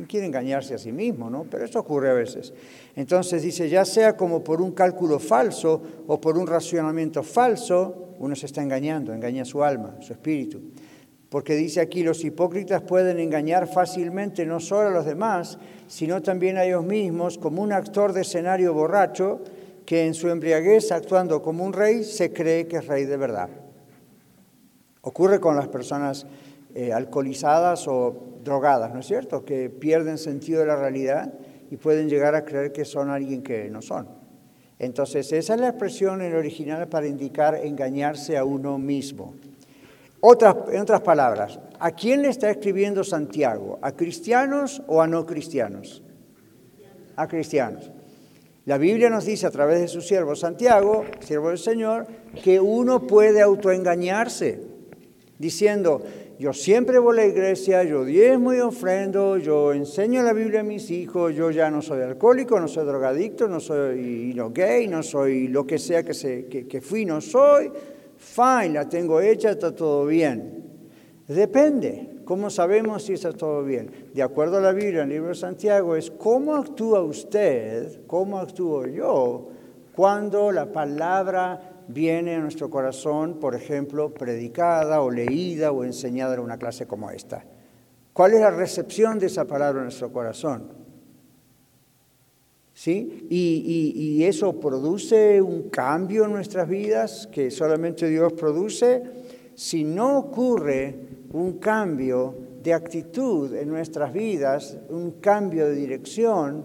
¿Quién 0.00 0.06
quiere 0.06 0.26
engañarse 0.28 0.74
a 0.74 0.78
sí 0.78 0.92
mismo, 0.92 1.28
no? 1.28 1.44
Pero 1.50 1.66
eso 1.66 1.78
ocurre 1.78 2.08
a 2.08 2.14
veces. 2.14 2.54
Entonces 2.96 3.42
dice, 3.42 3.68
ya 3.68 3.84
sea 3.84 4.16
como 4.16 4.42
por 4.42 4.62
un 4.62 4.72
cálculo 4.72 5.18
falso 5.18 5.82
o 6.06 6.18
por 6.18 6.38
un 6.38 6.46
racionamiento 6.46 7.22
falso, 7.22 8.14
uno 8.18 8.34
se 8.34 8.46
está 8.46 8.62
engañando, 8.62 9.12
engaña 9.12 9.44
su 9.44 9.62
alma, 9.62 9.96
su 10.00 10.14
espíritu. 10.14 10.62
Porque 11.28 11.54
dice 11.54 11.82
aquí, 11.82 12.02
los 12.02 12.24
hipócritas 12.24 12.80
pueden 12.80 13.18
engañar 13.18 13.68
fácilmente 13.68 14.46
no 14.46 14.58
solo 14.58 14.88
a 14.88 14.90
los 14.90 15.04
demás, 15.04 15.58
sino 15.86 16.22
también 16.22 16.56
a 16.56 16.64
ellos 16.64 16.84
mismos, 16.84 17.36
como 17.36 17.62
un 17.62 17.72
actor 17.72 18.14
de 18.14 18.22
escenario 18.22 18.72
borracho 18.72 19.42
que 19.84 20.06
en 20.06 20.14
su 20.14 20.30
embriaguez, 20.30 20.92
actuando 20.92 21.42
como 21.42 21.62
un 21.62 21.74
rey, 21.74 22.04
se 22.04 22.32
cree 22.32 22.66
que 22.66 22.78
es 22.78 22.86
rey 22.86 23.04
de 23.04 23.18
verdad. 23.18 23.50
Ocurre 25.02 25.40
con 25.40 25.56
las 25.56 25.68
personas 25.68 26.26
eh, 26.74 26.90
alcoholizadas 26.90 27.86
o 27.86 28.29
drogadas, 28.42 28.92
¿no 28.92 29.00
es 29.00 29.06
cierto? 29.06 29.44
Que 29.44 29.70
pierden 29.70 30.18
sentido 30.18 30.60
de 30.60 30.66
la 30.66 30.76
realidad 30.76 31.32
y 31.70 31.76
pueden 31.76 32.08
llegar 32.08 32.34
a 32.34 32.44
creer 32.44 32.72
que 32.72 32.84
son 32.84 33.10
alguien 33.10 33.42
que 33.42 33.70
no 33.70 33.80
son. 33.82 34.08
Entonces, 34.78 35.30
esa 35.32 35.54
es 35.54 35.60
la 35.60 35.68
expresión 35.68 36.22
en 36.22 36.28
el 36.28 36.36
original 36.36 36.88
para 36.88 37.06
indicar 37.06 37.54
engañarse 37.54 38.38
a 38.38 38.44
uno 38.44 38.78
mismo. 38.78 39.34
en 40.22 40.80
otras 40.80 41.00
palabras, 41.02 41.60
¿a 41.78 41.90
quién 41.92 42.22
le 42.22 42.28
está 42.28 42.50
escribiendo 42.50 43.04
Santiago? 43.04 43.78
¿A 43.82 43.92
cristianos 43.92 44.82
o 44.86 45.02
a 45.02 45.06
no 45.06 45.26
cristianos? 45.26 46.02
A 47.16 47.28
cristianos. 47.28 47.90
La 48.64 48.78
Biblia 48.78 49.10
nos 49.10 49.24
dice 49.24 49.46
a 49.46 49.50
través 49.50 49.80
de 49.80 49.88
su 49.88 50.00
siervo 50.00 50.34
Santiago, 50.34 51.04
siervo 51.20 51.48
del 51.48 51.58
Señor, 51.58 52.06
que 52.42 52.60
uno 52.60 53.06
puede 53.06 53.42
autoengañarse, 53.42 54.62
diciendo, 55.38 56.02
yo 56.40 56.54
siempre 56.54 56.98
voy 56.98 57.18
a 57.18 57.20
la 57.20 57.26
iglesia, 57.26 57.84
yo 57.84 58.02
diezmo 58.02 58.54
y 58.54 58.60
ofrendo, 58.60 59.36
yo 59.36 59.74
enseño 59.74 60.22
la 60.22 60.32
Biblia 60.32 60.60
a 60.60 60.62
mis 60.62 60.90
hijos, 60.90 61.34
yo 61.34 61.50
ya 61.50 61.70
no 61.70 61.82
soy 61.82 62.00
alcohólico, 62.00 62.58
no 62.58 62.66
soy 62.66 62.86
drogadicto, 62.86 63.46
no 63.46 63.60
soy 63.60 64.32
no 64.34 64.50
gay, 64.50 64.88
no 64.88 65.02
soy 65.02 65.48
lo 65.48 65.66
que 65.66 65.78
sea 65.78 66.02
que, 66.02 66.14
se, 66.14 66.46
que, 66.46 66.66
que 66.66 66.80
fui, 66.80 67.04
no 67.04 67.20
soy. 67.20 67.70
Fine, 68.16 68.70
la 68.70 68.88
tengo 68.88 69.20
hecha, 69.20 69.50
está 69.50 69.74
todo 69.74 70.06
bien. 70.06 70.64
Depende. 71.28 72.22
¿Cómo 72.24 72.48
sabemos 72.48 73.02
si 73.02 73.12
está 73.12 73.34
todo 73.34 73.62
bien? 73.62 73.90
De 74.14 74.22
acuerdo 74.22 74.56
a 74.56 74.60
la 74.62 74.72
Biblia, 74.72 75.02
en 75.02 75.08
el 75.10 75.16
libro 75.16 75.28
de 75.28 75.34
Santiago, 75.34 75.94
es 75.94 76.10
cómo 76.10 76.56
actúa 76.56 77.02
usted, 77.02 78.06
cómo 78.06 78.38
actúo 78.38 78.86
yo, 78.86 79.48
cuando 79.94 80.50
la 80.52 80.72
palabra 80.72 81.79
viene 81.92 82.36
a 82.36 82.40
nuestro 82.40 82.70
corazón, 82.70 83.38
por 83.40 83.54
ejemplo, 83.54 84.12
predicada 84.12 85.00
o 85.02 85.10
leída 85.10 85.72
o 85.72 85.84
enseñada 85.84 86.34
en 86.34 86.40
una 86.40 86.58
clase 86.58 86.86
como 86.86 87.10
esta. 87.10 87.44
¿Cuál 88.12 88.34
es 88.34 88.40
la 88.40 88.50
recepción 88.50 89.18
de 89.18 89.26
esa 89.26 89.44
palabra 89.44 89.80
en 89.80 89.84
nuestro 89.84 90.12
corazón? 90.12 90.72
¿Sí? 92.72 93.26
Y, 93.28 93.92
y 93.94 94.24
eso 94.24 94.58
produce 94.58 95.42
un 95.42 95.68
cambio 95.68 96.24
en 96.24 96.32
nuestras 96.32 96.68
vidas 96.68 97.28
que 97.30 97.50
solamente 97.50 98.08
Dios 98.08 98.32
produce. 98.32 99.02
Si 99.54 99.84
no 99.84 100.18
ocurre, 100.18 100.98
un 101.32 101.58
cambio 101.58 102.34
de 102.62 102.74
actitud 102.74 103.54
en 103.54 103.68
nuestras 103.68 104.12
vidas, 104.12 104.78
un 104.88 105.12
cambio 105.12 105.66
de 105.66 105.74
dirección, 105.74 106.64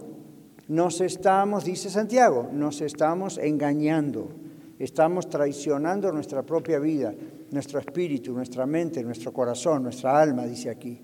nos 0.67 1.01
estamos, 1.01 1.63
dice 1.63 1.89
Santiago, 1.89 2.49
nos 2.51 2.81
estamos 2.81 3.37
engañando, 3.37 4.29
estamos 4.79 5.29
traicionando 5.29 6.11
nuestra 6.11 6.43
propia 6.43 6.79
vida, 6.79 7.13
nuestro 7.51 7.79
espíritu, 7.79 8.33
nuestra 8.33 8.65
mente, 8.65 9.03
nuestro 9.03 9.31
corazón, 9.31 9.83
nuestra 9.83 10.19
alma, 10.19 10.45
dice 10.45 10.69
aquí. 10.69 11.01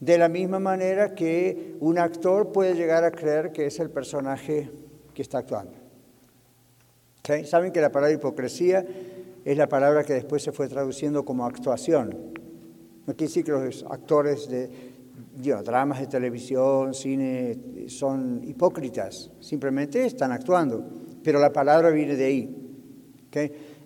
De 0.00 0.16
la 0.16 0.28
misma 0.28 0.60
manera 0.60 1.14
que 1.14 1.76
un 1.80 1.98
actor 1.98 2.52
puede 2.52 2.74
llegar 2.74 3.04
a 3.04 3.10
creer 3.10 3.52
que 3.52 3.66
es 3.66 3.80
el 3.80 3.90
personaje 3.90 4.70
que 5.12 5.22
está 5.22 5.38
actuando. 5.38 5.72
¿Saben 7.44 7.72
que 7.72 7.80
la 7.80 7.90
palabra 7.90 8.14
hipocresía 8.14 8.86
es 9.44 9.56
la 9.56 9.68
palabra 9.68 10.04
que 10.04 10.14
después 10.14 10.42
se 10.42 10.52
fue 10.52 10.68
traduciendo 10.68 11.24
como 11.24 11.44
actuación? 11.44 12.16
No 13.06 13.16
quiere 13.16 13.42
que 13.42 13.50
los 13.50 13.84
actores 13.84 14.48
de 14.48 14.70
dramas 15.64 16.00
de 16.00 16.06
televisión, 16.06 16.94
cine, 16.94 17.88
son 17.88 18.42
hipócritas, 18.44 19.30
simplemente 19.40 20.04
están 20.04 20.32
actuando, 20.32 20.84
pero 21.28 21.40
la 21.40 21.52
palabra 21.52 21.90
viene 21.90 22.16
de 22.16 22.24
ahí. 22.24 22.56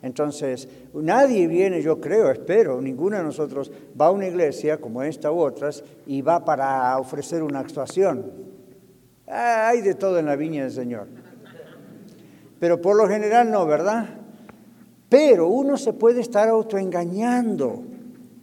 Entonces, 0.01 0.68
nadie 0.95 1.49
viene, 1.49 1.82
yo 1.82 2.01
creo, 2.01 2.30
espero, 2.30 2.80
ninguno 2.80 3.16
de 3.16 3.24
nosotros 3.24 3.72
va 4.01 4.07
a 4.07 4.11
una 4.12 4.28
iglesia 4.28 4.76
como 4.76 5.03
esta 5.03 5.32
u 5.32 5.40
otras 5.40 5.82
y 6.07 6.22
va 6.22 6.45
para 6.45 6.97
ofrecer 7.01 7.43
una 7.43 7.59
actuación. 7.59 8.30
Ah, 9.26 9.70
hay 9.70 9.80
de 9.80 9.97
todo 9.97 10.20
en 10.20 10.26
la 10.26 10.36
viña 10.36 10.62
del 10.62 10.70
Señor. 10.70 11.09
Pero 12.61 12.80
por 12.80 12.95
lo 12.95 13.09
general 13.09 13.51
no, 13.51 13.66
¿verdad? 13.66 14.20
Pero 15.09 15.49
uno 15.49 15.76
se 15.76 15.95
puede 15.95 16.20
estar 16.20 16.49
autoengañando 16.49 17.82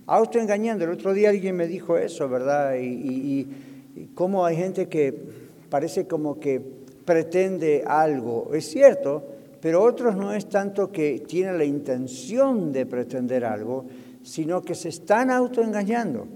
autoengañando. 0.07 0.83
El 0.83 0.91
otro 0.91 1.13
día 1.13 1.29
alguien 1.29 1.55
me 1.55 1.67
dijo 1.67 1.97
eso, 1.97 2.27
¿verdad? 2.27 2.73
Y, 2.77 3.47
cómo 4.13 4.45
hay 4.45 4.57
gente 4.57 4.89
que 4.89 5.13
parece 5.69 6.05
como 6.05 6.37
que 6.37 6.59
pretende 7.09 7.83
algo. 7.87 8.53
Es 8.53 8.69
cierto, 8.69 9.23
pero 9.59 9.81
otros 9.81 10.15
no 10.15 10.31
es 10.31 10.47
tanto 10.47 10.91
que 10.91 11.23
tienen 11.27 11.57
la 11.57 11.63
intención 11.63 12.71
de 12.71 12.85
pretender 12.85 13.45
algo, 13.45 13.85
sino 14.21 14.61
que 14.61 14.75
se 14.75 14.89
están 14.89 15.31
autoengañando. 15.31 16.27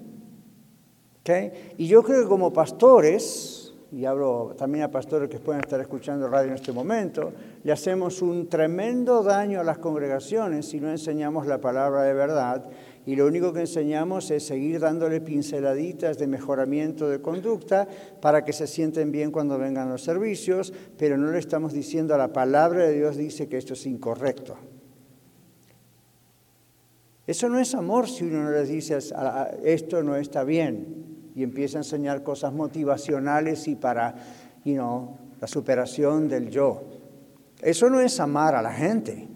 Y 1.78 1.86
yo 1.86 2.02
creo 2.02 2.24
que 2.24 2.28
como 2.28 2.52
pastores, 2.52 3.63
y 3.94 4.06
hablo 4.06 4.56
también 4.58 4.86
a 4.86 4.92
pastores 4.92 5.30
que 5.30 5.38
pueden 5.38 5.62
estar 5.62 5.80
escuchando 5.80 6.28
radio 6.28 6.50
en 6.50 6.56
este 6.56 6.72
momento, 6.72 7.32
le 7.64 7.72
hacemos 7.72 8.24
un 8.24 8.50
tremendo 8.50 9.22
daño 9.22 9.60
a 9.60 9.64
las 9.64 9.78
congregaciones 9.78 10.68
si 10.68 10.80
no 10.80 10.90
enseñamos 10.90 11.46
la 11.46 11.62
palabra 11.62 12.02
de 12.02 12.14
verdad 12.14 12.66
y 13.06 13.16
lo 13.16 13.28
único 13.28 13.54
que 13.54 13.62
enseñamos 13.62 14.32
es 14.32 14.48
seguir 14.48 14.80
dándole 14.80 15.22
pinceladitas 15.22 16.18
de 16.18 16.26
mejoramiento 16.26 17.08
de 17.08 17.22
conducta 17.22 17.88
para 18.20 18.44
que 18.44 18.54
se 18.54 18.66
sienten 18.66 19.12
bien 19.12 19.30
cuando 19.30 19.60
vengan 19.60 19.90
los 19.90 20.04
servicios, 20.04 20.74
pero 20.98 21.16
no 21.16 21.32
le 21.32 21.38
estamos 21.38 21.72
diciendo 21.72 22.16
a 22.16 22.18
la 22.18 22.34
palabra 22.34 22.86
de 22.86 22.94
Dios 22.94 23.16
dice 23.16 23.48
que 23.48 23.58
esto 23.58 23.74
es 23.74 23.86
incorrecto. 23.86 24.56
Eso 27.28 27.48
no 27.48 27.60
es 27.60 27.76
amor 27.76 28.10
si 28.10 28.24
uno 28.24 28.44
no 28.44 28.52
les 28.52 28.70
dice 28.70 28.98
esto 29.64 30.02
no 30.02 30.16
está 30.16 30.44
bien 30.44 31.13
y 31.36 31.44
empieza 31.44 31.78
a 31.78 31.82
enseñar 31.82 32.24
cosas 32.24 32.54
motivacionales 32.54 33.68
y 33.68 33.76
para 33.76 34.16
you 34.64 34.76
know, 34.76 35.18
la 35.40 35.48
superación 35.48 36.28
del 36.28 36.50
yo. 36.50 36.84
Eso 37.62 37.90
no 37.90 38.00
es 38.00 38.20
amar 38.20 38.56
a 38.56 38.62
la 38.62 38.72
gente. 38.72 39.28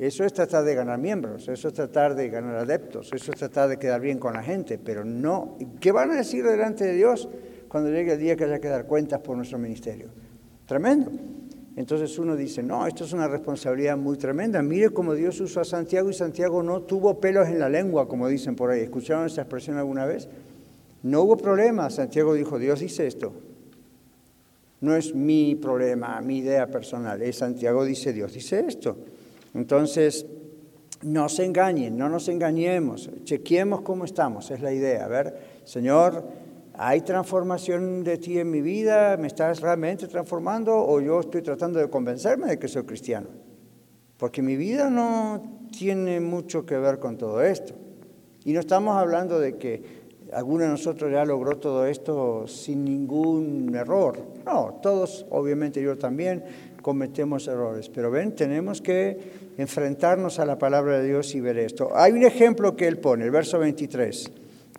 Eso 0.00 0.24
es 0.24 0.32
tratar 0.32 0.64
de 0.64 0.74
ganar 0.74 0.98
miembros, 0.98 1.46
eso 1.46 1.68
es 1.68 1.74
tratar 1.74 2.14
de 2.14 2.30
ganar 2.30 2.56
adeptos, 2.56 3.12
eso 3.12 3.32
es 3.32 3.38
tratar 3.38 3.68
de 3.68 3.78
quedar 3.78 4.00
bien 4.00 4.18
con 4.18 4.32
la 4.32 4.42
gente, 4.42 4.78
pero 4.78 5.04
no. 5.04 5.58
¿Qué 5.78 5.92
van 5.92 6.10
a 6.10 6.14
decir 6.14 6.42
delante 6.42 6.86
de 6.86 6.94
Dios 6.94 7.28
cuando 7.68 7.90
llegue 7.90 8.14
el 8.14 8.18
día 8.18 8.34
que 8.34 8.44
haya 8.44 8.58
que 8.60 8.68
dar 8.68 8.86
cuentas 8.86 9.20
por 9.20 9.36
nuestro 9.36 9.58
ministerio? 9.58 10.08
Tremendo. 10.64 11.10
Entonces 11.76 12.18
uno 12.18 12.34
dice, 12.34 12.62
no, 12.62 12.86
esto 12.86 13.04
es 13.04 13.12
una 13.12 13.28
responsabilidad 13.28 13.98
muy 13.98 14.16
tremenda. 14.16 14.62
Mire 14.62 14.88
cómo 14.88 15.12
Dios 15.12 15.38
usó 15.38 15.60
a 15.60 15.64
Santiago 15.66 16.08
y 16.08 16.14
Santiago 16.14 16.62
no 16.62 16.80
tuvo 16.80 17.20
pelos 17.20 17.48
en 17.48 17.58
la 17.58 17.68
lengua, 17.68 18.08
como 18.08 18.26
dicen 18.26 18.56
por 18.56 18.70
ahí. 18.70 18.80
¿Escucharon 18.80 19.26
esa 19.26 19.42
expresión 19.42 19.76
alguna 19.76 20.06
vez? 20.06 20.30
No 21.02 21.22
hubo 21.22 21.36
problema. 21.36 21.90
Santiago 21.90 22.34
dijo, 22.34 22.58
Dios 22.58 22.80
dice 22.80 23.06
esto. 23.06 23.32
No 24.80 24.96
es 24.96 25.14
mi 25.14 25.54
problema, 25.54 26.20
mi 26.20 26.38
idea 26.38 26.66
personal. 26.66 27.20
Es 27.22 27.36
Santiago 27.36 27.84
dice, 27.84 28.12
Dios 28.12 28.32
dice 28.32 28.64
esto. 28.66 28.96
Entonces, 29.54 30.26
no 31.02 31.28
se 31.28 31.44
engañen, 31.44 31.96
no 31.96 32.08
nos 32.08 32.28
engañemos, 32.28 33.10
chequeemos 33.24 33.80
cómo 33.82 34.04
estamos, 34.04 34.50
es 34.50 34.60
la 34.60 34.72
idea. 34.72 35.04
A 35.06 35.08
ver, 35.08 35.36
Señor, 35.64 36.24
¿hay 36.74 37.00
transformación 37.00 38.04
de 38.04 38.18
ti 38.18 38.38
en 38.38 38.50
mi 38.50 38.60
vida? 38.60 39.16
¿Me 39.16 39.26
estás 39.26 39.60
realmente 39.60 40.06
transformando 40.08 40.76
o 40.76 41.00
yo 41.00 41.20
estoy 41.20 41.42
tratando 41.42 41.78
de 41.78 41.90
convencerme 41.90 42.48
de 42.48 42.58
que 42.58 42.68
soy 42.68 42.84
cristiano? 42.84 43.28
porque 44.20 44.42
mi 44.42 44.54
vida 44.54 44.90
no 44.90 45.42
tiene 45.72 46.20
mucho 46.20 46.66
que 46.66 46.76
ver 46.76 46.98
con 46.98 47.16
todo 47.16 47.42
esto. 47.42 47.72
Y 48.44 48.52
no 48.52 48.60
estamos 48.60 48.98
hablando 48.98 49.40
de 49.40 49.56
que 49.56 49.99
alguno 50.32 50.64
de 50.64 50.70
nosotros 50.70 51.10
ya 51.10 51.24
logró 51.24 51.58
todo 51.58 51.86
esto 51.86 52.46
sin 52.46 52.84
ningún 52.84 53.74
error. 53.74 54.18
No, 54.44 54.78
todos, 54.82 55.26
obviamente 55.30 55.82
yo 55.82 55.96
también, 55.98 56.44
cometemos 56.82 57.48
errores. 57.48 57.88
Pero 57.88 58.10
ven, 58.10 58.34
tenemos 58.34 58.80
que 58.80 59.18
enfrentarnos 59.58 60.38
a 60.38 60.46
la 60.46 60.58
palabra 60.58 60.98
de 60.98 61.08
Dios 61.08 61.34
y 61.34 61.40
ver 61.40 61.58
esto. 61.58 61.90
Hay 61.94 62.12
un 62.12 62.22
ejemplo 62.22 62.76
que 62.76 62.86
él 62.86 62.98
pone, 62.98 63.24
el 63.24 63.30
verso 63.30 63.58
23. 63.58 64.30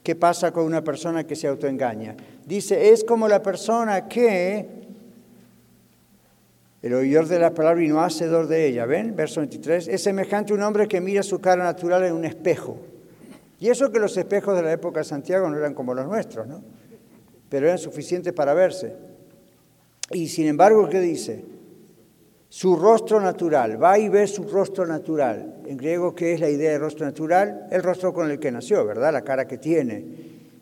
¿Qué 0.03 0.15
pasa 0.15 0.51
con 0.51 0.65
una 0.65 0.83
persona 0.83 1.25
que 1.25 1.35
se 1.35 1.47
autoengaña? 1.47 2.15
Dice, 2.45 2.89
es 2.89 3.03
como 3.03 3.27
la 3.27 3.43
persona 3.43 4.07
que, 4.07 4.67
el 6.81 6.93
oidor 6.93 7.27
de 7.27 7.37
la 7.37 7.53
palabra 7.53 7.83
y 7.83 7.87
no 7.87 8.01
hacedor 8.01 8.47
de 8.47 8.65
ella, 8.65 8.87
¿ven? 8.87 9.15
Verso 9.15 9.41
23, 9.41 9.87
es 9.87 10.01
semejante 10.01 10.53
a 10.53 10.55
un 10.55 10.63
hombre 10.63 10.87
que 10.87 10.99
mira 10.99 11.21
su 11.21 11.39
cara 11.39 11.63
natural 11.63 12.03
en 12.03 12.13
un 12.13 12.25
espejo. 12.25 12.77
Y 13.61 13.69
eso 13.69 13.91
que 13.91 13.99
los 13.99 14.17
espejos 14.17 14.55
de 14.55 14.63
la 14.63 14.73
época 14.73 15.01
de 15.01 15.03
Santiago 15.03 15.47
no 15.47 15.55
eran 15.55 15.75
como 15.75 15.93
los 15.93 16.07
nuestros, 16.07 16.47
¿no? 16.47 16.63
Pero 17.47 17.67
eran 17.67 17.77
suficientes 17.77 18.33
para 18.33 18.55
verse. 18.55 18.95
Y 20.09 20.29
sin 20.29 20.47
embargo, 20.47 20.89
¿qué 20.89 20.99
dice? 20.99 21.45
Su 22.49 22.75
rostro 22.75 23.21
natural, 23.21 23.81
va 23.81 23.99
y 23.99 24.09
ve 24.09 24.25
su 24.25 24.45
rostro 24.45 24.87
natural. 24.87 25.61
En 25.67 25.77
griego, 25.77 26.15
¿qué 26.15 26.33
es 26.33 26.39
la 26.39 26.49
idea 26.49 26.71
de 26.71 26.79
rostro 26.79 27.05
natural? 27.05 27.67
El 27.69 27.83
rostro 27.83 28.11
con 28.15 28.31
el 28.31 28.39
que 28.39 28.51
nació, 28.51 28.83
¿verdad? 28.83 29.13
La 29.13 29.21
cara 29.21 29.45
que 29.45 29.59
tiene, 29.59 30.05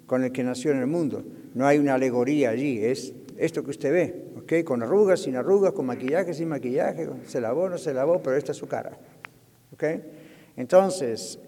con 0.06 0.26
el 0.26 0.34
que 0.34 0.44
nació 0.44 0.72
en 0.72 0.80
el 0.80 0.88
mundo. 0.88 1.24
No 1.54 1.66
hay 1.66 1.78
una 1.78 1.94
alegoría 1.94 2.50
allí, 2.50 2.84
es 2.84 3.14
esto 3.38 3.64
que 3.64 3.70
usted 3.70 3.94
ve, 3.94 4.26
¿ok? 4.40 4.66
Con 4.66 4.84
arrugas, 4.84 5.22
sin 5.22 5.38
arrugas, 5.38 5.72
con 5.72 5.86
maquillaje, 5.86 6.34
sin 6.34 6.50
maquillaje, 6.50 7.08
se 7.26 7.40
lavó, 7.40 7.70
no 7.70 7.78
se 7.78 7.94
lavó, 7.94 8.22
pero 8.22 8.36
esta 8.36 8.52
es 8.52 8.58
su 8.58 8.68
cara, 8.68 8.92
¿ok? 9.72 9.84
Entonces, 10.58 11.40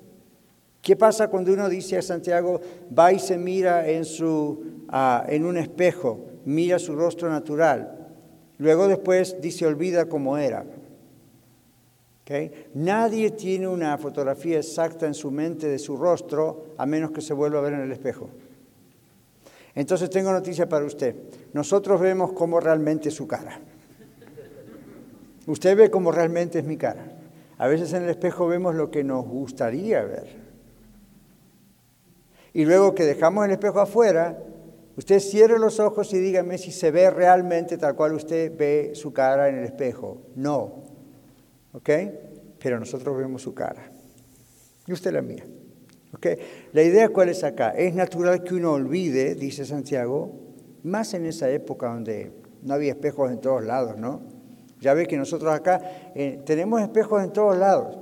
¿Qué 0.82 0.96
pasa 0.96 1.28
cuando 1.28 1.54
uno 1.54 1.70
dice 1.70 1.98
a 1.98 2.02
Santiago, 2.02 2.60
va 2.98 3.14
y 3.14 3.20
se 3.20 3.38
mira 3.38 3.88
en, 3.88 4.04
su, 4.04 4.84
ah, 4.90 5.26
en 5.28 5.46
un 5.46 5.58
espejo, 5.58 6.20
mira 6.46 6.80
su 6.80 6.96
rostro 6.96 7.30
natural, 7.30 8.10
luego 8.58 8.88
después 8.88 9.40
dice, 9.42 9.66
olvida 9.66 10.06
cómo 10.06 10.38
era? 10.38 10.66
Nadie 12.74 13.32
tiene 13.32 13.68
una 13.68 13.98
fotografía 13.98 14.58
exacta 14.58 15.06
en 15.06 15.14
su 15.14 15.32
mente 15.32 15.68
de 15.68 15.80
su 15.80 15.98
rostro 15.98 16.68
a 16.78 16.86
menos 16.86 17.12
que 17.12 17.22
se 17.22 17.34
vuelva 17.34 17.60
a 17.60 17.62
ver 17.62 17.74
en 17.74 17.82
el 17.82 17.92
espejo. 17.92 18.30
Entonces 19.76 20.10
tengo 20.10 20.32
noticia 20.32 20.68
para 20.68 20.86
usted. 20.86 21.16
Nosotros 21.54 22.00
vemos 22.00 22.34
cómo 22.34 22.60
realmente 22.60 23.10
es 23.10 23.16
su 23.16 23.28
cara. 23.28 23.60
Usted 25.48 25.76
ve 25.76 25.90
cómo 25.90 26.12
realmente 26.12 26.60
es 26.60 26.66
mi 26.66 26.78
cara. 26.78 27.18
A 27.58 27.68
veces 27.68 27.94
en 27.94 28.04
el 28.04 28.10
espejo 28.10 28.48
vemos 28.48 28.76
lo 28.76 28.92
que 28.92 29.04
nos 29.04 29.26
gustaría 29.26 30.02
ver. 30.04 30.41
Y 32.54 32.66
luego 32.66 32.94
que 32.94 33.06
dejamos 33.06 33.46
el 33.46 33.52
espejo 33.52 33.80
afuera, 33.80 34.38
usted 34.98 35.20
cierre 35.20 35.58
los 35.58 35.80
ojos 35.80 36.14
y 36.14 36.20
dígame 36.20 36.58
si 36.58 36.72
se 36.72 36.92
ve 36.92 37.10
realmente 37.10 37.78
tal 37.78 37.96
cual 37.96 38.14
usted 38.14 38.56
ve 38.56 38.92
su 38.94 39.14
cara 39.14 39.50
en 39.50 39.60
el 39.60 39.64
espejo. 39.64 40.22
No. 40.36 40.84
¿Ok? 41.74 41.90
Pero 42.60 42.80
nosotros 42.80 43.18
vemos 43.18 43.42
su 43.42 43.54
cara. 43.54 43.92
Y 44.86 44.94
usted 44.94 45.14
la 45.14 45.22
mía. 45.22 45.46
¿Ok? 46.14 46.28
La 46.74 46.84
idea 46.84 47.10
cuál 47.10 47.30
es 47.30 47.44
acá. 47.44 47.72
Es 47.72 47.96
natural 47.96 48.44
que 48.44 48.56
uno 48.56 48.74
olvide, 48.74 49.36
dice 49.36 49.66
Santiago, 49.66 50.34
más 50.84 51.14
en 51.14 51.26
esa 51.26 51.50
época 51.50 51.88
donde 51.88 52.32
no 52.64 52.74
había 52.74 52.92
espejos 52.92 53.32
en 53.32 53.40
todos 53.40 53.64
lados, 53.64 53.98
¿no? 53.98 54.22
Ya 54.80 54.94
ve 54.94 55.08
que 55.08 55.16
nosotros 55.16 55.54
acá 55.54 55.80
eh, 56.16 56.42
tenemos 56.46 56.82
espejos 56.82 57.24
en 57.24 57.32
todos 57.32 57.56
lados. 57.56 57.98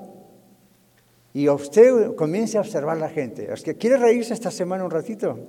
Y 1.39 1.47
usted 1.47 2.15
comience 2.15 2.57
a 2.57 2.59
observar 2.59 2.97
la 2.97 3.07
gente. 3.07 3.49
¿Es 3.49 3.63
que 3.63 3.77
quiere 3.77 3.95
reírse 3.95 4.33
esta 4.33 4.51
semana 4.51 4.83
un 4.83 4.91
ratito? 4.91 5.39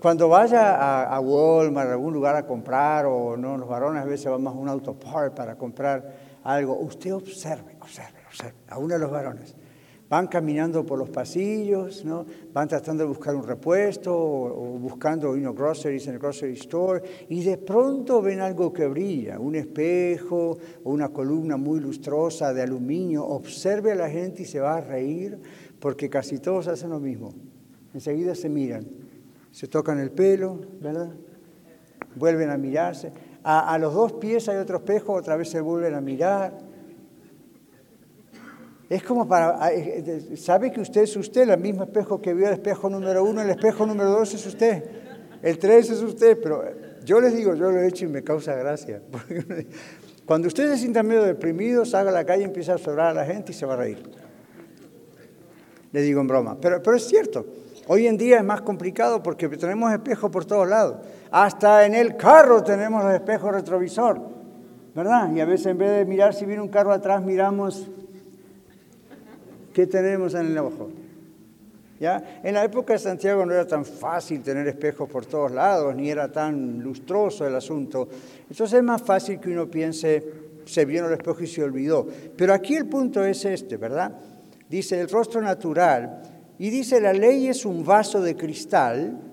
Cuando 0.00 0.30
vaya 0.30 0.76
a, 0.76 1.14
a, 1.14 1.20
Walmart, 1.20 1.90
a 1.90 1.92
algún 1.92 2.14
lugar 2.14 2.36
a 2.36 2.46
comprar, 2.46 3.04
o 3.04 3.36
no, 3.36 3.58
los 3.58 3.68
varones 3.68 4.02
a 4.02 4.06
veces 4.06 4.30
vamos 4.30 4.54
a 4.54 4.56
un 4.56 4.70
autopart 4.70 5.34
para 5.34 5.56
comprar 5.56 6.38
algo, 6.42 6.78
usted 6.78 7.12
observe, 7.12 7.76
observe, 7.82 8.18
observe, 8.28 8.54
a 8.70 8.78
uno 8.78 8.94
de 8.94 8.98
los 8.98 9.10
varones. 9.10 9.54
Van 10.10 10.26
caminando 10.26 10.84
por 10.84 10.98
los 10.98 11.08
pasillos, 11.08 12.04
¿no? 12.04 12.26
van 12.52 12.66
tratando 12.66 13.04
de 13.04 13.08
buscar 13.08 13.36
un 13.36 13.44
repuesto 13.44 14.12
o, 14.12 14.76
buscando 14.76 15.36
you 15.36 15.54
groceries 15.54 16.08
en 16.08 16.14
el 16.14 16.18
grocery 16.18 16.54
store 16.54 17.00
y 17.28 17.44
de 17.44 17.56
pronto 17.56 18.20
ven 18.20 18.40
algo 18.40 18.72
que 18.72 18.88
brilla, 18.88 19.38
un 19.38 19.54
espejo 19.54 20.58
o 20.82 20.90
una 20.90 21.10
columna 21.10 21.56
muy 21.56 21.78
lustrosa 21.78 22.52
de 22.52 22.62
aluminio. 22.62 23.24
Observe 23.24 23.92
a 23.92 23.94
la 23.94 24.10
gente 24.10 24.42
y 24.42 24.46
se 24.46 24.58
va 24.58 24.78
a 24.78 24.80
reír 24.80 25.38
porque 25.78 26.10
casi 26.10 26.40
todos 26.40 26.66
hacen 26.66 26.90
lo 26.90 26.98
mismo. 26.98 27.32
Enseguida 27.94 28.34
se 28.34 28.48
miran, 28.48 28.84
se 29.52 29.68
tocan 29.68 30.00
el 30.00 30.10
pelo, 30.10 30.60
¿verdad? 30.80 31.10
Vuelven 32.16 32.50
a 32.50 32.58
mirarse. 32.58 33.12
A 33.44 33.78
los 33.78 33.94
dos 33.94 34.14
pies 34.14 34.48
hay 34.48 34.56
otro 34.56 34.78
espejo, 34.78 35.12
otra 35.12 35.36
vez 35.36 35.48
se 35.48 35.60
vuelven 35.60 35.94
a 35.94 36.00
mirar 36.00 36.69
es 38.90 39.04
como 39.04 39.28
para, 39.28 39.56
ah, 39.64 39.72
eh, 39.72 40.02
eh, 40.04 40.36
sabe 40.36 40.72
que 40.72 40.80
usted 40.80 41.02
es 41.02 41.16
usted, 41.16 41.48
el 41.48 41.60
mismo 41.60 41.84
espejo 41.84 42.20
que 42.20 42.34
vio 42.34 42.48
el 42.48 42.54
espejo 42.54 42.90
número 42.90 43.22
uno, 43.22 43.40
el 43.40 43.50
espejo 43.50 43.86
número 43.86 44.10
dos 44.10 44.34
es 44.34 44.44
usted, 44.44 44.84
el 45.42 45.58
tres 45.58 45.90
es 45.90 46.02
usted, 46.02 46.36
pero 46.42 46.64
yo 47.04 47.20
les 47.20 47.36
digo, 47.36 47.54
yo 47.54 47.70
lo 47.70 47.80
he 47.80 47.86
hecho 47.86 48.06
y 48.06 48.08
me 48.08 48.24
causa 48.24 48.52
gracia. 48.56 49.00
Cuando 50.26 50.48
usted 50.48 50.68
se 50.72 50.76
sienta 50.76 51.04
medio 51.04 51.22
deprimido, 51.22 51.84
salga 51.84 52.10
a 52.10 52.14
la 52.14 52.24
calle, 52.24 52.42
empieza 52.42 52.72
a 52.72 52.74
observar 52.74 53.06
a 53.06 53.14
la 53.14 53.24
gente 53.24 53.52
y 53.52 53.54
se 53.54 53.64
va 53.64 53.74
a 53.74 53.76
reír. 53.76 54.02
Le 55.92 56.02
digo 56.02 56.20
en 56.20 56.26
broma, 56.26 56.58
pero, 56.60 56.82
pero 56.82 56.96
es 56.96 57.06
cierto. 57.06 57.46
Hoy 57.86 58.08
en 58.08 58.16
día 58.16 58.38
es 58.38 58.44
más 58.44 58.60
complicado 58.62 59.22
porque 59.22 59.48
tenemos 59.50 59.92
espejos 59.92 60.32
por 60.32 60.44
todos 60.44 60.68
lados. 60.68 60.96
Hasta 61.30 61.86
en 61.86 61.94
el 61.94 62.16
carro 62.16 62.64
tenemos 62.64 63.04
los 63.04 63.14
espejos 63.14 63.52
retrovisor, 63.52 64.20
¿verdad? 64.96 65.32
Y 65.32 65.40
a 65.40 65.44
veces 65.44 65.66
en 65.66 65.78
vez 65.78 65.90
de 65.90 66.04
mirar 66.04 66.34
si 66.34 66.44
viene 66.44 66.60
un 66.60 66.68
carro 66.68 66.92
atrás, 66.92 67.22
miramos 67.22 67.88
¿Qué 69.72 69.86
tenemos 69.86 70.34
en 70.34 70.46
el 70.46 70.58
ojo? 70.58 70.90
¿Ya? 71.98 72.40
En 72.42 72.54
la 72.54 72.64
época 72.64 72.94
de 72.94 72.98
Santiago 72.98 73.44
no 73.44 73.52
era 73.52 73.66
tan 73.66 73.84
fácil 73.84 74.42
tener 74.42 74.66
espejos 74.66 75.08
por 75.08 75.26
todos 75.26 75.52
lados, 75.52 75.94
ni 75.94 76.10
era 76.10 76.32
tan 76.32 76.80
lustroso 76.80 77.46
el 77.46 77.54
asunto. 77.54 78.08
Entonces 78.48 78.78
es 78.78 78.82
más 78.82 79.02
fácil 79.02 79.38
que 79.38 79.50
uno 79.50 79.70
piense, 79.70 80.24
se 80.64 80.84
vio 80.86 81.06
el 81.06 81.12
espejo 81.12 81.42
y 81.42 81.46
se 81.46 81.62
olvidó. 81.62 82.06
Pero 82.36 82.54
aquí 82.54 82.74
el 82.74 82.86
punto 82.86 83.22
es 83.24 83.44
este, 83.44 83.76
¿verdad? 83.76 84.12
Dice 84.68 84.98
el 84.98 85.08
rostro 85.10 85.42
natural 85.42 86.22
y 86.58 86.70
dice 86.70 87.00
la 87.00 87.12
ley 87.12 87.48
es 87.48 87.66
un 87.66 87.84
vaso 87.84 88.22
de 88.22 88.34
cristal 88.34 89.29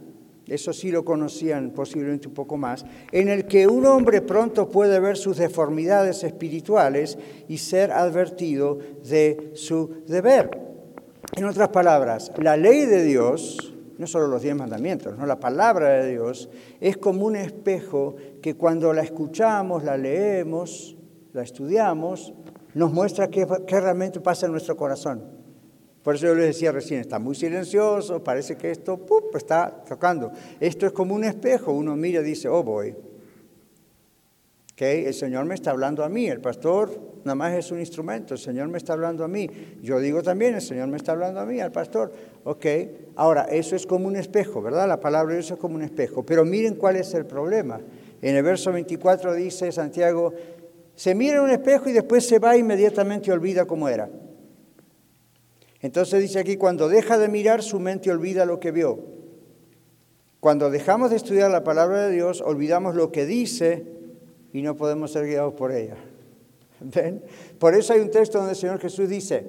eso 0.48 0.74
sí 0.74 0.92
lo 0.92 1.04
conocían 1.04 1.72
posiblemente 1.72 2.28
un 2.28 2.34
poco 2.34 2.58
más, 2.58 2.86
en 3.12 3.28
el 3.28 3.46
que 3.46 3.68
un 3.68 3.86
hombre 3.86 4.22
pronto 4.22 4.70
puede 4.70 5.00
ver 5.00 5.18
sus 5.18 5.38
deformidades 5.38 6.24
espirituales 6.24 7.18
y 7.48 7.58
ser 7.58 7.92
advertido 7.92 8.80
de 9.08 9.52
su 9.54 10.04
deber. 10.08 10.68
En 11.36 11.46
otras 11.46 11.70
palabras, 11.70 12.32
la 12.38 12.56
ley 12.56 12.86
de 12.86 13.04
Dios, 13.04 13.74
no 13.98 14.08
solo 14.08 14.28
los 14.28 14.42
diez 14.42 14.56
mandamientos, 14.56 15.18
no 15.18 15.26
la 15.26 15.40
palabra 15.40 15.90
de 15.90 16.12
Dios, 16.12 16.50
es 16.80 16.98
como 16.98 17.26
un 17.26 17.36
espejo 17.36 18.16
que 18.42 18.56
cuando 18.56 18.94
la 18.94 19.02
escuchamos, 19.02 19.84
la 19.84 19.98
leemos, 19.98 20.98
la 21.34 21.44
estudiamos, 21.44 22.34
nos 22.74 22.94
muestra 22.94 23.28
qué, 23.28 23.46
qué 23.68 23.80
realmente 23.80 24.22
pasa 24.22 24.46
en 24.46 24.54
nuestro 24.54 24.78
corazón. 24.78 25.37
Por 26.08 26.16
eso 26.16 26.28
yo 26.28 26.36
les 26.36 26.46
decía 26.46 26.72
recién, 26.72 27.02
está 27.02 27.20
muy 27.20 27.36
silencioso, 27.36 28.24
parece 28.24 28.56
que 28.56 28.72
esto 28.72 28.98
está 29.34 29.84
tocando. 29.86 30.32
Esto 30.58 30.86
es 30.86 30.94
como 30.94 31.14
un 31.14 31.26
espejo, 31.26 31.74
uno 31.74 31.98
mira 31.98 32.22
y 32.22 32.24
dice, 32.24 32.48
oh 32.48 32.64
voy. 32.64 32.96
Okay, 34.72 35.04
el 35.04 35.14
Señor 35.14 35.44
me 35.44 35.54
está 35.54 35.72
hablando 35.72 36.06
a 36.06 36.08
mí, 36.08 36.28
el 36.28 36.40
pastor 36.40 36.98
nada 37.26 37.36
más 37.36 37.56
es 37.56 37.74
un 37.74 37.82
instrumento, 37.82 38.36
el 38.36 38.40
Señor 38.40 38.70
me 38.70 38.78
está 38.78 38.94
hablando 38.94 39.26
a 39.26 39.28
mí. 39.28 39.50
Yo 39.82 40.00
digo 40.00 40.24
también, 40.24 40.56
el 40.56 40.62
Señor 40.62 40.88
me 40.88 40.96
está 40.96 41.12
hablando 41.12 41.42
a 41.42 41.46
mí, 41.46 41.60
al 41.60 41.74
pastor. 41.74 42.14
Ok, 42.46 42.66
ahora, 43.18 43.44
eso 43.52 43.76
es 43.76 43.86
como 43.86 44.08
un 44.08 44.16
espejo, 44.16 44.62
¿verdad? 44.62 44.88
La 44.88 45.02
palabra 45.02 45.34
de 45.34 45.40
Dios 45.42 45.52
es 45.52 45.58
como 45.58 45.76
un 45.76 45.82
espejo. 45.82 46.26
Pero 46.26 46.46
miren 46.46 46.76
cuál 46.76 46.96
es 46.96 47.14
el 47.16 47.26
problema. 47.26 47.82
En 48.22 48.34
el 48.34 48.44
verso 48.44 48.72
24 48.72 49.34
dice 49.34 49.74
Santiago, 49.74 50.34
se 50.96 51.14
mira 51.14 51.36
en 51.36 51.44
un 51.44 51.50
espejo 51.50 51.90
y 51.90 51.92
después 51.92 52.26
se 52.26 52.40
va 52.40 52.56
inmediatamente 52.56 53.30
y 53.30 53.34
olvida 53.34 53.66
cómo 53.66 53.90
era. 53.90 54.10
Entonces 55.82 56.22
dice 56.22 56.40
aquí, 56.40 56.58
cuando 56.58 56.90
deja 56.90 57.18
de 57.18 57.28
mirar, 57.28 57.62
su 57.62 57.80
mente 57.80 58.12
olvida 58.12 58.46
lo 58.46 58.60
que 58.60 58.72
vio. 58.72 59.00
Cuando 60.40 60.70
dejamos 60.70 61.10
de 61.10 61.18
estudiar 61.18 61.52
la 61.52 61.64
palabra 61.64 62.08
de 62.08 62.14
Dios, 62.14 62.42
olvidamos 62.42 62.96
lo 62.96 63.12
que 63.12 63.26
dice 63.26 63.86
y 64.54 64.62
no 64.62 64.76
podemos 64.76 65.12
ser 65.12 65.26
guiados 65.26 65.54
por 65.54 65.72
ella. 65.72 65.98
¿Ven? 66.80 67.24
Por 67.60 67.76
eso 67.76 67.94
hay 67.94 68.00
un 68.00 68.12
texto 68.12 68.38
donde 68.38 68.54
el 68.54 68.58
Señor 68.58 68.80
Jesús 68.80 69.10
dice, 69.10 69.46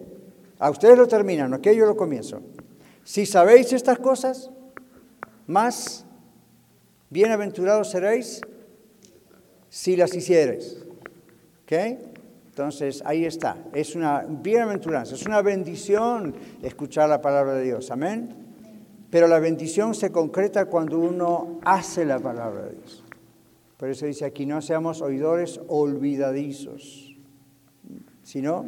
a 0.59 0.71
ustedes 0.71 0.99
lo 0.99 1.07
terminan, 1.07 1.53
¿ok? 1.55 1.69
Yo 1.69 1.87
lo 1.87 1.97
comienzo. 1.97 2.41
Si 3.05 3.25
sabéis 3.27 3.73
estas 3.73 3.99
cosas, 3.99 4.51
más 5.47 6.05
bienaventurados 7.11 7.91
seréis 7.91 8.41
si 9.71 9.97
las 9.97 10.15
hiciereis. 10.15 10.77
¿Ok? 11.63 11.73
Entonces, 12.59 13.05
ahí 13.07 13.25
está. 13.25 13.57
Es 13.73 13.95
una 13.95 14.27
bienaventuranza, 14.29 15.15
es 15.15 15.25
una 15.25 15.43
bendición 15.43 16.35
escuchar 16.61 17.09
la 17.09 17.21
palabra 17.21 17.55
de 17.55 17.63
Dios. 17.63 17.93
Amén. 17.93 18.35
Pero 19.11 19.29
la 19.29 19.39
bendición 19.39 19.95
se 19.95 20.11
concreta 20.11 20.65
cuando 20.65 20.99
uno 20.99 21.61
hace 21.63 22.05
la 22.05 22.19
palabra 22.19 22.65
de 22.65 22.73
Dios. 22.73 23.05
Por 23.77 23.89
eso 23.89 24.07
dice 24.07 24.25
aquí, 24.25 24.45
no 24.45 24.61
seamos 24.61 25.03
oidores 25.03 25.61
olvidadizos. 25.69 27.15
Sino, 28.25 28.65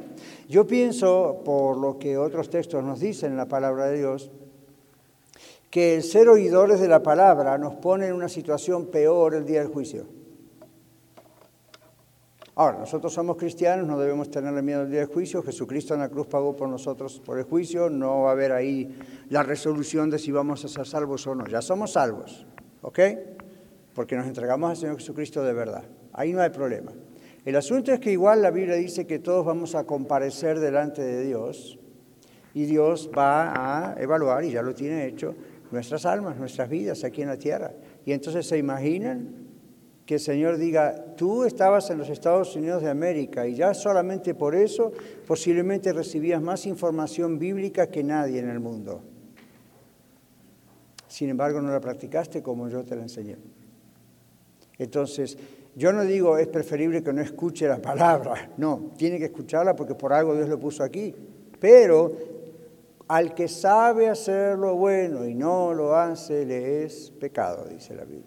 yo 0.48 0.68
pienso, 0.68 1.42
por 1.44 1.76
lo 1.76 1.98
que 1.98 2.16
otros 2.16 2.48
textos 2.48 2.84
nos 2.84 3.00
dicen 3.00 3.32
en 3.32 3.38
la 3.38 3.48
palabra 3.48 3.86
de 3.86 3.98
Dios, 3.98 4.30
que 5.68 5.96
el 5.96 6.04
ser 6.04 6.28
oidores 6.28 6.78
de 6.78 6.86
la 6.86 7.02
palabra 7.02 7.58
nos 7.58 7.74
pone 7.74 8.06
en 8.06 8.14
una 8.14 8.28
situación 8.28 8.86
peor 8.86 9.34
el 9.34 9.44
día 9.44 9.58
del 9.58 9.72
juicio. 9.72 10.19
Ahora, 12.56 12.78
nosotros 12.78 13.12
somos 13.12 13.36
cristianos, 13.36 13.86
no 13.86 13.98
debemos 13.98 14.30
tenerle 14.30 14.60
miedo 14.60 14.80
al 14.80 14.90
día 14.90 15.00
del 15.00 15.08
juicio. 15.08 15.42
Jesucristo 15.42 15.94
en 15.94 16.00
la 16.00 16.08
cruz 16.08 16.26
pagó 16.26 16.56
por 16.56 16.68
nosotros 16.68 17.20
por 17.24 17.38
el 17.38 17.44
juicio. 17.44 17.88
No 17.88 18.22
va 18.22 18.30
a 18.30 18.32
haber 18.32 18.52
ahí 18.52 18.98
la 19.28 19.42
resolución 19.42 20.10
de 20.10 20.18
si 20.18 20.32
vamos 20.32 20.64
a 20.64 20.68
ser 20.68 20.86
salvos 20.86 21.26
o 21.26 21.34
no. 21.34 21.46
Ya 21.46 21.62
somos 21.62 21.92
salvos, 21.92 22.46
¿ok? 22.82 22.98
Porque 23.94 24.16
nos 24.16 24.26
entregamos 24.26 24.70
al 24.70 24.76
Señor 24.76 24.96
Jesucristo 24.96 25.42
de 25.42 25.52
verdad. 25.52 25.84
Ahí 26.12 26.32
no 26.32 26.42
hay 26.42 26.50
problema. 26.50 26.92
El 27.44 27.56
asunto 27.56 27.92
es 27.92 28.00
que 28.00 28.12
igual 28.12 28.42
la 28.42 28.50
Biblia 28.50 28.74
dice 28.74 29.06
que 29.06 29.18
todos 29.18 29.46
vamos 29.46 29.74
a 29.74 29.84
comparecer 29.84 30.60
delante 30.60 31.02
de 31.02 31.24
Dios 31.24 31.78
y 32.52 32.64
Dios 32.64 33.10
va 33.16 33.92
a 33.92 34.00
evaluar, 34.00 34.44
y 34.44 34.50
ya 34.50 34.60
lo 34.62 34.74
tiene 34.74 35.06
hecho, 35.06 35.34
nuestras 35.70 36.04
almas, 36.04 36.36
nuestras 36.36 36.68
vidas 36.68 37.04
aquí 37.04 37.22
en 37.22 37.28
la 37.28 37.38
tierra. 37.38 37.72
Y 38.04 38.12
entonces 38.12 38.46
se 38.46 38.58
imaginan 38.58 39.39
que 40.10 40.14
el 40.14 40.20
Señor 40.20 40.56
diga, 40.56 41.14
tú 41.16 41.44
estabas 41.44 41.88
en 41.90 41.98
los 41.98 42.08
Estados 42.08 42.56
Unidos 42.56 42.82
de 42.82 42.90
América 42.90 43.46
y 43.46 43.54
ya 43.54 43.72
solamente 43.74 44.34
por 44.34 44.56
eso 44.56 44.90
posiblemente 45.24 45.92
recibías 45.92 46.42
más 46.42 46.66
información 46.66 47.38
bíblica 47.38 47.86
que 47.86 48.02
nadie 48.02 48.40
en 48.40 48.48
el 48.48 48.58
mundo. 48.58 49.02
Sin 51.06 51.30
embargo, 51.30 51.62
no 51.62 51.70
la 51.70 51.78
practicaste 51.78 52.42
como 52.42 52.68
yo 52.68 52.82
te 52.82 52.96
la 52.96 53.02
enseñé. 53.02 53.36
Entonces, 54.78 55.38
yo 55.76 55.92
no 55.92 56.02
digo 56.02 56.38
es 56.38 56.48
preferible 56.48 57.04
que 57.04 57.12
no 57.12 57.22
escuche 57.22 57.68
la 57.68 57.80
palabra, 57.80 58.50
no, 58.56 58.90
tiene 58.96 59.16
que 59.16 59.26
escucharla 59.26 59.76
porque 59.76 59.94
por 59.94 60.12
algo 60.12 60.34
Dios 60.34 60.48
lo 60.48 60.58
puso 60.58 60.82
aquí. 60.82 61.14
Pero 61.60 62.16
al 63.06 63.32
que 63.32 63.46
sabe 63.46 64.08
hacer 64.08 64.58
lo 64.58 64.74
bueno 64.74 65.24
y 65.24 65.36
no 65.36 65.72
lo 65.72 65.94
hace, 65.94 66.44
le 66.44 66.82
es 66.82 67.12
pecado, 67.12 67.66
dice 67.66 67.94
la 67.94 68.02
Biblia. 68.02 68.24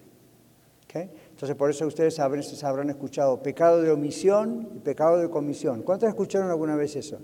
Entonces, 1.44 1.58
por 1.58 1.70
eso 1.70 1.86
ustedes 1.86 2.18
habrán, 2.22 2.90
escuchado 2.90 3.44
pecado 3.44 3.82
de 3.82 3.92
omisión 3.92 4.70
y 4.78 4.80
pecado 4.80 5.18
de 5.18 5.30
comisión. 5.30 5.82
¿Cuántos 5.82 6.08
escucharon 6.08 6.50
alguna 6.50 6.78
vez 6.78 6.96
eso? 6.96 7.20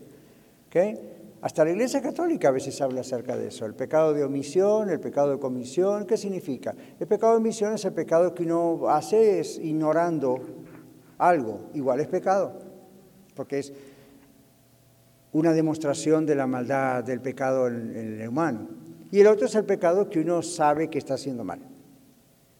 Hasta 1.39 1.63
la 1.63 1.71
Iglesia 1.71 2.01
Católica 2.01 2.49
a 2.49 2.51
veces 2.51 2.81
habla 2.81 2.99
acerca 2.99 3.37
de 3.37 3.47
eso. 3.47 3.65
El 3.65 3.75
pecado 3.75 4.13
de 4.13 4.25
omisión, 4.25 4.89
el 4.89 4.99
pecado 4.99 5.31
de 5.31 5.39
comisión, 5.39 6.05
¿qué 6.05 6.17
significa? 6.17 6.75
El 6.99 7.07
pecado 7.07 7.31
de 7.31 7.37
omisión 7.37 7.73
es 7.75 7.85
el 7.85 7.93
pecado 7.93 8.35
que 8.35 8.43
uno 8.43 8.89
hace 8.89 9.39
es 9.39 9.57
ignorando 9.57 10.37
algo. 11.17 11.69
Igual 11.73 12.01
es 12.01 12.09
pecado, 12.09 12.59
porque 13.35 13.59
es 13.59 13.71
una 15.31 15.53
demostración 15.53 16.25
de 16.25 16.35
la 16.35 16.45
maldad 16.45 17.05
del 17.05 17.21
pecado 17.21 17.69
en, 17.69 18.19
el 18.19 18.27
humano. 18.27 18.67
Y 19.11 19.21
el 19.21 19.27
otro 19.27 19.45
es 19.45 19.55
el 19.55 19.63
pecado 19.63 20.09
que 20.09 20.19
uno 20.19 20.41
sabe 20.41 20.89
que 20.89 20.97
está 20.97 21.13
haciendo 21.13 21.45
mal. 21.45 21.61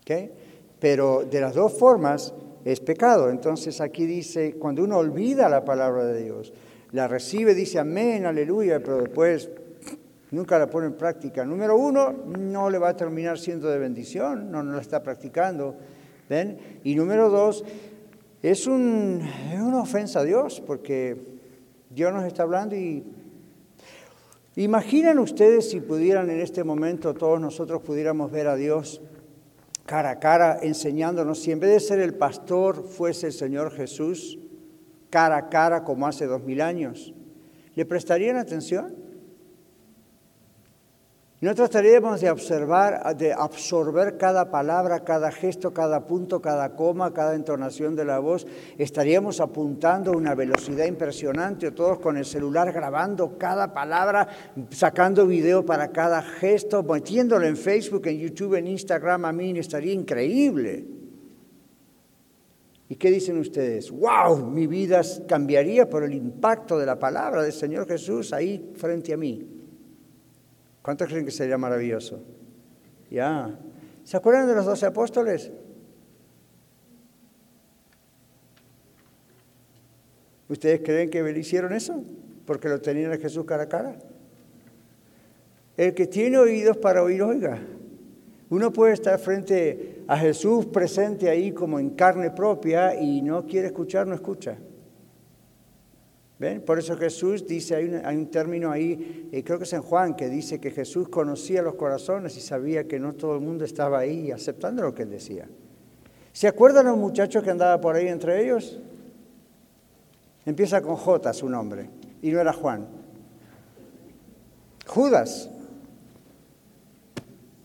¿Okay? 0.03 0.39
Pero 0.80 1.25
de 1.30 1.41
las 1.41 1.55
dos 1.55 1.73
formas 1.73 2.34
es 2.65 2.80
pecado. 2.80 3.30
Entonces 3.30 3.82
aquí 3.82 4.05
dice, 4.05 4.55
cuando 4.55 4.84
uno 4.84 4.97
olvida 4.97 5.49
la 5.49 5.65
palabra 5.65 6.05
de 6.05 6.23
Dios, 6.23 6.53
la 6.91 7.07
recibe, 7.07 7.53
dice 7.53 7.80
amén, 7.80 8.25
aleluya, 8.25 8.80
pero 8.80 8.97
después 8.97 9.49
nunca 10.32 10.57
la 10.57 10.69
pone 10.69 10.88
en 10.88 10.93
práctica. 10.93 11.45
Número 11.45 11.75
uno, 11.75 12.11
no 12.38 12.69
le 12.69 12.77
va 12.77 12.89
a 12.89 12.97
terminar 12.97 13.38
siendo 13.38 13.69
de 13.69 13.77
bendición, 13.77 14.51
no, 14.51 14.63
no 14.63 14.73
la 14.73 14.82
está 14.82 15.03
practicando. 15.03 15.75
¿Ven? 16.30 16.80
Y 16.84 16.95
número 16.95 17.30
dos, 17.30 17.63
es, 18.41 18.67
un, 18.67 19.21
es 19.51 19.59
una 19.59 19.82
ofensa 19.82 20.19
a 20.19 20.23
Dios, 20.23 20.61
porque 20.65 21.39
Dios 21.89 22.13
nos 22.13 22.25
está 22.25 22.43
hablando 22.43 22.75
y 22.75 23.03
imaginen 24.55 25.19
ustedes 25.19 25.69
si 25.69 25.80
pudieran 25.80 26.30
en 26.30 26.39
este 26.39 26.63
momento 26.63 27.13
todos 27.13 27.39
nosotros 27.39 27.82
pudiéramos 27.82 28.30
ver 28.30 28.47
a 28.47 28.55
Dios 28.55 29.01
cara 29.90 30.12
a 30.12 30.20
cara 30.20 30.60
enseñándonos, 30.62 31.40
si 31.40 31.52
en 31.52 31.60
vez 31.60 31.72
de 31.72 31.80
ser 31.80 32.00
el 32.00 32.14
pastor 32.14 32.84
fuese 32.84 33.26
el 33.26 33.34
Señor 33.34 33.72
Jesús, 33.72 34.38
cara 35.10 35.36
a 35.36 35.50
cara 35.50 35.84
como 35.84 36.06
hace 36.06 36.28
dos 36.28 36.44
mil 36.44 36.62
años, 36.62 37.12
¿le 37.74 37.88
prestarían 37.88 38.38
atención? 38.38 38.96
No 41.42 41.56
trataríamos 41.56 42.20
de 42.20 42.30
observar, 42.30 43.16
de 43.16 43.32
absorber 43.32 44.18
cada 44.18 44.52
palabra, 44.52 45.06
cada 45.06 45.32
gesto, 45.32 45.74
cada 45.74 46.06
punto, 46.06 46.42
cada 46.42 46.76
coma, 46.76 47.14
cada 47.14 47.34
entonación 47.34 47.96
de 47.96 48.04
la 48.04 48.20
voz. 48.20 48.46
Estaríamos 48.78 49.40
apuntando 49.40 50.12
a 50.12 50.18
una 50.18 50.36
velocidad 50.36 50.86
impresionante, 50.86 51.72
todos 51.72 52.00
con 52.00 52.18
el 52.18 52.26
celular 52.26 52.74
grabando 52.74 53.38
cada 53.38 53.74
palabra, 53.74 54.28
sacando 54.72 55.26
video 55.26 55.66
para 55.66 55.94
cada 55.94 56.22
gesto, 56.22 56.84
metiéndolo 56.84 57.48
en 57.48 57.56
Facebook, 57.56 58.08
en 58.08 58.20
YouTube, 58.20 58.56
en 58.56 58.68
Instagram. 58.68 59.24
A 59.24 59.32
mí 59.32 59.58
estaría 59.58 59.94
increíble. 59.94 60.86
¿Y 62.90 62.96
qué 62.96 63.12
dicen 63.12 63.38
ustedes? 63.38 63.92
¡Wow! 63.92 64.46
Mi 64.46 64.68
vida 64.68 65.00
cambiaría 65.26 65.90
por 65.90 66.04
el 66.04 66.14
impacto 66.14 66.78
de 66.78 66.86
la 66.86 67.00
palabra 67.00 67.44
del 67.44 67.54
Señor 67.54 67.88
Jesús 67.88 68.34
ahí 68.34 68.74
frente 68.76 69.14
a 69.14 69.18
mí. 69.18 69.49
¿Cuántos 70.90 71.08
creen 71.08 71.24
que 71.24 71.30
sería 71.30 71.56
maravilloso? 71.56 72.20
Ya. 73.12 73.60
¿Se 74.04 74.18
acuerdan 74.18 74.48
de 74.48 74.56
los 74.56 74.66
doce 74.66 74.88
apóstoles? 74.88 75.52
¿Ustedes 80.48 80.82
creen 80.84 81.12
que 81.12 81.22
hicieron 81.38 81.74
eso? 81.74 82.04
Porque 82.44 82.70
lo 82.70 82.82
tenían 82.82 83.12
a 83.12 83.18
Jesús 83.18 83.46
cara 83.46 83.66
a 83.66 83.70
cara. 83.70 84.00
El 85.78 85.94
que 85.94 86.08
tiene 86.08 86.40
oídos 86.40 86.78
para 86.78 87.04
oír, 87.04 87.22
oiga. 87.22 87.60
Uno 88.50 88.74
puede 88.74 88.94
estar 88.94 89.20
frente 89.20 90.02
a 90.08 90.18
Jesús 90.18 90.66
presente 90.66 91.30
ahí 91.30 91.52
como 91.52 91.80
en 91.80 91.92
carne 91.92 92.32
propia 92.32 93.00
y 93.00 93.22
no 93.22 93.46
quiere 93.46 93.68
escuchar, 93.68 94.08
no 94.08 94.16
escucha. 94.16 94.58
¿Ven? 96.40 96.62
Por 96.62 96.80
eso 96.80 96.96
Jesús 96.96 97.46
dice, 97.46 97.76
hay 97.76 98.16
un, 98.16 98.28
término 98.28 98.72
ahí, 98.72 99.30
eh, 99.34 99.44
creo 99.44 99.58
que 99.58 99.66
es 99.66 99.74
en 99.74 99.82
Juan, 99.82 100.16
que 100.16 100.30
dice 100.30 100.60
que 100.62 100.72
Jesús 100.72 101.10
conocía 101.10 101.62
los 101.62 101.76
corazones 101.76 102.38
y 102.38 102.40
sabía 102.40 102.88
que 102.88 102.98
no 102.98 103.14
todo 103.14 103.36
el 103.36 103.42
mundo 103.42 103.66
estaba 103.66 104.00
ahí 104.00 104.32
aceptando 104.32 104.82
lo 104.82 104.96
que 104.96 105.04
él 105.04 105.10
decía. 105.10 105.50
¿Se 106.32 106.48
acuerdan 106.48 106.86
los 106.86 106.98
muchachos 106.98 107.44
que 107.44 107.50
andaba 107.50 107.82
por 107.82 107.98
ahí 107.98 108.08
entre 108.08 108.42
ellos? 108.42 108.80
Empieza 110.46 110.82
con 110.82 110.96
J 110.96 111.34
su 111.34 111.50
nombre, 111.50 111.90
y 112.22 112.32
no 112.32 112.40
era 112.40 112.54
Juan. 112.54 112.88
Judas. 114.88 115.50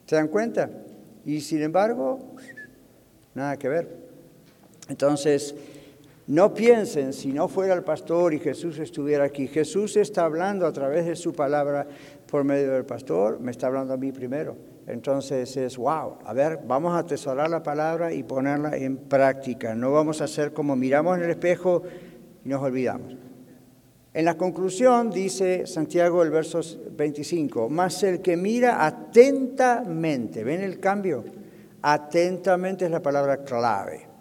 ¿Se 0.06 0.16
dan 0.16 0.26
cuenta? 0.26 0.68
Y 1.24 1.40
sin 1.40 1.62
embargo, 1.62 2.18
nada 3.34 3.56
que 3.56 3.68
ver. 3.68 3.88
Entonces, 4.88 5.54
no 6.26 6.54
piensen, 6.54 7.12
si 7.12 7.32
no 7.32 7.48
fuera 7.48 7.74
el 7.74 7.84
pastor 7.84 8.32
y 8.32 8.38
Jesús 8.38 8.78
estuviera 8.78 9.24
aquí, 9.24 9.46
Jesús 9.46 9.96
está 9.96 10.24
hablando 10.24 10.66
a 10.66 10.72
través 10.72 11.04
de 11.04 11.16
su 11.16 11.34
palabra 11.34 11.86
por 12.26 12.44
medio 12.44 12.72
del 12.72 12.86
pastor, 12.86 13.40
me 13.40 13.50
está 13.50 13.66
hablando 13.66 13.92
a 13.92 13.98
mí 13.98 14.10
primero. 14.10 14.56
Entonces 14.86 15.54
es, 15.56 15.76
wow, 15.76 16.18
a 16.24 16.32
ver, 16.32 16.60
vamos 16.66 16.94
a 16.94 16.98
atesorar 16.98 17.50
la 17.50 17.62
palabra 17.62 18.12
y 18.12 18.22
ponerla 18.22 18.76
en 18.76 18.96
práctica. 18.96 19.74
No 19.74 19.92
vamos 19.92 20.22
a 20.22 20.24
hacer 20.24 20.52
como 20.52 20.76
miramos 20.76 21.18
en 21.18 21.24
el 21.24 21.30
espejo 21.30 21.82
y 22.42 22.48
nos 22.48 22.62
olvidamos. 22.62 23.16
En 24.14 24.24
la 24.24 24.36
conclusión 24.36 25.10
dice 25.10 25.66
Santiago 25.66 26.22
el 26.22 26.30
verso 26.30 26.60
25, 26.92 27.68
más 27.68 28.02
el 28.02 28.22
que 28.22 28.36
mira 28.36 28.86
atentamente, 28.86 30.44
¿ven 30.44 30.62
el 30.62 30.80
cambio? 30.80 31.24
Atentamente 31.82 32.86
es 32.86 32.90
la 32.90 33.02
palabra 33.02 33.44
clave. 33.44 34.13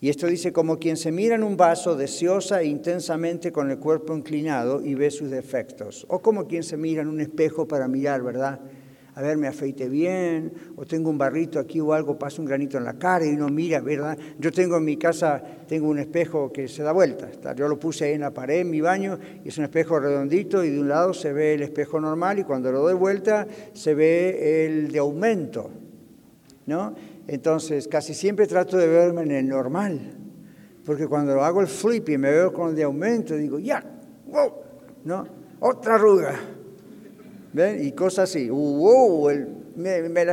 Y 0.00 0.10
esto 0.10 0.28
dice, 0.28 0.52
como 0.52 0.78
quien 0.78 0.96
se 0.96 1.10
mira 1.10 1.34
en 1.34 1.42
un 1.42 1.56
vaso 1.56 1.96
deseosa 1.96 2.62
e 2.62 2.66
intensamente 2.66 3.50
con 3.50 3.70
el 3.70 3.78
cuerpo 3.78 4.16
inclinado 4.16 4.80
y 4.80 4.94
ve 4.94 5.10
sus 5.10 5.30
defectos. 5.30 6.06
O 6.08 6.20
como 6.20 6.46
quien 6.46 6.62
se 6.62 6.76
mira 6.76 7.02
en 7.02 7.08
un 7.08 7.20
espejo 7.20 7.66
para 7.66 7.88
mirar, 7.88 8.22
¿verdad? 8.22 8.60
A 9.16 9.22
ver, 9.22 9.36
me 9.36 9.48
afeite 9.48 9.88
bien, 9.88 10.52
o 10.76 10.86
tengo 10.86 11.10
un 11.10 11.18
barrito 11.18 11.58
aquí 11.58 11.80
o 11.80 11.92
algo, 11.92 12.16
pasa 12.16 12.40
un 12.40 12.46
granito 12.46 12.78
en 12.78 12.84
la 12.84 12.92
cara 12.92 13.26
y 13.26 13.30
uno 13.30 13.48
mira, 13.48 13.80
¿verdad? 13.80 14.16
Yo 14.38 14.52
tengo 14.52 14.76
en 14.76 14.84
mi 14.84 14.96
casa, 14.96 15.42
tengo 15.66 15.88
un 15.88 15.98
espejo 15.98 16.52
que 16.52 16.68
se 16.68 16.84
da 16.84 16.92
vuelta. 16.92 17.28
Yo 17.56 17.66
lo 17.66 17.80
puse 17.80 18.04
ahí 18.04 18.12
en 18.12 18.20
la 18.20 18.32
pared, 18.32 18.60
en 18.60 18.70
mi 18.70 18.80
baño, 18.80 19.18
y 19.44 19.48
es 19.48 19.58
un 19.58 19.64
espejo 19.64 19.98
redondito 19.98 20.62
y 20.62 20.70
de 20.70 20.78
un 20.78 20.88
lado 20.88 21.12
se 21.12 21.32
ve 21.32 21.54
el 21.54 21.62
espejo 21.62 22.00
normal 22.00 22.38
y 22.38 22.44
cuando 22.44 22.70
lo 22.70 22.78
doy 22.78 22.94
vuelta 22.94 23.48
se 23.72 23.94
ve 23.94 24.66
el 24.66 24.92
de 24.92 25.00
aumento, 25.00 25.72
¿no? 26.66 26.94
Entonces, 27.28 27.86
casi 27.86 28.14
siempre 28.14 28.46
trato 28.46 28.78
de 28.78 28.88
verme 28.88 29.22
en 29.22 29.30
el 29.32 29.48
normal, 29.48 30.00
porque 30.84 31.06
cuando 31.06 31.44
hago 31.44 31.60
el 31.60 31.66
flip 31.66 32.08
me 32.08 32.30
veo 32.30 32.52
con 32.54 32.70
el 32.70 32.74
de 32.74 32.84
aumento, 32.84 33.36
digo, 33.36 33.58
ya, 33.58 33.84
wow, 34.26 34.52
¿no? 35.04 35.26
Otra 35.60 35.96
arruga. 35.96 36.34
¿Ven? 37.52 37.84
Y 37.84 37.92
cosas 37.92 38.30
así, 38.30 38.48
wow, 38.48 39.30
me, 39.76 40.08
me. 40.08 40.24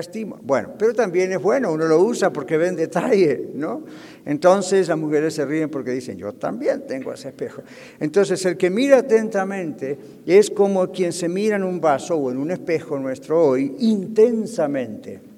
Bueno, 0.41 0.74
pero 0.80 0.93
también 0.93 1.34
es 1.34 1.41
bueno, 1.41 1.74
uno 1.74 1.86
lo 1.86 2.00
usa 2.02 2.32
porque 2.32 2.58
ve 2.58 2.68
en 2.68 2.78
detalle, 2.78 3.50
¿no? 3.54 3.84
Entonces 4.26 4.88
las 4.88 4.98
mujeres 4.98 5.34
se 5.34 5.46
ríen 5.46 5.70
porque 5.70 5.91
dicen, 5.91 6.18
yo 6.18 6.32
también 6.32 6.88
tengo 6.88 7.12
ese 7.12 7.28
espejo. 7.28 7.62
Entonces 8.00 8.43
el 8.46 8.56
que 8.56 8.70
mira 8.70 9.00
atentamente 9.00 9.98
es 10.26 10.50
como 10.50 10.89
quien 10.91 11.12
se 11.12 11.28
mira 11.28 11.58
en 11.58 11.64
un 11.64 11.82
vaso 11.82 12.16
o 12.16 12.32
en 12.32 12.38
un 12.38 12.52
espejo 12.52 12.98
nuestro 12.98 13.50
hoy 13.50 13.76
intensamente. 13.80 15.34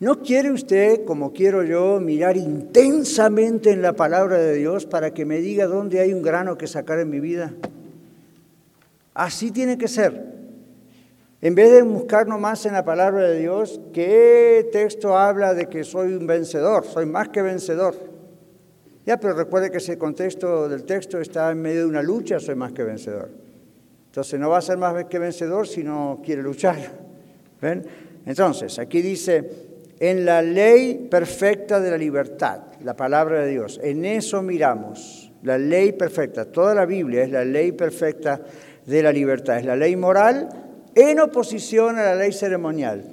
¿No 0.00 0.22
quiere 0.22 0.50
usted, 0.50 1.04
como 1.04 1.34
quiero 1.34 1.62
yo, 1.62 2.00
mirar 2.00 2.38
intensamente 2.38 3.70
en 3.70 3.82
la 3.82 3.92
palabra 3.92 4.38
de 4.38 4.54
Dios 4.54 4.86
para 4.86 5.12
que 5.12 5.26
me 5.26 5.40
diga 5.40 5.66
dónde 5.66 6.00
hay 6.00 6.14
un 6.14 6.22
grano 6.22 6.56
que 6.56 6.66
sacar 6.66 6.98
en 7.00 7.10
mi 7.10 7.20
vida? 7.20 7.52
Así 9.12 9.50
tiene 9.50 9.76
que 9.76 9.88
ser. 9.88 10.24
En 11.42 11.54
vez 11.54 11.70
de 11.70 11.82
buscar 11.82 12.26
nomás 12.26 12.64
en 12.64 12.72
la 12.72 12.82
palabra 12.82 13.28
de 13.28 13.40
Dios, 13.40 13.78
¿qué 13.92 14.70
texto 14.72 15.18
habla 15.18 15.52
de 15.52 15.66
que 15.66 15.84
soy 15.84 16.14
un 16.14 16.26
vencedor? 16.26 16.86
Soy 16.86 17.04
más 17.04 17.28
que 17.28 17.42
vencedor. 17.42 17.94
Ya, 19.04 19.20
pero 19.20 19.34
recuerde 19.34 19.70
que 19.70 19.78
ese 19.78 19.98
contexto 19.98 20.66
del 20.70 20.84
texto 20.84 21.20
está 21.20 21.50
en 21.50 21.60
medio 21.60 21.80
de 21.80 21.86
una 21.86 22.02
lucha, 22.02 22.40
soy 22.40 22.54
más 22.54 22.72
que 22.72 22.84
vencedor. 22.84 23.28
Entonces 24.06 24.40
no 24.40 24.48
va 24.48 24.58
a 24.58 24.62
ser 24.62 24.78
más 24.78 25.04
que 25.04 25.18
vencedor 25.18 25.68
si 25.68 25.84
no 25.84 26.22
quiere 26.24 26.42
luchar. 26.42 26.78
¿Ven? 27.60 27.84
Entonces, 28.24 28.78
aquí 28.78 29.02
dice, 29.02 29.69
en 30.00 30.24
la 30.24 30.40
ley 30.40 31.08
perfecta 31.10 31.78
de 31.78 31.90
la 31.90 31.98
libertad, 31.98 32.62
la 32.82 32.96
palabra 32.96 33.44
de 33.44 33.50
Dios. 33.50 33.78
En 33.82 34.06
eso 34.06 34.42
miramos, 34.42 35.30
la 35.42 35.58
ley 35.58 35.92
perfecta. 35.92 36.46
Toda 36.46 36.74
la 36.74 36.86
Biblia 36.86 37.22
es 37.22 37.30
la 37.30 37.44
ley 37.44 37.72
perfecta 37.72 38.40
de 38.86 39.02
la 39.02 39.12
libertad. 39.12 39.58
Es 39.58 39.66
la 39.66 39.76
ley 39.76 39.94
moral 39.96 40.48
en 40.94 41.20
oposición 41.20 41.98
a 41.98 42.02
la 42.02 42.14
ley 42.14 42.32
ceremonial. 42.32 43.04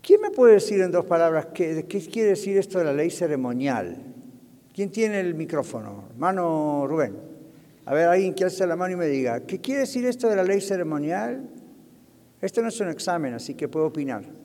¿Quién 0.00 0.20
me 0.20 0.30
puede 0.30 0.54
decir 0.54 0.80
en 0.80 0.92
dos 0.92 1.04
palabras 1.06 1.48
qué, 1.52 1.84
qué 1.88 2.00
quiere 2.00 2.30
decir 2.30 2.56
esto 2.56 2.78
de 2.78 2.84
la 2.84 2.92
ley 2.92 3.10
ceremonial? 3.10 3.96
¿Quién 4.72 4.90
tiene 4.90 5.18
el 5.18 5.34
micrófono? 5.34 6.04
Hermano 6.10 6.86
Rubén. 6.86 7.16
A 7.84 7.94
ver, 7.94 8.06
alguien 8.08 8.32
que 8.32 8.44
alce 8.44 8.64
la 8.64 8.76
mano 8.76 8.94
y 8.94 8.96
me 8.96 9.06
diga, 9.06 9.40
¿qué 9.40 9.60
quiere 9.60 9.80
decir 9.80 10.06
esto 10.06 10.28
de 10.28 10.36
la 10.36 10.44
ley 10.44 10.60
ceremonial? 10.60 11.48
Esto 12.40 12.62
no 12.62 12.68
es 12.68 12.78
un 12.80 12.90
examen, 12.90 13.34
así 13.34 13.54
que 13.54 13.66
puedo 13.66 13.86
opinar. 13.86 14.35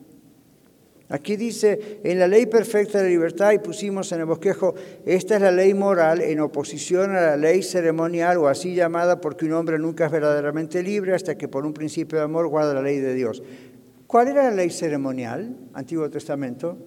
Aquí 1.12 1.36
dice, 1.36 2.00
en 2.04 2.18
la 2.18 2.26
ley 2.26 2.46
perfecta 2.46 2.96
de 2.96 3.04
la 3.04 3.10
libertad, 3.10 3.52
y 3.52 3.58
pusimos 3.58 4.10
en 4.12 4.20
el 4.20 4.24
bosquejo, 4.24 4.74
esta 5.04 5.36
es 5.36 5.42
la 5.42 5.50
ley 5.50 5.74
moral 5.74 6.22
en 6.22 6.40
oposición 6.40 7.14
a 7.14 7.20
la 7.20 7.36
ley 7.36 7.62
ceremonial 7.62 8.38
o 8.38 8.48
así 8.48 8.74
llamada 8.74 9.20
porque 9.20 9.44
un 9.44 9.52
hombre 9.52 9.78
nunca 9.78 10.06
es 10.06 10.10
verdaderamente 10.10 10.82
libre 10.82 11.14
hasta 11.14 11.36
que 11.36 11.48
por 11.48 11.66
un 11.66 11.74
principio 11.74 12.16
de 12.16 12.24
amor 12.24 12.48
guarda 12.48 12.72
la 12.72 12.80
ley 12.80 12.98
de 12.98 13.12
Dios. 13.12 13.42
¿Cuál 14.06 14.28
era 14.28 14.44
la 14.44 14.52
ley 14.52 14.70
ceremonial, 14.70 15.54
Antiguo 15.74 16.08
Testamento? 16.08 16.78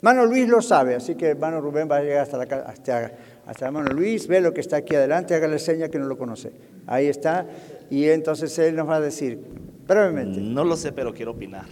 Mano 0.00 0.24
Luis 0.24 0.48
lo 0.48 0.62
sabe, 0.62 0.94
así 0.94 1.14
que 1.14 1.26
hermano 1.26 1.60
Rubén 1.60 1.86
va 1.90 1.98
a 1.98 2.02
llegar 2.02 2.22
hasta, 2.22 2.38
la, 2.38 2.44
hasta, 2.44 3.12
hasta 3.44 3.66
hermano 3.66 3.92
Luis, 3.92 4.26
ve 4.26 4.40
lo 4.40 4.54
que 4.54 4.62
está 4.62 4.78
aquí 4.78 4.94
adelante, 4.94 5.34
hágale 5.34 5.58
seña 5.58 5.90
que 5.90 5.98
no 5.98 6.06
lo 6.06 6.16
conoce. 6.16 6.50
Ahí 6.86 7.08
está, 7.08 7.46
y 7.90 8.08
entonces 8.08 8.58
él 8.58 8.74
nos 8.74 8.88
va 8.88 8.96
a 8.96 9.00
decir 9.02 9.38
brevemente. 9.86 10.40
No 10.40 10.64
lo 10.64 10.78
sé, 10.78 10.92
pero 10.92 11.12
quiero 11.12 11.32
opinar. 11.32 11.66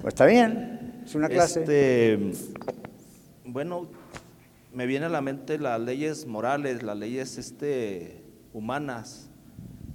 Pues 0.00 0.14
está 0.14 0.26
bien. 0.26 0.91
Es 1.04 1.14
una 1.14 1.28
clase. 1.28 1.60
Este, 1.60 2.18
bueno, 3.44 3.88
me 4.72 4.86
viene 4.86 5.06
a 5.06 5.08
la 5.08 5.20
mente 5.20 5.58
las 5.58 5.80
leyes 5.80 6.26
morales, 6.26 6.82
las 6.82 6.96
leyes 6.96 7.38
este, 7.38 8.22
humanas 8.52 9.30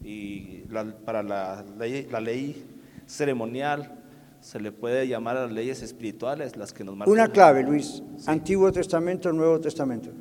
y 0.03 0.63
para 1.05 1.23
la 1.23 1.65
ley, 1.77 2.07
la 2.11 2.21
ley 2.21 2.65
ceremonial 3.05 3.97
se 4.41 4.59
le 4.59 4.71
puede 4.71 5.07
llamar 5.07 5.37
a 5.37 5.41
las 5.43 5.51
leyes 5.51 5.81
espirituales, 5.81 6.55
las 6.55 6.71
que 6.71 6.83
nos 6.83 6.95
marcan. 6.95 7.11
Una 7.11 7.27
clave, 7.29 7.63
Luis. 7.63 8.03
Antiguo 8.27 8.71
Testamento, 8.71 9.31
Nuevo 9.33 9.59
Testamento. 9.59 10.11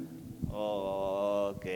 ok, 0.50 1.66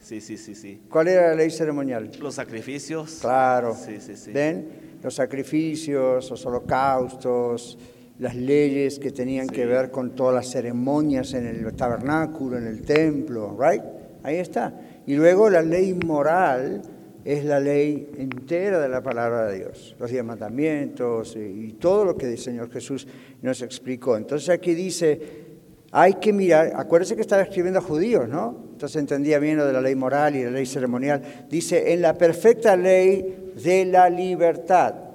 sí, 0.00 0.20
sí, 0.20 0.36
sí, 0.36 0.54
sí. 0.54 0.82
¿Cuál 0.88 1.08
era 1.08 1.28
la 1.28 1.34
ley 1.34 1.50
ceremonial? 1.50 2.10
Los 2.20 2.34
sacrificios. 2.34 3.18
Claro. 3.20 3.74
Sí, 3.74 4.00
sí, 4.00 4.16
sí. 4.16 4.32
¿Ven? 4.32 4.98
Los 5.02 5.14
sacrificios, 5.14 6.30
los 6.30 6.46
holocaustos, 6.46 7.78
las 8.20 8.36
leyes 8.36 8.98
que 8.98 9.10
tenían 9.10 9.48
que 9.48 9.64
ver 9.64 9.90
con 9.90 10.14
todas 10.14 10.34
las 10.34 10.50
ceremonias 10.50 11.32
en 11.32 11.46
el 11.46 11.74
tabernáculo, 11.74 12.58
en 12.58 12.66
el 12.66 12.82
templo, 12.82 13.58
right? 13.58 13.82
Ahí 14.22 14.36
está. 14.36 14.78
Y 15.06 15.14
luego 15.14 15.48
la 15.48 15.62
ley 15.62 15.94
moral 15.94 16.82
es 17.24 17.46
la 17.46 17.58
ley 17.58 18.10
entera 18.18 18.78
de 18.78 18.90
la 18.90 19.02
palabra 19.02 19.46
de 19.46 19.58
Dios, 19.58 19.96
los 19.98 20.10
diez 20.10 20.22
mandamientos 20.22 21.34
y 21.34 21.72
todo 21.80 22.04
lo 22.04 22.16
que 22.16 22.26
el 22.26 22.38
Señor 22.38 22.70
Jesús 22.70 23.08
nos 23.40 23.62
explicó. 23.62 24.18
Entonces 24.18 24.50
aquí 24.50 24.74
dice, 24.74 25.20
hay 25.90 26.14
que 26.14 26.34
mirar, 26.34 26.72
acuérdense 26.76 27.16
que 27.16 27.22
estaba 27.22 27.42
escribiendo 27.42 27.78
a 27.78 27.82
judíos, 27.82 28.28
¿no? 28.28 28.68
Entonces 28.72 29.00
entendía 29.00 29.38
bien 29.38 29.56
lo 29.56 29.66
de 29.66 29.72
la 29.72 29.80
ley 29.80 29.94
moral 29.94 30.36
y 30.36 30.44
la 30.44 30.50
ley 30.50 30.66
ceremonial. 30.66 31.46
Dice, 31.48 31.94
en 31.94 32.02
la 32.02 32.18
perfecta 32.18 32.76
ley 32.76 33.52
de 33.62 33.86
la 33.86 34.10
libertad. 34.10 35.09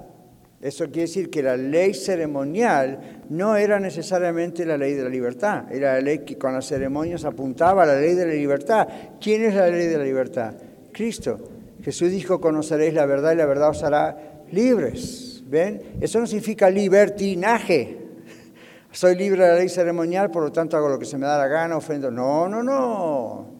Eso 0.60 0.86
quiere 0.86 1.02
decir 1.02 1.28
que 1.28 1.42
la 1.42 1.56
ley 1.56 1.92
ceremonial 1.92 3.22
no 3.28 3.56
era 3.56 3.78
necesariamente 3.78 4.64
la 4.64 4.78
ley 4.78 4.94
de 4.94 5.02
la 5.02 5.10
libertad, 5.10 5.70
era 5.70 5.94
la 5.94 6.00
ley 6.00 6.20
que 6.20 6.38
con 6.38 6.54
las 6.54 6.66
ceremonias 6.66 7.24
apuntaba 7.24 7.82
a 7.82 7.86
la 7.86 8.00
ley 8.00 8.14
de 8.14 8.26
la 8.26 8.32
libertad. 8.32 8.88
¿Quién 9.20 9.44
es 9.44 9.54
la 9.54 9.68
ley 9.68 9.86
de 9.86 9.98
la 9.98 10.04
libertad? 10.04 10.54
Cristo. 10.92 11.38
Jesús 11.82 12.10
dijo, 12.10 12.40
conoceréis 12.40 12.94
la 12.94 13.06
verdad 13.06 13.32
y 13.32 13.36
la 13.36 13.46
verdad 13.46 13.70
os 13.70 13.82
hará 13.82 14.42
libres. 14.50 15.44
¿Ven? 15.46 15.82
Eso 16.00 16.18
no 16.18 16.26
significa 16.26 16.70
libertinaje. 16.70 17.98
Soy 18.90 19.14
libre 19.14 19.42
de 19.42 19.48
la 19.50 19.54
ley 19.56 19.68
ceremonial, 19.68 20.30
por 20.30 20.42
lo 20.42 20.50
tanto 20.50 20.76
hago 20.76 20.88
lo 20.88 20.98
que 20.98 21.04
se 21.04 21.18
me 21.18 21.26
da 21.26 21.38
la 21.38 21.46
gana, 21.46 21.76
ofendo. 21.76 22.10
No, 22.10 22.48
no, 22.48 22.62
no. 22.62 23.56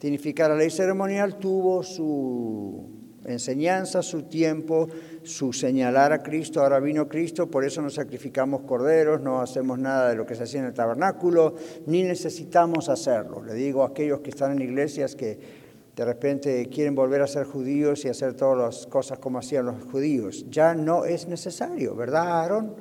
Significa 0.00 0.48
la 0.48 0.56
ley 0.56 0.68
ceremonial 0.68 1.38
tuvo 1.38 1.82
su 1.82 2.90
enseñanza, 3.24 4.02
su 4.02 4.24
tiempo, 4.24 4.88
su 5.24 5.52
señalar 5.52 6.12
a 6.12 6.22
Cristo, 6.22 6.62
ahora 6.62 6.80
vino 6.80 7.08
Cristo, 7.08 7.50
por 7.50 7.64
eso 7.64 7.82
no 7.82 7.90
sacrificamos 7.90 8.62
corderos, 8.62 9.20
no 9.20 9.40
hacemos 9.40 9.78
nada 9.78 10.10
de 10.10 10.16
lo 10.16 10.26
que 10.26 10.34
se 10.34 10.44
hacía 10.44 10.60
en 10.60 10.66
el 10.66 10.74
tabernáculo, 10.74 11.54
ni 11.86 12.02
necesitamos 12.02 12.88
hacerlo. 12.88 13.42
Le 13.42 13.54
digo 13.54 13.82
a 13.82 13.88
aquellos 13.88 14.20
que 14.20 14.30
están 14.30 14.52
en 14.52 14.62
iglesias 14.62 15.16
que 15.16 15.64
de 15.96 16.04
repente 16.04 16.68
quieren 16.68 16.94
volver 16.94 17.22
a 17.22 17.26
ser 17.26 17.46
judíos 17.46 18.04
y 18.04 18.08
hacer 18.08 18.34
todas 18.34 18.58
las 18.58 18.86
cosas 18.86 19.18
como 19.18 19.38
hacían 19.38 19.66
los 19.66 19.82
judíos, 19.90 20.46
ya 20.50 20.74
no 20.74 21.04
es 21.04 21.26
necesario, 21.28 21.94
¿verdad, 21.94 22.42
Aaron? 22.42 22.74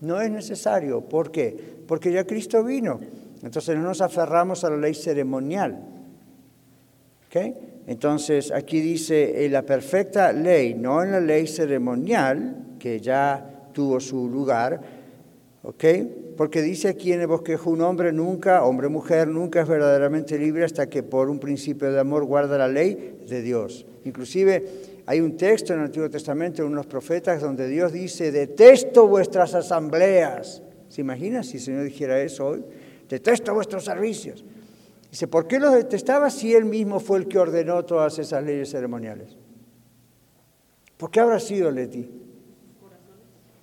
No 0.00 0.20
es 0.20 0.30
necesario. 0.30 1.00
¿Por 1.00 1.32
qué? 1.32 1.82
Porque 1.86 2.12
ya 2.12 2.24
Cristo 2.24 2.62
vino. 2.62 3.00
Entonces 3.42 3.76
no 3.76 3.82
nos 3.82 4.00
aferramos 4.00 4.62
a 4.64 4.70
la 4.70 4.76
ley 4.76 4.94
ceremonial. 4.94 5.97
¿Okay? 7.28 7.54
Entonces, 7.86 8.50
aquí 8.52 8.80
dice, 8.80 9.44
en 9.44 9.52
la 9.52 9.62
perfecta 9.62 10.32
ley, 10.32 10.74
no 10.74 11.02
en 11.02 11.12
la 11.12 11.20
ley 11.20 11.46
ceremonial, 11.46 12.76
que 12.78 13.00
ya 13.00 13.68
tuvo 13.72 14.00
su 14.00 14.28
lugar, 14.28 14.80
¿ok? 15.62 15.84
Porque 16.36 16.62
dice 16.62 16.88
aquí 16.88 17.12
en 17.12 17.20
el 17.20 17.26
bosquejo, 17.26 17.70
un 17.70 17.82
hombre 17.82 18.12
nunca, 18.12 18.64
hombre 18.64 18.88
mujer, 18.88 19.28
nunca 19.28 19.60
es 19.60 19.68
verdaderamente 19.68 20.38
libre 20.38 20.64
hasta 20.64 20.88
que 20.88 21.02
por 21.02 21.28
un 21.28 21.38
principio 21.38 21.92
de 21.92 22.00
amor 22.00 22.24
guarda 22.24 22.56
la 22.56 22.68
ley 22.68 23.18
de 23.28 23.42
Dios. 23.42 23.84
Inclusive 24.04 24.64
hay 25.04 25.20
un 25.20 25.36
texto 25.36 25.74
en 25.74 25.80
el 25.80 25.86
Antiguo 25.86 26.08
Testamento, 26.08 26.62
en 26.62 26.68
unos 26.68 26.86
profetas, 26.86 27.42
donde 27.42 27.68
Dios 27.68 27.92
dice, 27.92 28.32
detesto 28.32 29.06
vuestras 29.06 29.54
asambleas. 29.54 30.62
¿Se 30.88 31.02
imagina 31.02 31.42
si 31.42 31.58
el 31.58 31.62
Señor 31.62 31.84
dijera 31.84 32.20
eso 32.20 32.46
hoy? 32.46 32.64
Detesto 33.08 33.52
vuestros 33.52 33.84
servicios. 33.84 34.44
Dice, 35.10 35.26
¿por 35.26 35.46
qué 35.46 35.58
los 35.58 35.72
detestaba 35.74 36.30
si 36.30 36.54
él 36.54 36.64
mismo 36.64 37.00
fue 37.00 37.18
el 37.18 37.28
que 37.28 37.38
ordenó 37.38 37.84
todas 37.84 38.18
esas 38.18 38.44
leyes 38.44 38.70
ceremoniales? 38.70 39.36
¿Por 40.96 41.10
qué 41.10 41.20
habrá 41.20 41.40
sido 41.40 41.70
Leti? 41.70 42.10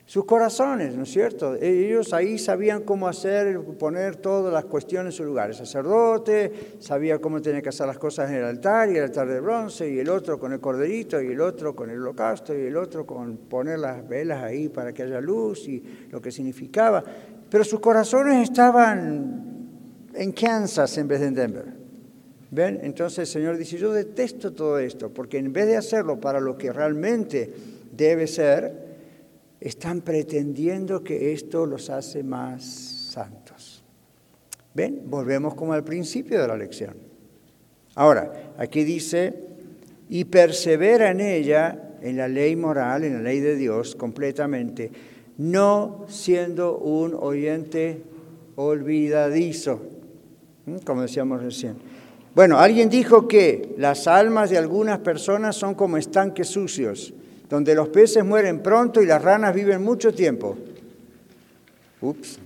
Sus 0.07 0.25
corazones, 0.25 0.95
¿no 0.95 1.03
es 1.03 1.09
cierto? 1.09 1.55
Ellos 1.55 2.13
ahí 2.13 2.37
sabían 2.37 2.83
cómo 2.83 3.07
hacer, 3.07 3.59
poner 3.79 4.15
todas 4.15 4.53
las 4.53 4.65
cuestiones 4.65 5.13
en 5.13 5.17
su 5.17 5.25
lugar. 5.25 5.49
El 5.49 5.55
sacerdote 5.55 6.77
sabía 6.79 7.17
cómo 7.17 7.41
tenía 7.41 7.61
que 7.63 7.69
hacer 7.69 7.87
las 7.87 7.97
cosas 7.97 8.29
en 8.29 8.37
el 8.37 8.43
altar, 8.43 8.91
y 8.91 8.97
el 8.97 9.03
altar 9.05 9.27
de 9.27 9.39
bronce, 9.39 9.89
y 9.89 9.97
el 9.97 10.09
otro 10.09 10.39
con 10.39 10.53
el 10.53 10.59
corderito, 10.59 11.19
y 11.19 11.31
el 11.31 11.41
otro 11.41 11.75
con 11.75 11.89
el 11.89 11.99
holocausto, 11.99 12.55
y 12.55 12.67
el 12.67 12.77
otro 12.77 13.05
con 13.07 13.37
poner 13.37 13.79
las 13.79 14.07
velas 14.07 14.43
ahí 14.43 14.69
para 14.69 14.93
que 14.93 15.03
haya 15.03 15.19
luz, 15.19 15.67
y 15.67 15.83
lo 16.11 16.21
que 16.21 16.31
significaba. 16.31 17.03
Pero 17.49 17.63
sus 17.63 17.79
corazones 17.79 18.43
estaban 18.43 19.54
en 20.15 20.31
Kansas 20.31 20.97
en 20.97 21.07
vez 21.07 21.19
de 21.21 21.27
en 21.27 21.35
Denver. 21.35 21.65
¿Ven? 22.51 22.79
Entonces 22.83 23.19
el 23.19 23.27
Señor 23.27 23.57
dice, 23.57 23.77
yo 23.77 23.91
detesto 23.91 24.53
todo 24.53 24.79
esto, 24.79 25.09
porque 25.09 25.37
en 25.37 25.51
vez 25.51 25.67
de 25.67 25.77
hacerlo 25.77 26.19
para 26.19 26.39
lo 26.39 26.57
que 26.57 26.71
realmente 26.71 27.51
debe 27.91 28.27
ser, 28.27 28.85
están 29.59 30.01
pretendiendo 30.01 31.03
que 31.03 31.33
esto 31.33 31.65
los 31.65 31.89
hace 31.89 32.23
más 32.23 32.63
santos. 32.63 33.83
¿Ven? 34.73 35.03
Volvemos 35.05 35.55
como 35.55 35.73
al 35.73 35.83
principio 35.83 36.41
de 36.41 36.47
la 36.47 36.57
lección. 36.57 36.95
Ahora, 37.95 38.53
aquí 38.57 38.83
dice, 38.83 39.33
y 40.09 40.25
persevera 40.25 41.11
en 41.11 41.21
ella, 41.21 41.93
en 42.01 42.17
la 42.17 42.27
ley 42.27 42.55
moral, 42.55 43.03
en 43.03 43.13
la 43.15 43.21
ley 43.21 43.39
de 43.39 43.55
Dios, 43.55 43.95
completamente, 43.95 44.91
no 45.37 46.05
siendo 46.07 46.77
un 46.77 47.15
oyente 47.15 48.01
olvidadizo, 48.55 49.81
como 50.83 51.01
decíamos 51.01 51.41
recién. 51.41 51.75
Bueno, 52.33 52.59
alguien 52.59 52.89
dijo 52.89 53.27
que 53.27 53.75
las 53.77 54.07
almas 54.07 54.49
de 54.49 54.57
algunas 54.57 54.99
personas 54.99 55.55
son 55.55 55.73
como 55.73 55.97
estanques 55.97 56.47
sucios, 56.47 57.13
donde 57.49 57.75
los 57.75 57.89
peces 57.89 58.25
mueren 58.25 58.61
pronto 58.61 59.01
y 59.01 59.05
las 59.05 59.21
ranas 59.21 59.55
viven 59.55 59.81
mucho 59.83 60.13
tiempo. 60.13 60.57
Ups. 62.01 62.39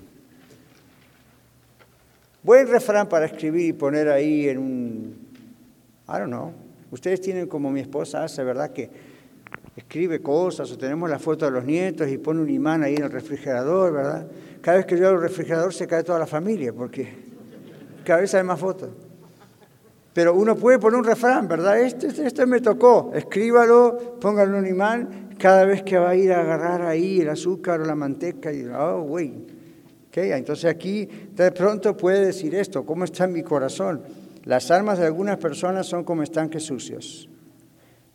Buen 2.44 2.68
refrán 2.68 3.10
para 3.10 3.26
escribir 3.26 3.66
y 3.66 3.74
poner 3.74 4.10
ahí 4.10 4.48
en 4.48 4.58
un, 4.60 5.16
I 6.08 6.12
don't 6.20 6.28
know. 6.28 6.54
Ustedes 6.92 7.20
tienen 7.22 7.48
como 7.48 7.72
mi 7.72 7.80
esposa 7.80 8.24
hace, 8.24 8.44
¿verdad? 8.44 8.72
Que 8.72 8.90
escribe 9.76 10.22
cosas 10.22 10.72
o 10.72 10.78
tenemos 10.78 11.10
la 11.10 11.20
foto 11.20 11.46
de 11.46 11.52
los 11.52 11.66
nietos 11.66 12.10
y 12.10 12.18
pone 12.18 12.42
un 12.42 12.50
imán 12.50 12.84
ahí 12.84 12.96
en 12.96 13.04
el 13.04 13.12
refrigerador, 13.12 13.94
¿verdad? 13.94 14.28
Cada 14.62 14.78
vez 14.78 14.86
que 14.86 14.98
yo 14.98 15.08
abro 15.08 15.20
el 15.20 15.30
refrigerador 15.30 15.74
se 15.74 15.88
cae 15.88 16.04
toda 16.04 16.20
la 16.20 16.28
familia 16.28 16.74
porque 16.74 17.29
vez 18.06 18.34
hay 18.34 18.44
más 18.44 18.60
fotos. 18.60 18.90
Pero 20.14 20.34
uno 20.34 20.56
puede 20.56 20.80
poner 20.80 21.00
un 21.00 21.06
refrán, 21.06 21.48
¿verdad? 21.48 21.80
Este, 21.80 22.08
este, 22.08 22.26
este 22.26 22.46
me 22.46 22.60
tocó, 22.62 23.12
escríbalo, 23.14 24.18
póngalo 24.20 24.58
en 24.58 24.64
un 24.64 24.68
imán 24.68 25.30
cada 25.38 25.66
vez 25.66 25.84
que 25.84 25.98
va 25.98 26.10
a 26.10 26.16
ir 26.16 26.34
a 26.34 26.42
agarrar 26.42 26.82
ahí 26.82 27.22
el 27.22 27.30
azúcar 27.30 27.80
o 27.80 27.86
la 27.86 27.96
manteca 27.96 28.52
y, 28.52 28.66
oh, 28.66 29.02
güey, 29.04 29.34
entonces 30.28 30.66
aquí 30.66 31.08
de 31.34 31.52
pronto 31.52 31.96
puede 31.96 32.26
decir 32.26 32.56
esto, 32.56 32.86
¿cómo 32.86 33.04
está 33.04 33.28
mi 33.28 33.44
corazón? 33.44 34.04
Las 34.44 34.72
almas 34.72 35.00
de 35.00 35.06
algunas 35.06 35.38
personas 35.38 35.88
son 35.88 36.04
como 36.04 36.24
estanques 36.24 36.64
sucios, 36.64 37.30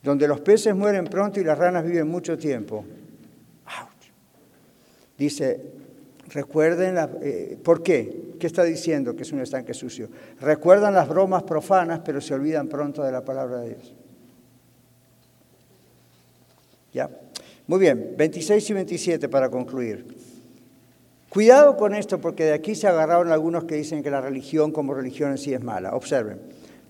donde 0.02 0.28
los 0.28 0.40
peces 0.40 0.74
mueren 0.74 1.06
pronto 1.06 1.40
y 1.40 1.44
las 1.44 1.56
ranas 1.56 1.84
viven 1.84 2.08
mucho 2.08 2.36
tiempo. 2.36 2.84
Dice, 5.16 5.60
recuerden, 6.30 6.96
eh, 7.22 7.58
¿por 7.62 7.82
qué? 7.82 8.34
¿Qué 8.38 8.46
está 8.46 8.64
diciendo 8.64 9.14
que 9.14 9.22
es 9.22 9.32
un 9.32 9.40
estanque 9.40 9.74
sucio? 9.74 10.08
Recuerdan 10.40 10.94
las 10.94 11.08
bromas 11.08 11.42
profanas, 11.42 12.00
pero 12.04 12.20
se 12.20 12.34
olvidan 12.34 12.68
pronto 12.68 13.02
de 13.02 13.12
la 13.12 13.24
palabra 13.24 13.60
de 13.60 13.68
Dios. 13.70 13.94
¿Ya? 16.92 17.10
Muy 17.66 17.80
bien, 17.80 18.14
26 18.16 18.70
y 18.70 18.72
27 18.72 19.28
para 19.28 19.48
concluir. 19.48 20.06
Cuidado 21.28 21.76
con 21.76 21.94
esto 21.94 22.20
porque 22.20 22.44
de 22.44 22.52
aquí 22.52 22.76
se 22.76 22.86
agarraron 22.86 23.32
algunos 23.32 23.64
que 23.64 23.74
dicen 23.74 24.02
que 24.02 24.10
la 24.10 24.20
religión 24.20 24.70
como 24.70 24.94
religión 24.94 25.32
en 25.32 25.38
sí 25.38 25.52
es 25.52 25.62
mala. 25.62 25.94
Observen. 25.94 26.38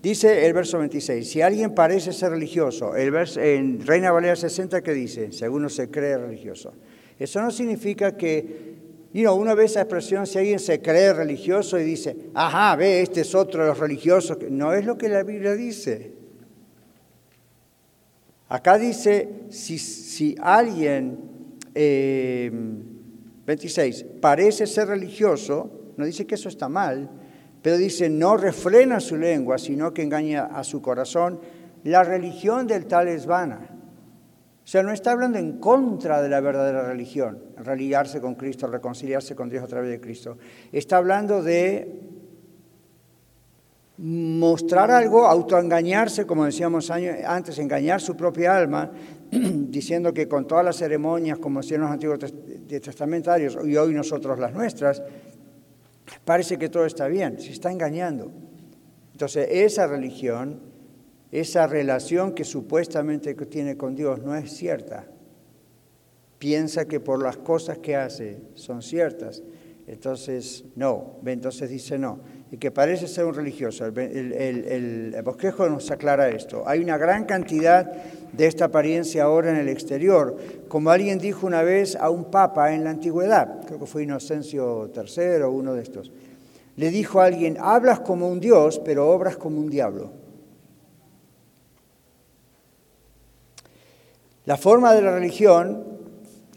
Dice 0.03 0.45
el 0.45 0.53
verso 0.53 0.77
26, 0.77 1.27
si 1.27 1.41
alguien 1.41 1.73
parece 1.73 2.13
ser 2.13 2.29
religioso, 2.29 2.95
el 2.95 3.09
verso, 3.09 3.41
en 3.41 3.83
Reina 3.83 4.11
Valera 4.11 4.35
60 4.35 4.83
que 4.83 4.93
dice, 4.93 5.31
si 5.31 5.43
alguno 5.43 5.67
se 5.67 5.89
cree 5.89 6.15
religioso. 6.15 6.73
Eso 7.17 7.41
no 7.41 7.49
significa 7.49 8.15
que, 8.15 8.74
you 9.15 9.23
know, 9.23 9.35
una 9.35 9.55
vez 9.55 9.71
esa 9.71 9.81
expresión, 9.81 10.27
si 10.27 10.37
alguien 10.37 10.59
se 10.59 10.81
cree 10.81 11.13
religioso 11.13 11.79
y 11.79 11.83
dice, 11.83 12.15
ajá, 12.33 12.75
ve, 12.75 13.01
este 13.01 13.21
es 13.21 13.33
otro 13.33 13.63
de 13.63 13.69
los 13.69 13.79
religiosos, 13.79 14.37
no 14.49 14.73
es 14.73 14.85
lo 14.85 14.97
que 14.97 15.09
la 15.09 15.23
Biblia 15.23 15.53
dice. 15.53 16.13
Acá 18.49 18.77
dice, 18.77 19.29
si, 19.49 19.79
si 19.79 20.35
alguien... 20.39 21.33
Eh, 21.73 22.51
26. 23.45 24.05
Parece 24.21 24.67
ser 24.67 24.87
religioso, 24.87 25.69
no 25.97 26.05
dice 26.05 26.25
que 26.25 26.35
eso 26.35 26.49
está 26.49 26.67
mal, 26.67 27.09
pero 27.61 27.77
dice 27.77 28.09
no 28.09 28.37
refrena 28.37 28.99
su 28.99 29.17
lengua, 29.17 29.57
sino 29.57 29.93
que 29.93 30.03
engaña 30.03 30.45
a 30.45 30.63
su 30.63 30.81
corazón. 30.81 31.39
La 31.83 32.03
religión 32.03 32.67
del 32.67 32.87
tal 32.87 33.07
es 33.07 33.25
vana. 33.25 33.69
O 34.65 34.67
sea, 34.67 34.81
no 34.81 34.91
está 34.91 35.11
hablando 35.11 35.37
en 35.37 35.59
contra 35.59 36.23
de 36.23 36.27
la 36.27 36.41
verdadera 36.41 36.87
religión, 36.87 37.37
religarse 37.57 38.19
con 38.19 38.33
Cristo, 38.33 38.65
reconciliarse 38.65 39.35
con 39.35 39.47
Dios 39.47 39.63
a 39.63 39.67
través 39.67 39.91
de 39.91 40.01
Cristo. 40.01 40.39
Está 40.71 40.97
hablando 40.97 41.43
de 41.43 42.01
mostrar 43.99 44.89
algo, 44.89 45.27
autoengañarse, 45.27 46.25
como 46.25 46.45
decíamos 46.45 46.89
antes, 46.89 47.59
engañar 47.59 48.01
su 48.01 48.17
propia 48.17 48.57
alma, 48.57 48.91
diciendo 49.31 50.11
que 50.11 50.27
con 50.27 50.47
todas 50.47 50.65
las 50.65 50.77
ceremonias, 50.77 51.37
como 51.37 51.59
hacían 51.59 51.81
los 51.81 51.91
antiguos 51.91 52.33
testamentarios, 52.67 53.59
y 53.63 53.77
hoy 53.77 53.93
nosotros 53.93 54.39
las 54.39 54.51
nuestras, 54.51 55.03
parece 56.25 56.57
que 56.57 56.69
todo 56.69 56.87
está 56.87 57.07
bien, 57.07 57.39
se 57.39 57.51
está 57.51 57.71
engañando. 57.71 58.31
Entonces, 59.11 59.47
esa 59.51 59.85
religión, 59.85 60.59
esa 61.39 61.67
relación 61.67 62.33
que 62.33 62.43
supuestamente 62.43 63.33
tiene 63.33 63.77
con 63.77 63.95
Dios 63.95 64.21
no 64.21 64.35
es 64.35 64.51
cierta. 64.51 65.07
Piensa 66.39 66.85
que 66.85 66.99
por 66.99 67.21
las 67.21 67.37
cosas 67.37 67.77
que 67.79 67.95
hace 67.95 68.39
son 68.55 68.81
ciertas. 68.81 69.43
Entonces, 69.87 70.65
no. 70.75 71.17
Entonces 71.25 71.69
dice 71.69 71.97
no 71.97 72.19
y 72.51 72.57
que 72.57 72.71
parece 72.71 73.07
ser 73.07 73.25
un 73.25 73.33
religioso. 73.33 73.85
El, 73.85 75.15
bosquejo 75.23 75.67
nos 75.67 75.89
aclara 75.91 76.29
esto. 76.29 76.63
Hay 76.67 76.79
una 76.79 76.97
gran 76.97 77.25
cantidad 77.25 77.91
de 78.31 78.47
esta 78.47 78.65
apariencia 78.65 79.23
ahora 79.23 79.51
en 79.51 79.57
el 79.57 79.69
exterior. 79.69 80.37
Como 80.67 80.89
alguien 80.89 81.17
dijo 81.17 81.47
una 81.47 81.63
vez 81.63 81.95
a 81.95 82.09
un 82.09 82.25
papa 82.25 82.73
en 82.73 82.83
la 82.83 82.91
antigüedad, 82.91 83.65
creo 83.65 83.79
que 83.79 83.85
fue 83.85 84.03
Inocencio 84.03 84.91
III 84.95 85.41
o 85.43 85.51
uno 85.51 85.73
de 85.73 85.81
estos, 85.81 86.11
le 86.75 86.89
dijo 86.91 87.21
a 87.21 87.25
alguien, 87.25 87.57
hablas 87.59 88.01
como 88.01 88.27
un 88.29 88.39
dios, 88.39 88.79
pero 88.83 89.09
obras 89.09 89.37
como 89.37 89.59
un 89.59 89.69
diablo. 89.69 90.11
La 94.45 94.57
forma 94.57 94.93
de 94.93 95.01
la 95.01 95.11
religión, 95.11 95.83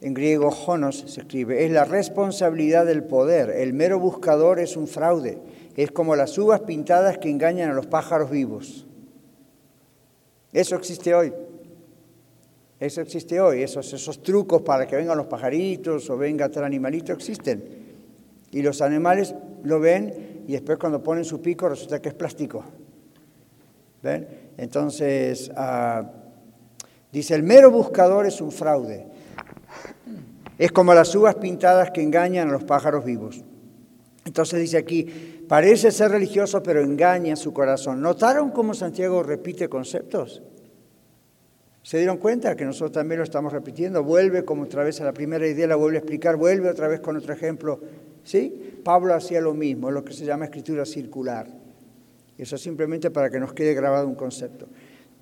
en 0.00 0.14
griego 0.14 0.50
jonos 0.50 1.04
se 1.06 1.20
escribe, 1.20 1.64
es 1.64 1.72
la 1.72 1.84
responsabilidad 1.84 2.86
del 2.86 3.04
poder. 3.04 3.50
El 3.50 3.72
mero 3.72 3.98
buscador 3.98 4.60
es 4.60 4.76
un 4.76 4.86
fraude 4.86 5.38
es 5.78 5.92
como 5.92 6.16
las 6.16 6.36
uvas 6.36 6.62
pintadas 6.62 7.18
que 7.18 7.30
engañan 7.30 7.70
a 7.70 7.72
los 7.72 7.86
pájaros 7.86 8.32
vivos. 8.32 8.84
Eso 10.52 10.74
existe 10.74 11.14
hoy. 11.14 11.32
Eso 12.80 13.00
existe 13.00 13.40
hoy. 13.40 13.62
Esos, 13.62 13.92
esos 13.92 14.20
trucos 14.20 14.62
para 14.62 14.88
que 14.88 14.96
vengan 14.96 15.16
los 15.16 15.28
pajaritos 15.28 16.10
o 16.10 16.16
venga 16.16 16.48
tal 16.48 16.64
animalito 16.64 17.12
existen. 17.12 17.62
Y 18.50 18.60
los 18.60 18.82
animales 18.82 19.36
lo 19.62 19.78
ven 19.78 20.42
y 20.48 20.52
después 20.54 20.78
cuando 20.78 21.00
ponen 21.00 21.24
su 21.24 21.40
pico 21.40 21.68
resulta 21.68 22.02
que 22.02 22.08
es 22.08 22.14
plástico. 22.16 22.64
¿Ven? 24.02 24.26
Entonces, 24.56 25.48
ah, 25.54 26.10
dice, 27.12 27.34
el 27.34 27.42
mero 27.42 27.70
buscador 27.70 28.26
es 28.26 28.40
un 28.40 28.52
fraude. 28.52 29.06
Es 30.58 30.72
como 30.72 30.92
las 30.92 31.14
uvas 31.14 31.36
pintadas 31.36 31.90
que 31.92 32.02
engañan 32.02 32.48
a 32.48 32.52
los 32.52 32.64
pájaros 32.64 33.04
vivos. 33.04 33.44
Entonces 34.24 34.60
dice 34.60 34.76
aquí, 34.76 35.44
parece 35.48 35.90
ser 35.90 36.10
religioso 36.10 36.62
pero 36.62 36.80
engaña 36.80 37.36
su 37.36 37.52
corazón. 37.52 38.02
¿Notaron 38.02 38.50
cómo 38.50 38.74
Santiago 38.74 39.22
repite 39.22 39.68
conceptos? 39.68 40.42
¿Se 41.82 41.96
dieron 41.96 42.18
cuenta 42.18 42.54
que 42.54 42.66
nosotros 42.66 42.92
también 42.92 43.18
lo 43.18 43.24
estamos 43.24 43.52
repitiendo? 43.52 44.02
Vuelve 44.02 44.44
como 44.44 44.64
otra 44.64 44.84
vez 44.84 45.00
a 45.00 45.04
la 45.04 45.12
primera 45.12 45.46
idea, 45.46 45.66
la 45.66 45.76
vuelve 45.76 45.96
a 45.96 46.00
explicar, 46.00 46.36
vuelve 46.36 46.68
otra 46.68 46.88
vez 46.88 47.00
con 47.00 47.16
otro 47.16 47.32
ejemplo. 47.32 47.80
¿Sí? 48.24 48.80
Pablo 48.84 49.14
hacía 49.14 49.40
lo 49.40 49.54
mismo, 49.54 49.90
lo 49.90 50.04
que 50.04 50.12
se 50.12 50.26
llama 50.26 50.46
escritura 50.46 50.84
circular. 50.84 51.46
Eso 52.36 52.58
simplemente 52.58 53.10
para 53.10 53.30
que 53.30 53.40
nos 53.40 53.54
quede 53.54 53.72
grabado 53.72 54.06
un 54.06 54.16
concepto 54.16 54.68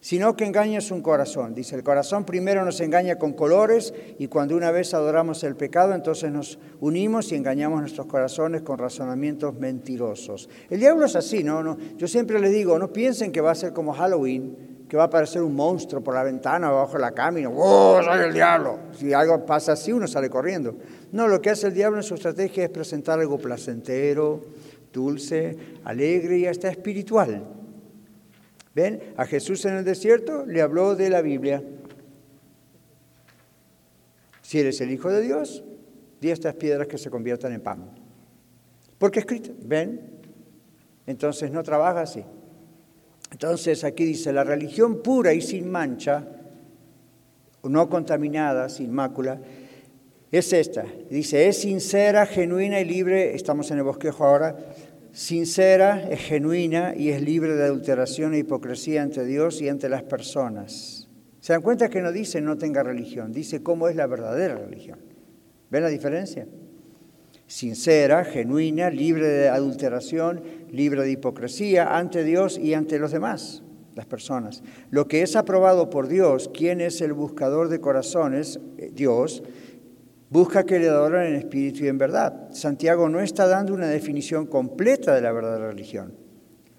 sino 0.06 0.36
que 0.36 0.44
engaña 0.44 0.80
su 0.80 1.02
corazón. 1.02 1.52
Dice, 1.52 1.74
el 1.74 1.82
corazón 1.82 2.24
primero 2.24 2.64
nos 2.64 2.80
engaña 2.80 3.16
con 3.16 3.32
colores 3.32 3.92
y 4.20 4.28
cuando 4.28 4.54
una 4.54 4.70
vez 4.70 4.94
adoramos 4.94 5.42
el 5.42 5.56
pecado, 5.56 5.94
entonces 5.94 6.30
nos 6.30 6.60
unimos 6.78 7.32
y 7.32 7.34
engañamos 7.34 7.80
nuestros 7.80 8.06
corazones 8.06 8.62
con 8.62 8.78
razonamientos 8.78 9.58
mentirosos. 9.58 10.48
El 10.70 10.78
diablo 10.78 11.06
es 11.06 11.16
así, 11.16 11.42
¿no? 11.42 11.60
no 11.60 11.76
yo 11.96 12.06
siempre 12.06 12.38
le 12.38 12.50
digo, 12.50 12.78
no 12.78 12.92
piensen 12.92 13.32
que 13.32 13.40
va 13.40 13.50
a 13.50 13.56
ser 13.56 13.72
como 13.72 13.92
Halloween, 13.94 14.84
que 14.88 14.96
va 14.96 15.02
a 15.02 15.06
aparecer 15.06 15.42
un 15.42 15.56
monstruo 15.56 16.04
por 16.04 16.14
la 16.14 16.22
ventana 16.22 16.72
o 16.72 16.76
bajo 16.76 16.92
de 16.92 17.00
la 17.00 17.10
cama 17.10 17.40
y 17.40 17.46
¡oh, 17.46 18.00
soy 18.00 18.26
el 18.26 18.32
diablo! 18.32 18.78
Si 18.96 19.12
algo 19.12 19.44
pasa 19.44 19.72
así, 19.72 19.90
uno 19.90 20.06
sale 20.06 20.30
corriendo. 20.30 20.76
No, 21.10 21.26
lo 21.26 21.40
que 21.40 21.50
hace 21.50 21.66
el 21.66 21.74
diablo 21.74 21.96
en 21.96 22.04
su 22.04 22.14
estrategia 22.14 22.62
es 22.62 22.70
presentar 22.70 23.18
algo 23.18 23.38
placentero, 23.38 24.40
dulce, 24.92 25.56
alegre 25.82 26.38
y 26.38 26.46
hasta 26.46 26.68
espiritual. 26.68 27.55
¿Ven? 28.76 29.00
A 29.16 29.24
Jesús 29.24 29.64
en 29.64 29.74
el 29.78 29.84
desierto 29.84 30.44
le 30.44 30.60
habló 30.60 30.96
de 30.96 31.08
la 31.08 31.22
Biblia. 31.22 31.64
Si 34.42 34.60
eres 34.60 34.82
el 34.82 34.90
Hijo 34.90 35.08
de 35.08 35.22
Dios, 35.22 35.64
di 36.20 36.30
estas 36.30 36.56
piedras 36.56 36.86
que 36.86 36.98
se 36.98 37.08
conviertan 37.08 37.54
en 37.54 37.62
pan. 37.62 37.90
Porque 38.98 39.20
escrito, 39.20 39.52
¿ven? 39.62 40.20
Entonces 41.06 41.50
no 41.50 41.62
trabaja 41.62 42.02
así. 42.02 42.22
Entonces 43.32 43.82
aquí 43.82 44.04
dice, 44.04 44.30
la 44.30 44.44
religión 44.44 45.02
pura 45.02 45.32
y 45.32 45.40
sin 45.40 45.70
mancha, 45.70 46.28
no 47.62 47.88
contaminada, 47.88 48.68
sin 48.68 48.92
mácula, 48.92 49.40
es 50.30 50.52
esta. 50.52 50.84
Dice, 51.08 51.48
es 51.48 51.62
sincera, 51.62 52.26
genuina 52.26 52.78
y 52.78 52.84
libre, 52.84 53.34
estamos 53.34 53.70
en 53.70 53.78
el 53.78 53.84
bosquejo 53.84 54.22
ahora, 54.22 54.54
sincera, 55.16 56.06
es 56.10 56.20
genuina 56.20 56.94
y 56.94 57.08
es 57.08 57.22
libre 57.22 57.54
de 57.54 57.64
adulteración 57.64 58.34
e 58.34 58.38
hipocresía 58.38 59.02
ante 59.02 59.24
Dios 59.24 59.62
y 59.62 59.68
ante 59.70 59.88
las 59.88 60.02
personas. 60.02 61.08
¿Se 61.40 61.54
dan 61.54 61.62
cuenta 61.62 61.88
que 61.88 62.02
no 62.02 62.12
dice 62.12 62.42
no 62.42 62.58
tenga 62.58 62.82
religión? 62.82 63.32
Dice 63.32 63.62
cómo 63.62 63.88
es 63.88 63.96
la 63.96 64.06
verdadera 64.06 64.56
religión. 64.56 64.98
¿Ven 65.70 65.82
la 65.82 65.88
diferencia? 65.88 66.46
Sincera, 67.46 68.24
genuina, 68.26 68.90
libre 68.90 69.26
de 69.26 69.48
adulteración, 69.48 70.42
libre 70.70 71.02
de 71.02 71.12
hipocresía 71.12 71.96
ante 71.96 72.22
Dios 72.22 72.58
y 72.58 72.74
ante 72.74 72.98
los 72.98 73.10
demás, 73.10 73.62
las 73.94 74.04
personas. 74.04 74.62
Lo 74.90 75.08
que 75.08 75.22
es 75.22 75.34
aprobado 75.34 75.88
por 75.88 76.08
Dios, 76.08 76.50
quien 76.52 76.82
es 76.82 77.00
el 77.00 77.14
buscador 77.14 77.70
de 77.70 77.80
corazones, 77.80 78.60
eh, 78.76 78.90
Dios, 78.92 79.42
Busca 80.28 80.64
que 80.64 80.78
le 80.78 80.88
adoren 80.88 81.34
en 81.34 81.34
espíritu 81.36 81.84
y 81.84 81.88
en 81.88 81.98
verdad. 81.98 82.50
Santiago 82.50 83.08
no 83.08 83.20
está 83.20 83.46
dando 83.46 83.72
una 83.74 83.86
definición 83.86 84.46
completa 84.46 85.14
de 85.14 85.20
la 85.20 85.32
verdadera 85.32 85.68
religión. 85.68 86.26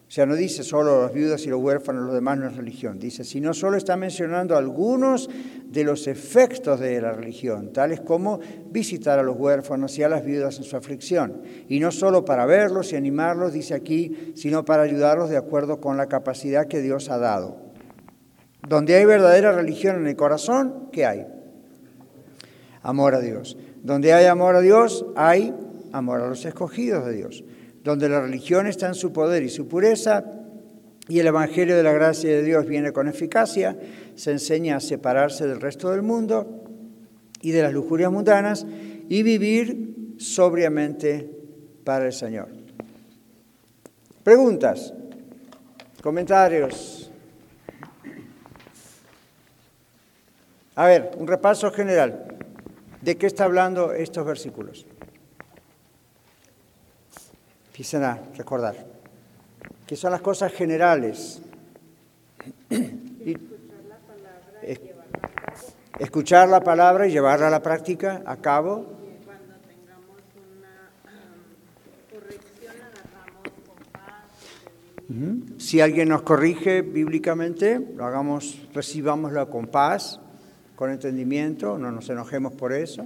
O 0.07 0.09
sea, 0.09 0.25
no 0.25 0.35
dice 0.35 0.63
solo 0.63 1.01
las 1.01 1.13
viudas 1.13 1.45
y 1.45 1.49
los 1.49 1.61
huérfanos, 1.61 2.05
los 2.05 2.13
demás 2.13 2.37
no 2.37 2.47
es 2.47 2.55
religión. 2.55 2.97
Dice, 2.97 3.25
sino 3.25 3.53
solo 3.53 3.75
está 3.75 3.97
mencionando 3.97 4.55
algunos 4.55 5.29
de 5.65 5.83
los 5.83 6.07
efectos 6.07 6.79
de 6.79 7.01
la 7.01 7.11
religión, 7.11 7.73
tales 7.73 7.99
como 7.99 8.39
visitar 8.69 9.19
a 9.19 9.23
los 9.23 9.37
huérfanos 9.37 9.97
y 9.97 10.03
a 10.03 10.09
las 10.09 10.23
viudas 10.23 10.57
en 10.59 10.63
su 10.63 10.77
aflicción. 10.77 11.41
Y 11.67 11.81
no 11.81 11.91
solo 11.91 12.23
para 12.23 12.45
verlos 12.45 12.93
y 12.93 12.95
animarlos, 12.95 13.51
dice 13.51 13.73
aquí, 13.73 14.33
sino 14.35 14.63
para 14.63 14.83
ayudarlos 14.83 15.29
de 15.29 15.35
acuerdo 15.37 15.81
con 15.81 15.97
la 15.97 16.07
capacidad 16.07 16.67
que 16.67 16.81
Dios 16.81 17.09
ha 17.09 17.17
dado. 17.17 17.57
Donde 18.65 18.95
hay 18.95 19.03
verdadera 19.03 19.51
religión 19.51 19.97
en 19.97 20.07
el 20.07 20.15
corazón, 20.15 20.89
¿qué 20.93 21.05
hay? 21.05 21.27
Amor 22.87 23.15
a 23.15 23.19
Dios. 23.19 23.57
Donde 23.83 24.13
hay 24.13 24.25
amor 24.25 24.55
a 24.55 24.61
Dios, 24.61 25.05
hay 25.17 25.53
amor 25.91 26.21
a 26.21 26.27
los 26.29 26.45
escogidos 26.45 27.05
de 27.05 27.13
Dios. 27.13 27.43
Donde 27.83 28.07
la 28.07 28.21
religión 28.21 28.65
está 28.65 28.87
en 28.87 28.95
su 28.95 29.11
poder 29.11 29.43
y 29.43 29.49
su 29.49 29.67
pureza, 29.67 30.23
y 31.09 31.19
el 31.19 31.27
Evangelio 31.27 31.75
de 31.75 31.83
la 31.83 31.91
gracia 31.91 32.29
de 32.29 32.43
Dios 32.43 32.65
viene 32.65 32.93
con 32.93 33.09
eficacia, 33.09 33.77
se 34.15 34.31
enseña 34.31 34.77
a 34.77 34.79
separarse 34.79 35.47
del 35.47 35.59
resto 35.59 35.91
del 35.91 36.01
mundo 36.01 36.63
y 37.41 37.51
de 37.51 37.61
las 37.61 37.73
lujurias 37.73 38.11
mundanas 38.11 38.65
y 39.09 39.21
vivir 39.21 40.15
sobriamente 40.17 41.29
para 41.83 42.05
el 42.05 42.13
Señor. 42.13 42.47
Preguntas, 44.23 44.93
comentarios. 46.01 47.11
A 50.75 50.85
ver, 50.87 51.11
un 51.17 51.27
repaso 51.27 51.69
general. 51.71 52.37
¿De 53.07 53.15
qué 53.15 53.25
está 53.25 53.45
hablando 53.45 53.93
estos 53.93 54.25
versículos? 54.25 54.85
Empiecen 57.67 58.03
a 58.03 58.19
recordar. 58.35 58.75
Que 59.87 59.95
son 59.95 60.11
las 60.11 60.19
cosas 60.19 60.51
generales. 60.51 61.41
escuchar 65.99 66.49
la 66.49 66.59
palabra 66.59 67.07
y 67.07 67.11
llevarla 67.11 67.47
a 67.47 67.49
la 67.49 67.61
práctica, 67.61 68.23
a 68.25 68.35
cabo. 68.35 68.85
Si 75.59 75.79
alguien 75.79 76.09
nos 76.09 76.23
corrige 76.23 76.81
bíblicamente, 76.81 77.79
lo 77.95 78.03
hagamos, 78.03 78.67
recibámoslo 78.73 79.49
con 79.49 79.67
paz 79.67 80.19
con 80.77 80.91
entendimiento, 80.91 81.79
no 81.79 81.91
nos 81.91 82.07
enojemos 82.07 82.53
por 82.53 82.71
eso. 82.71 83.03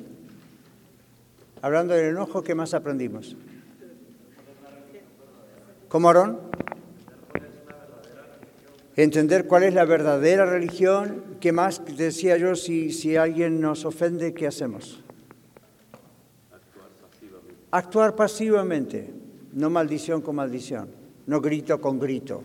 Hablando 1.61 1.93
del 1.93 2.07
enojo, 2.07 2.43
¿qué 2.43 2.53
más 2.53 2.73
aprendimos? 2.73 3.37
¿Cómo, 5.87 6.09
Aarón? 6.09 6.37
Entender 8.97 9.47
cuál 9.47 9.63
es 9.63 9.73
la 9.73 9.85
verdadera 9.85 10.45
religión. 10.45 11.23
¿Qué 11.39 11.53
más 11.53 11.81
decía 11.95 12.35
yo? 12.35 12.57
Si, 12.57 12.91
si 12.91 13.15
alguien 13.15 13.61
nos 13.61 13.85
ofende, 13.85 14.33
¿qué 14.33 14.47
hacemos? 14.47 15.01
Actuar 17.71 18.17
pasivamente, 18.17 19.13
no 19.53 19.69
maldición 19.69 20.21
con 20.21 20.35
maldición, 20.35 20.89
no 21.25 21.39
grito 21.39 21.79
con 21.79 21.99
grito. 21.99 22.43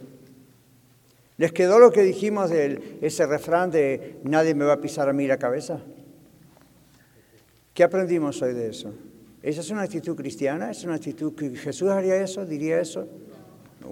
¿Les 1.39 1.53
quedó 1.53 1.79
lo 1.79 1.93
que 1.93 2.03
dijimos 2.03 2.51
de 2.51 2.99
ese 3.03 3.27
refrán 3.27 3.71
de 3.71 4.19
nadie 4.25 4.55
me 4.55 4.65
va 4.65 4.75
a 4.75 4.81
pisar 4.81 5.09
a 5.09 5.13
mí 5.13 5.27
la 5.27 5.37
cabeza? 5.37 5.81
¿Qué 7.75 7.85
aprendimos 7.85 8.41
hoy 8.41 8.55
de 8.55 8.71
eso? 8.71 8.95
¿Esa 9.43 9.61
es 9.61 9.71
una 9.71 9.83
actitud 9.83 10.17
cristiana? 10.17 10.71
¿Es 10.71 10.83
una 10.85 10.95
actitud 10.95 11.35
que 11.35 11.51
Jesús 11.55 11.91
haría 11.91 12.17
eso? 12.17 12.47
¿Diría 12.47 12.81
eso? 12.81 13.07
No. 13.83 13.91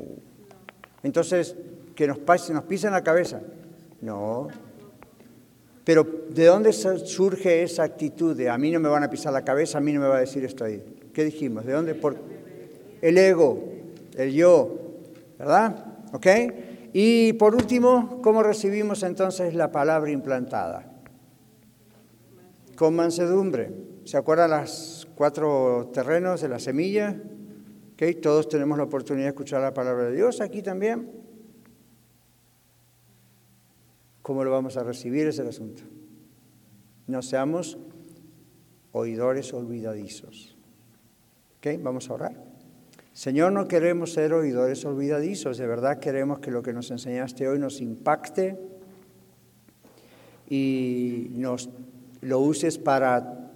Entonces, 1.02 1.54
que 1.94 2.06
nos, 2.06 2.18
pase, 2.18 2.54
nos 2.54 2.64
pisen 2.64 2.92
la 2.92 3.04
cabeza. 3.04 3.42
No. 4.00 4.48
Pero 5.84 6.06
¿de 6.30 6.46
dónde 6.46 6.72
surge 6.72 7.62
esa 7.62 7.82
actitud 7.82 8.34
de 8.34 8.48
a 8.48 8.56
mí 8.56 8.70
no 8.70 8.80
me 8.80 8.88
van 8.88 9.04
a 9.04 9.10
pisar 9.10 9.34
la 9.34 9.44
cabeza, 9.44 9.78
a 9.78 9.80
mí 9.82 9.92
no 9.92 10.00
me 10.00 10.08
va 10.08 10.16
a 10.16 10.20
decir 10.20 10.44
esto 10.46 10.64
ahí? 10.64 10.82
¿Qué 11.12 11.24
dijimos? 11.24 11.66
¿De 11.66 11.72
dónde? 11.72 11.94
Por 11.94 12.16
el 13.02 13.18
ego, 13.18 13.62
el 14.16 14.32
yo, 14.32 14.78
¿verdad? 15.38 15.84
¿Ok? 16.12 16.26
Y 16.96 17.32
por 17.32 17.56
último, 17.56 18.20
¿cómo 18.22 18.44
recibimos 18.44 19.02
entonces 19.02 19.52
la 19.54 19.72
palabra 19.72 20.12
implantada? 20.12 20.92
Con 22.76 22.94
mansedumbre. 22.94 23.72
¿Se 24.04 24.16
acuerdan 24.16 24.52
los 24.52 25.08
cuatro 25.16 25.90
terrenos 25.92 26.40
de 26.40 26.48
la 26.48 26.60
semilla? 26.60 27.20
¿Okay? 27.94 28.14
Todos 28.14 28.48
tenemos 28.48 28.78
la 28.78 28.84
oportunidad 28.84 29.24
de 29.24 29.30
escuchar 29.30 29.60
la 29.60 29.74
palabra 29.74 30.04
de 30.04 30.14
Dios 30.14 30.40
aquí 30.40 30.62
también. 30.62 31.10
¿Cómo 34.22 34.44
lo 34.44 34.52
vamos 34.52 34.76
a 34.76 34.84
recibir 34.84 35.26
ese 35.26 35.42
asunto? 35.42 35.82
No 37.08 37.22
seamos 37.22 37.76
oidores 38.92 39.52
olvidadizos. 39.52 40.56
¿Ok? 41.58 41.82
Vamos 41.82 42.08
a 42.08 42.14
orar. 42.14 42.53
Señor, 43.14 43.52
no 43.52 43.68
queremos 43.68 44.12
ser 44.12 44.32
oidores 44.32 44.84
olvidadizos, 44.84 45.56
de 45.56 45.68
verdad 45.68 46.00
queremos 46.00 46.40
que 46.40 46.50
lo 46.50 46.64
que 46.64 46.72
nos 46.72 46.90
enseñaste 46.90 47.46
hoy 47.46 47.60
nos 47.60 47.80
impacte 47.80 48.58
y 50.50 51.28
nos 51.30 51.70
lo 52.22 52.40
uses 52.40 52.76
para, 52.76 53.52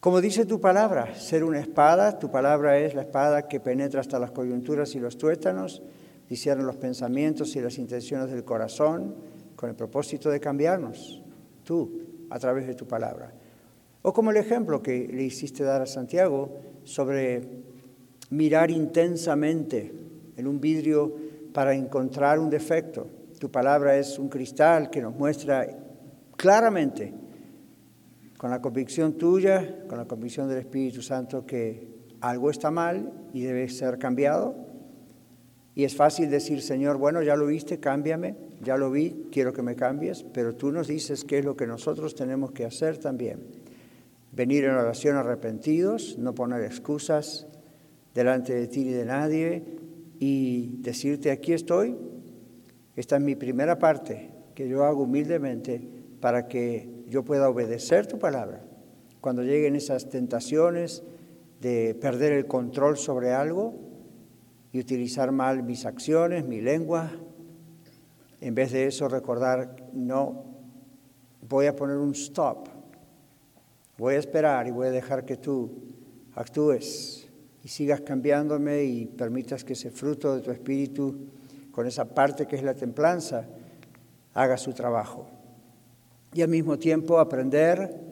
como 0.00 0.22
dice 0.22 0.46
tu 0.46 0.62
palabra, 0.62 1.14
ser 1.14 1.44
una 1.44 1.60
espada. 1.60 2.18
Tu 2.18 2.30
palabra 2.30 2.78
es 2.78 2.94
la 2.94 3.02
espada 3.02 3.48
que 3.48 3.60
penetra 3.60 4.00
hasta 4.00 4.18
las 4.18 4.30
coyunturas 4.30 4.94
y 4.94 4.98
los 4.98 5.18
tuétanos, 5.18 5.82
discierne 6.26 6.64
los 6.64 6.76
pensamientos 6.76 7.54
y 7.54 7.60
las 7.60 7.76
intenciones 7.76 8.30
del 8.30 8.44
corazón, 8.44 9.14
con 9.56 9.68
el 9.68 9.76
propósito 9.76 10.30
de 10.30 10.40
cambiarnos, 10.40 11.22
tú, 11.64 12.00
a 12.30 12.38
través 12.38 12.66
de 12.66 12.74
tu 12.74 12.88
palabra. 12.88 13.34
O 14.00 14.14
como 14.14 14.30
el 14.30 14.38
ejemplo 14.38 14.82
que 14.82 15.06
le 15.06 15.22
hiciste 15.22 15.64
dar 15.64 15.82
a 15.82 15.86
Santiago 15.86 16.60
sobre 16.84 17.73
mirar 18.34 18.70
intensamente 18.70 19.92
en 20.36 20.46
un 20.46 20.60
vidrio 20.60 21.14
para 21.52 21.72
encontrar 21.72 22.40
un 22.40 22.50
defecto. 22.50 23.06
Tu 23.38 23.48
palabra 23.48 23.96
es 23.96 24.18
un 24.18 24.28
cristal 24.28 24.90
que 24.90 25.00
nos 25.00 25.14
muestra 25.14 25.66
claramente, 26.36 27.14
con 28.36 28.50
la 28.50 28.60
convicción 28.60 29.16
tuya, 29.16 29.86
con 29.86 29.98
la 29.98 30.06
convicción 30.06 30.48
del 30.48 30.58
Espíritu 30.58 31.00
Santo, 31.00 31.46
que 31.46 31.94
algo 32.20 32.50
está 32.50 32.70
mal 32.72 33.12
y 33.32 33.42
debe 33.42 33.68
ser 33.68 33.98
cambiado. 33.98 34.56
Y 35.76 35.84
es 35.84 35.94
fácil 35.94 36.28
decir, 36.28 36.60
Señor, 36.60 36.98
bueno, 36.98 37.22
ya 37.22 37.36
lo 37.36 37.46
viste, 37.46 37.78
cámbiame, 37.78 38.36
ya 38.62 38.76
lo 38.76 38.90
vi, 38.90 39.28
quiero 39.30 39.52
que 39.52 39.62
me 39.62 39.76
cambies, 39.76 40.24
pero 40.24 40.56
tú 40.56 40.72
nos 40.72 40.88
dices 40.88 41.24
qué 41.24 41.38
es 41.38 41.44
lo 41.44 41.56
que 41.56 41.66
nosotros 41.66 42.16
tenemos 42.16 42.50
que 42.50 42.64
hacer 42.64 42.98
también. 42.98 43.46
Venir 44.32 44.64
en 44.64 44.72
oración 44.72 45.16
arrepentidos, 45.16 46.18
no 46.18 46.34
poner 46.34 46.62
excusas, 46.62 47.46
delante 48.14 48.54
de 48.54 48.68
ti 48.68 48.84
ni 48.84 48.92
de 48.92 49.04
nadie 49.04 49.64
y 50.18 50.76
decirte, 50.78 51.30
aquí 51.30 51.52
estoy. 51.52 51.96
Esta 52.96 53.16
es 53.16 53.22
mi 53.22 53.34
primera 53.34 53.78
parte 53.78 54.30
que 54.54 54.68
yo 54.68 54.84
hago 54.84 55.02
humildemente 55.02 55.86
para 56.20 56.46
que 56.46 57.04
yo 57.08 57.24
pueda 57.24 57.48
obedecer 57.48 58.06
tu 58.06 58.18
palabra. 58.18 58.64
Cuando 59.20 59.42
lleguen 59.42 59.74
esas 59.74 60.08
tentaciones 60.08 61.02
de 61.60 61.94
perder 62.00 62.32
el 62.32 62.46
control 62.46 62.96
sobre 62.96 63.32
algo 63.32 63.74
y 64.72 64.78
utilizar 64.78 65.32
mal 65.32 65.62
mis 65.62 65.86
acciones, 65.86 66.44
mi 66.44 66.60
lengua, 66.60 67.10
en 68.40 68.54
vez 68.54 68.72
de 68.72 68.86
eso 68.86 69.08
recordar, 69.08 69.88
no, 69.92 70.44
voy 71.48 71.66
a 71.66 71.74
poner 71.74 71.96
un 71.96 72.12
stop, 72.12 72.68
voy 73.98 74.14
a 74.14 74.18
esperar 74.18 74.66
y 74.66 74.70
voy 74.70 74.88
a 74.88 74.90
dejar 74.90 75.24
que 75.24 75.36
tú 75.36 75.70
actúes 76.34 77.23
y 77.64 77.68
sigas 77.68 78.02
cambiándome 78.02 78.84
y 78.84 79.06
permitas 79.06 79.64
que 79.64 79.72
ese 79.72 79.90
fruto 79.90 80.36
de 80.36 80.42
tu 80.42 80.50
espíritu, 80.50 81.16
con 81.72 81.86
esa 81.86 82.04
parte 82.04 82.46
que 82.46 82.56
es 82.56 82.62
la 82.62 82.74
templanza, 82.74 83.46
haga 84.34 84.58
su 84.58 84.74
trabajo. 84.74 85.26
Y 86.34 86.42
al 86.42 86.48
mismo 86.48 86.78
tiempo 86.78 87.18
aprender 87.18 88.02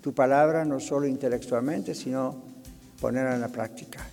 tu 0.00 0.14
palabra 0.14 0.64
no 0.64 0.80
solo 0.80 1.06
intelectualmente, 1.06 1.94
sino 1.94 2.42
ponerla 3.00 3.34
en 3.34 3.40
la 3.42 3.48
práctica. 3.48 4.08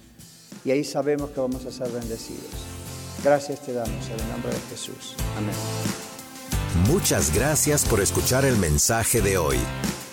y 0.64 0.70
ahí 0.70 0.84
sabemos 0.84 1.32
que 1.32 1.40
vamos 1.40 1.66
a 1.66 1.72
ser 1.72 1.90
bendecidos. 1.90 2.52
Gracias 3.24 3.62
te 3.62 3.74
damos 3.74 4.08
en 4.08 4.20
el 4.20 4.30
nombre 4.30 4.52
de 4.52 4.60
Jesús. 4.70 5.16
Amén. 5.38 5.56
Muchas 6.88 7.34
gracias 7.34 7.86
por 7.86 8.02
escuchar 8.02 8.46
el 8.46 8.58
mensaje 8.58 9.22
de 9.22 9.38
hoy. 9.38 9.58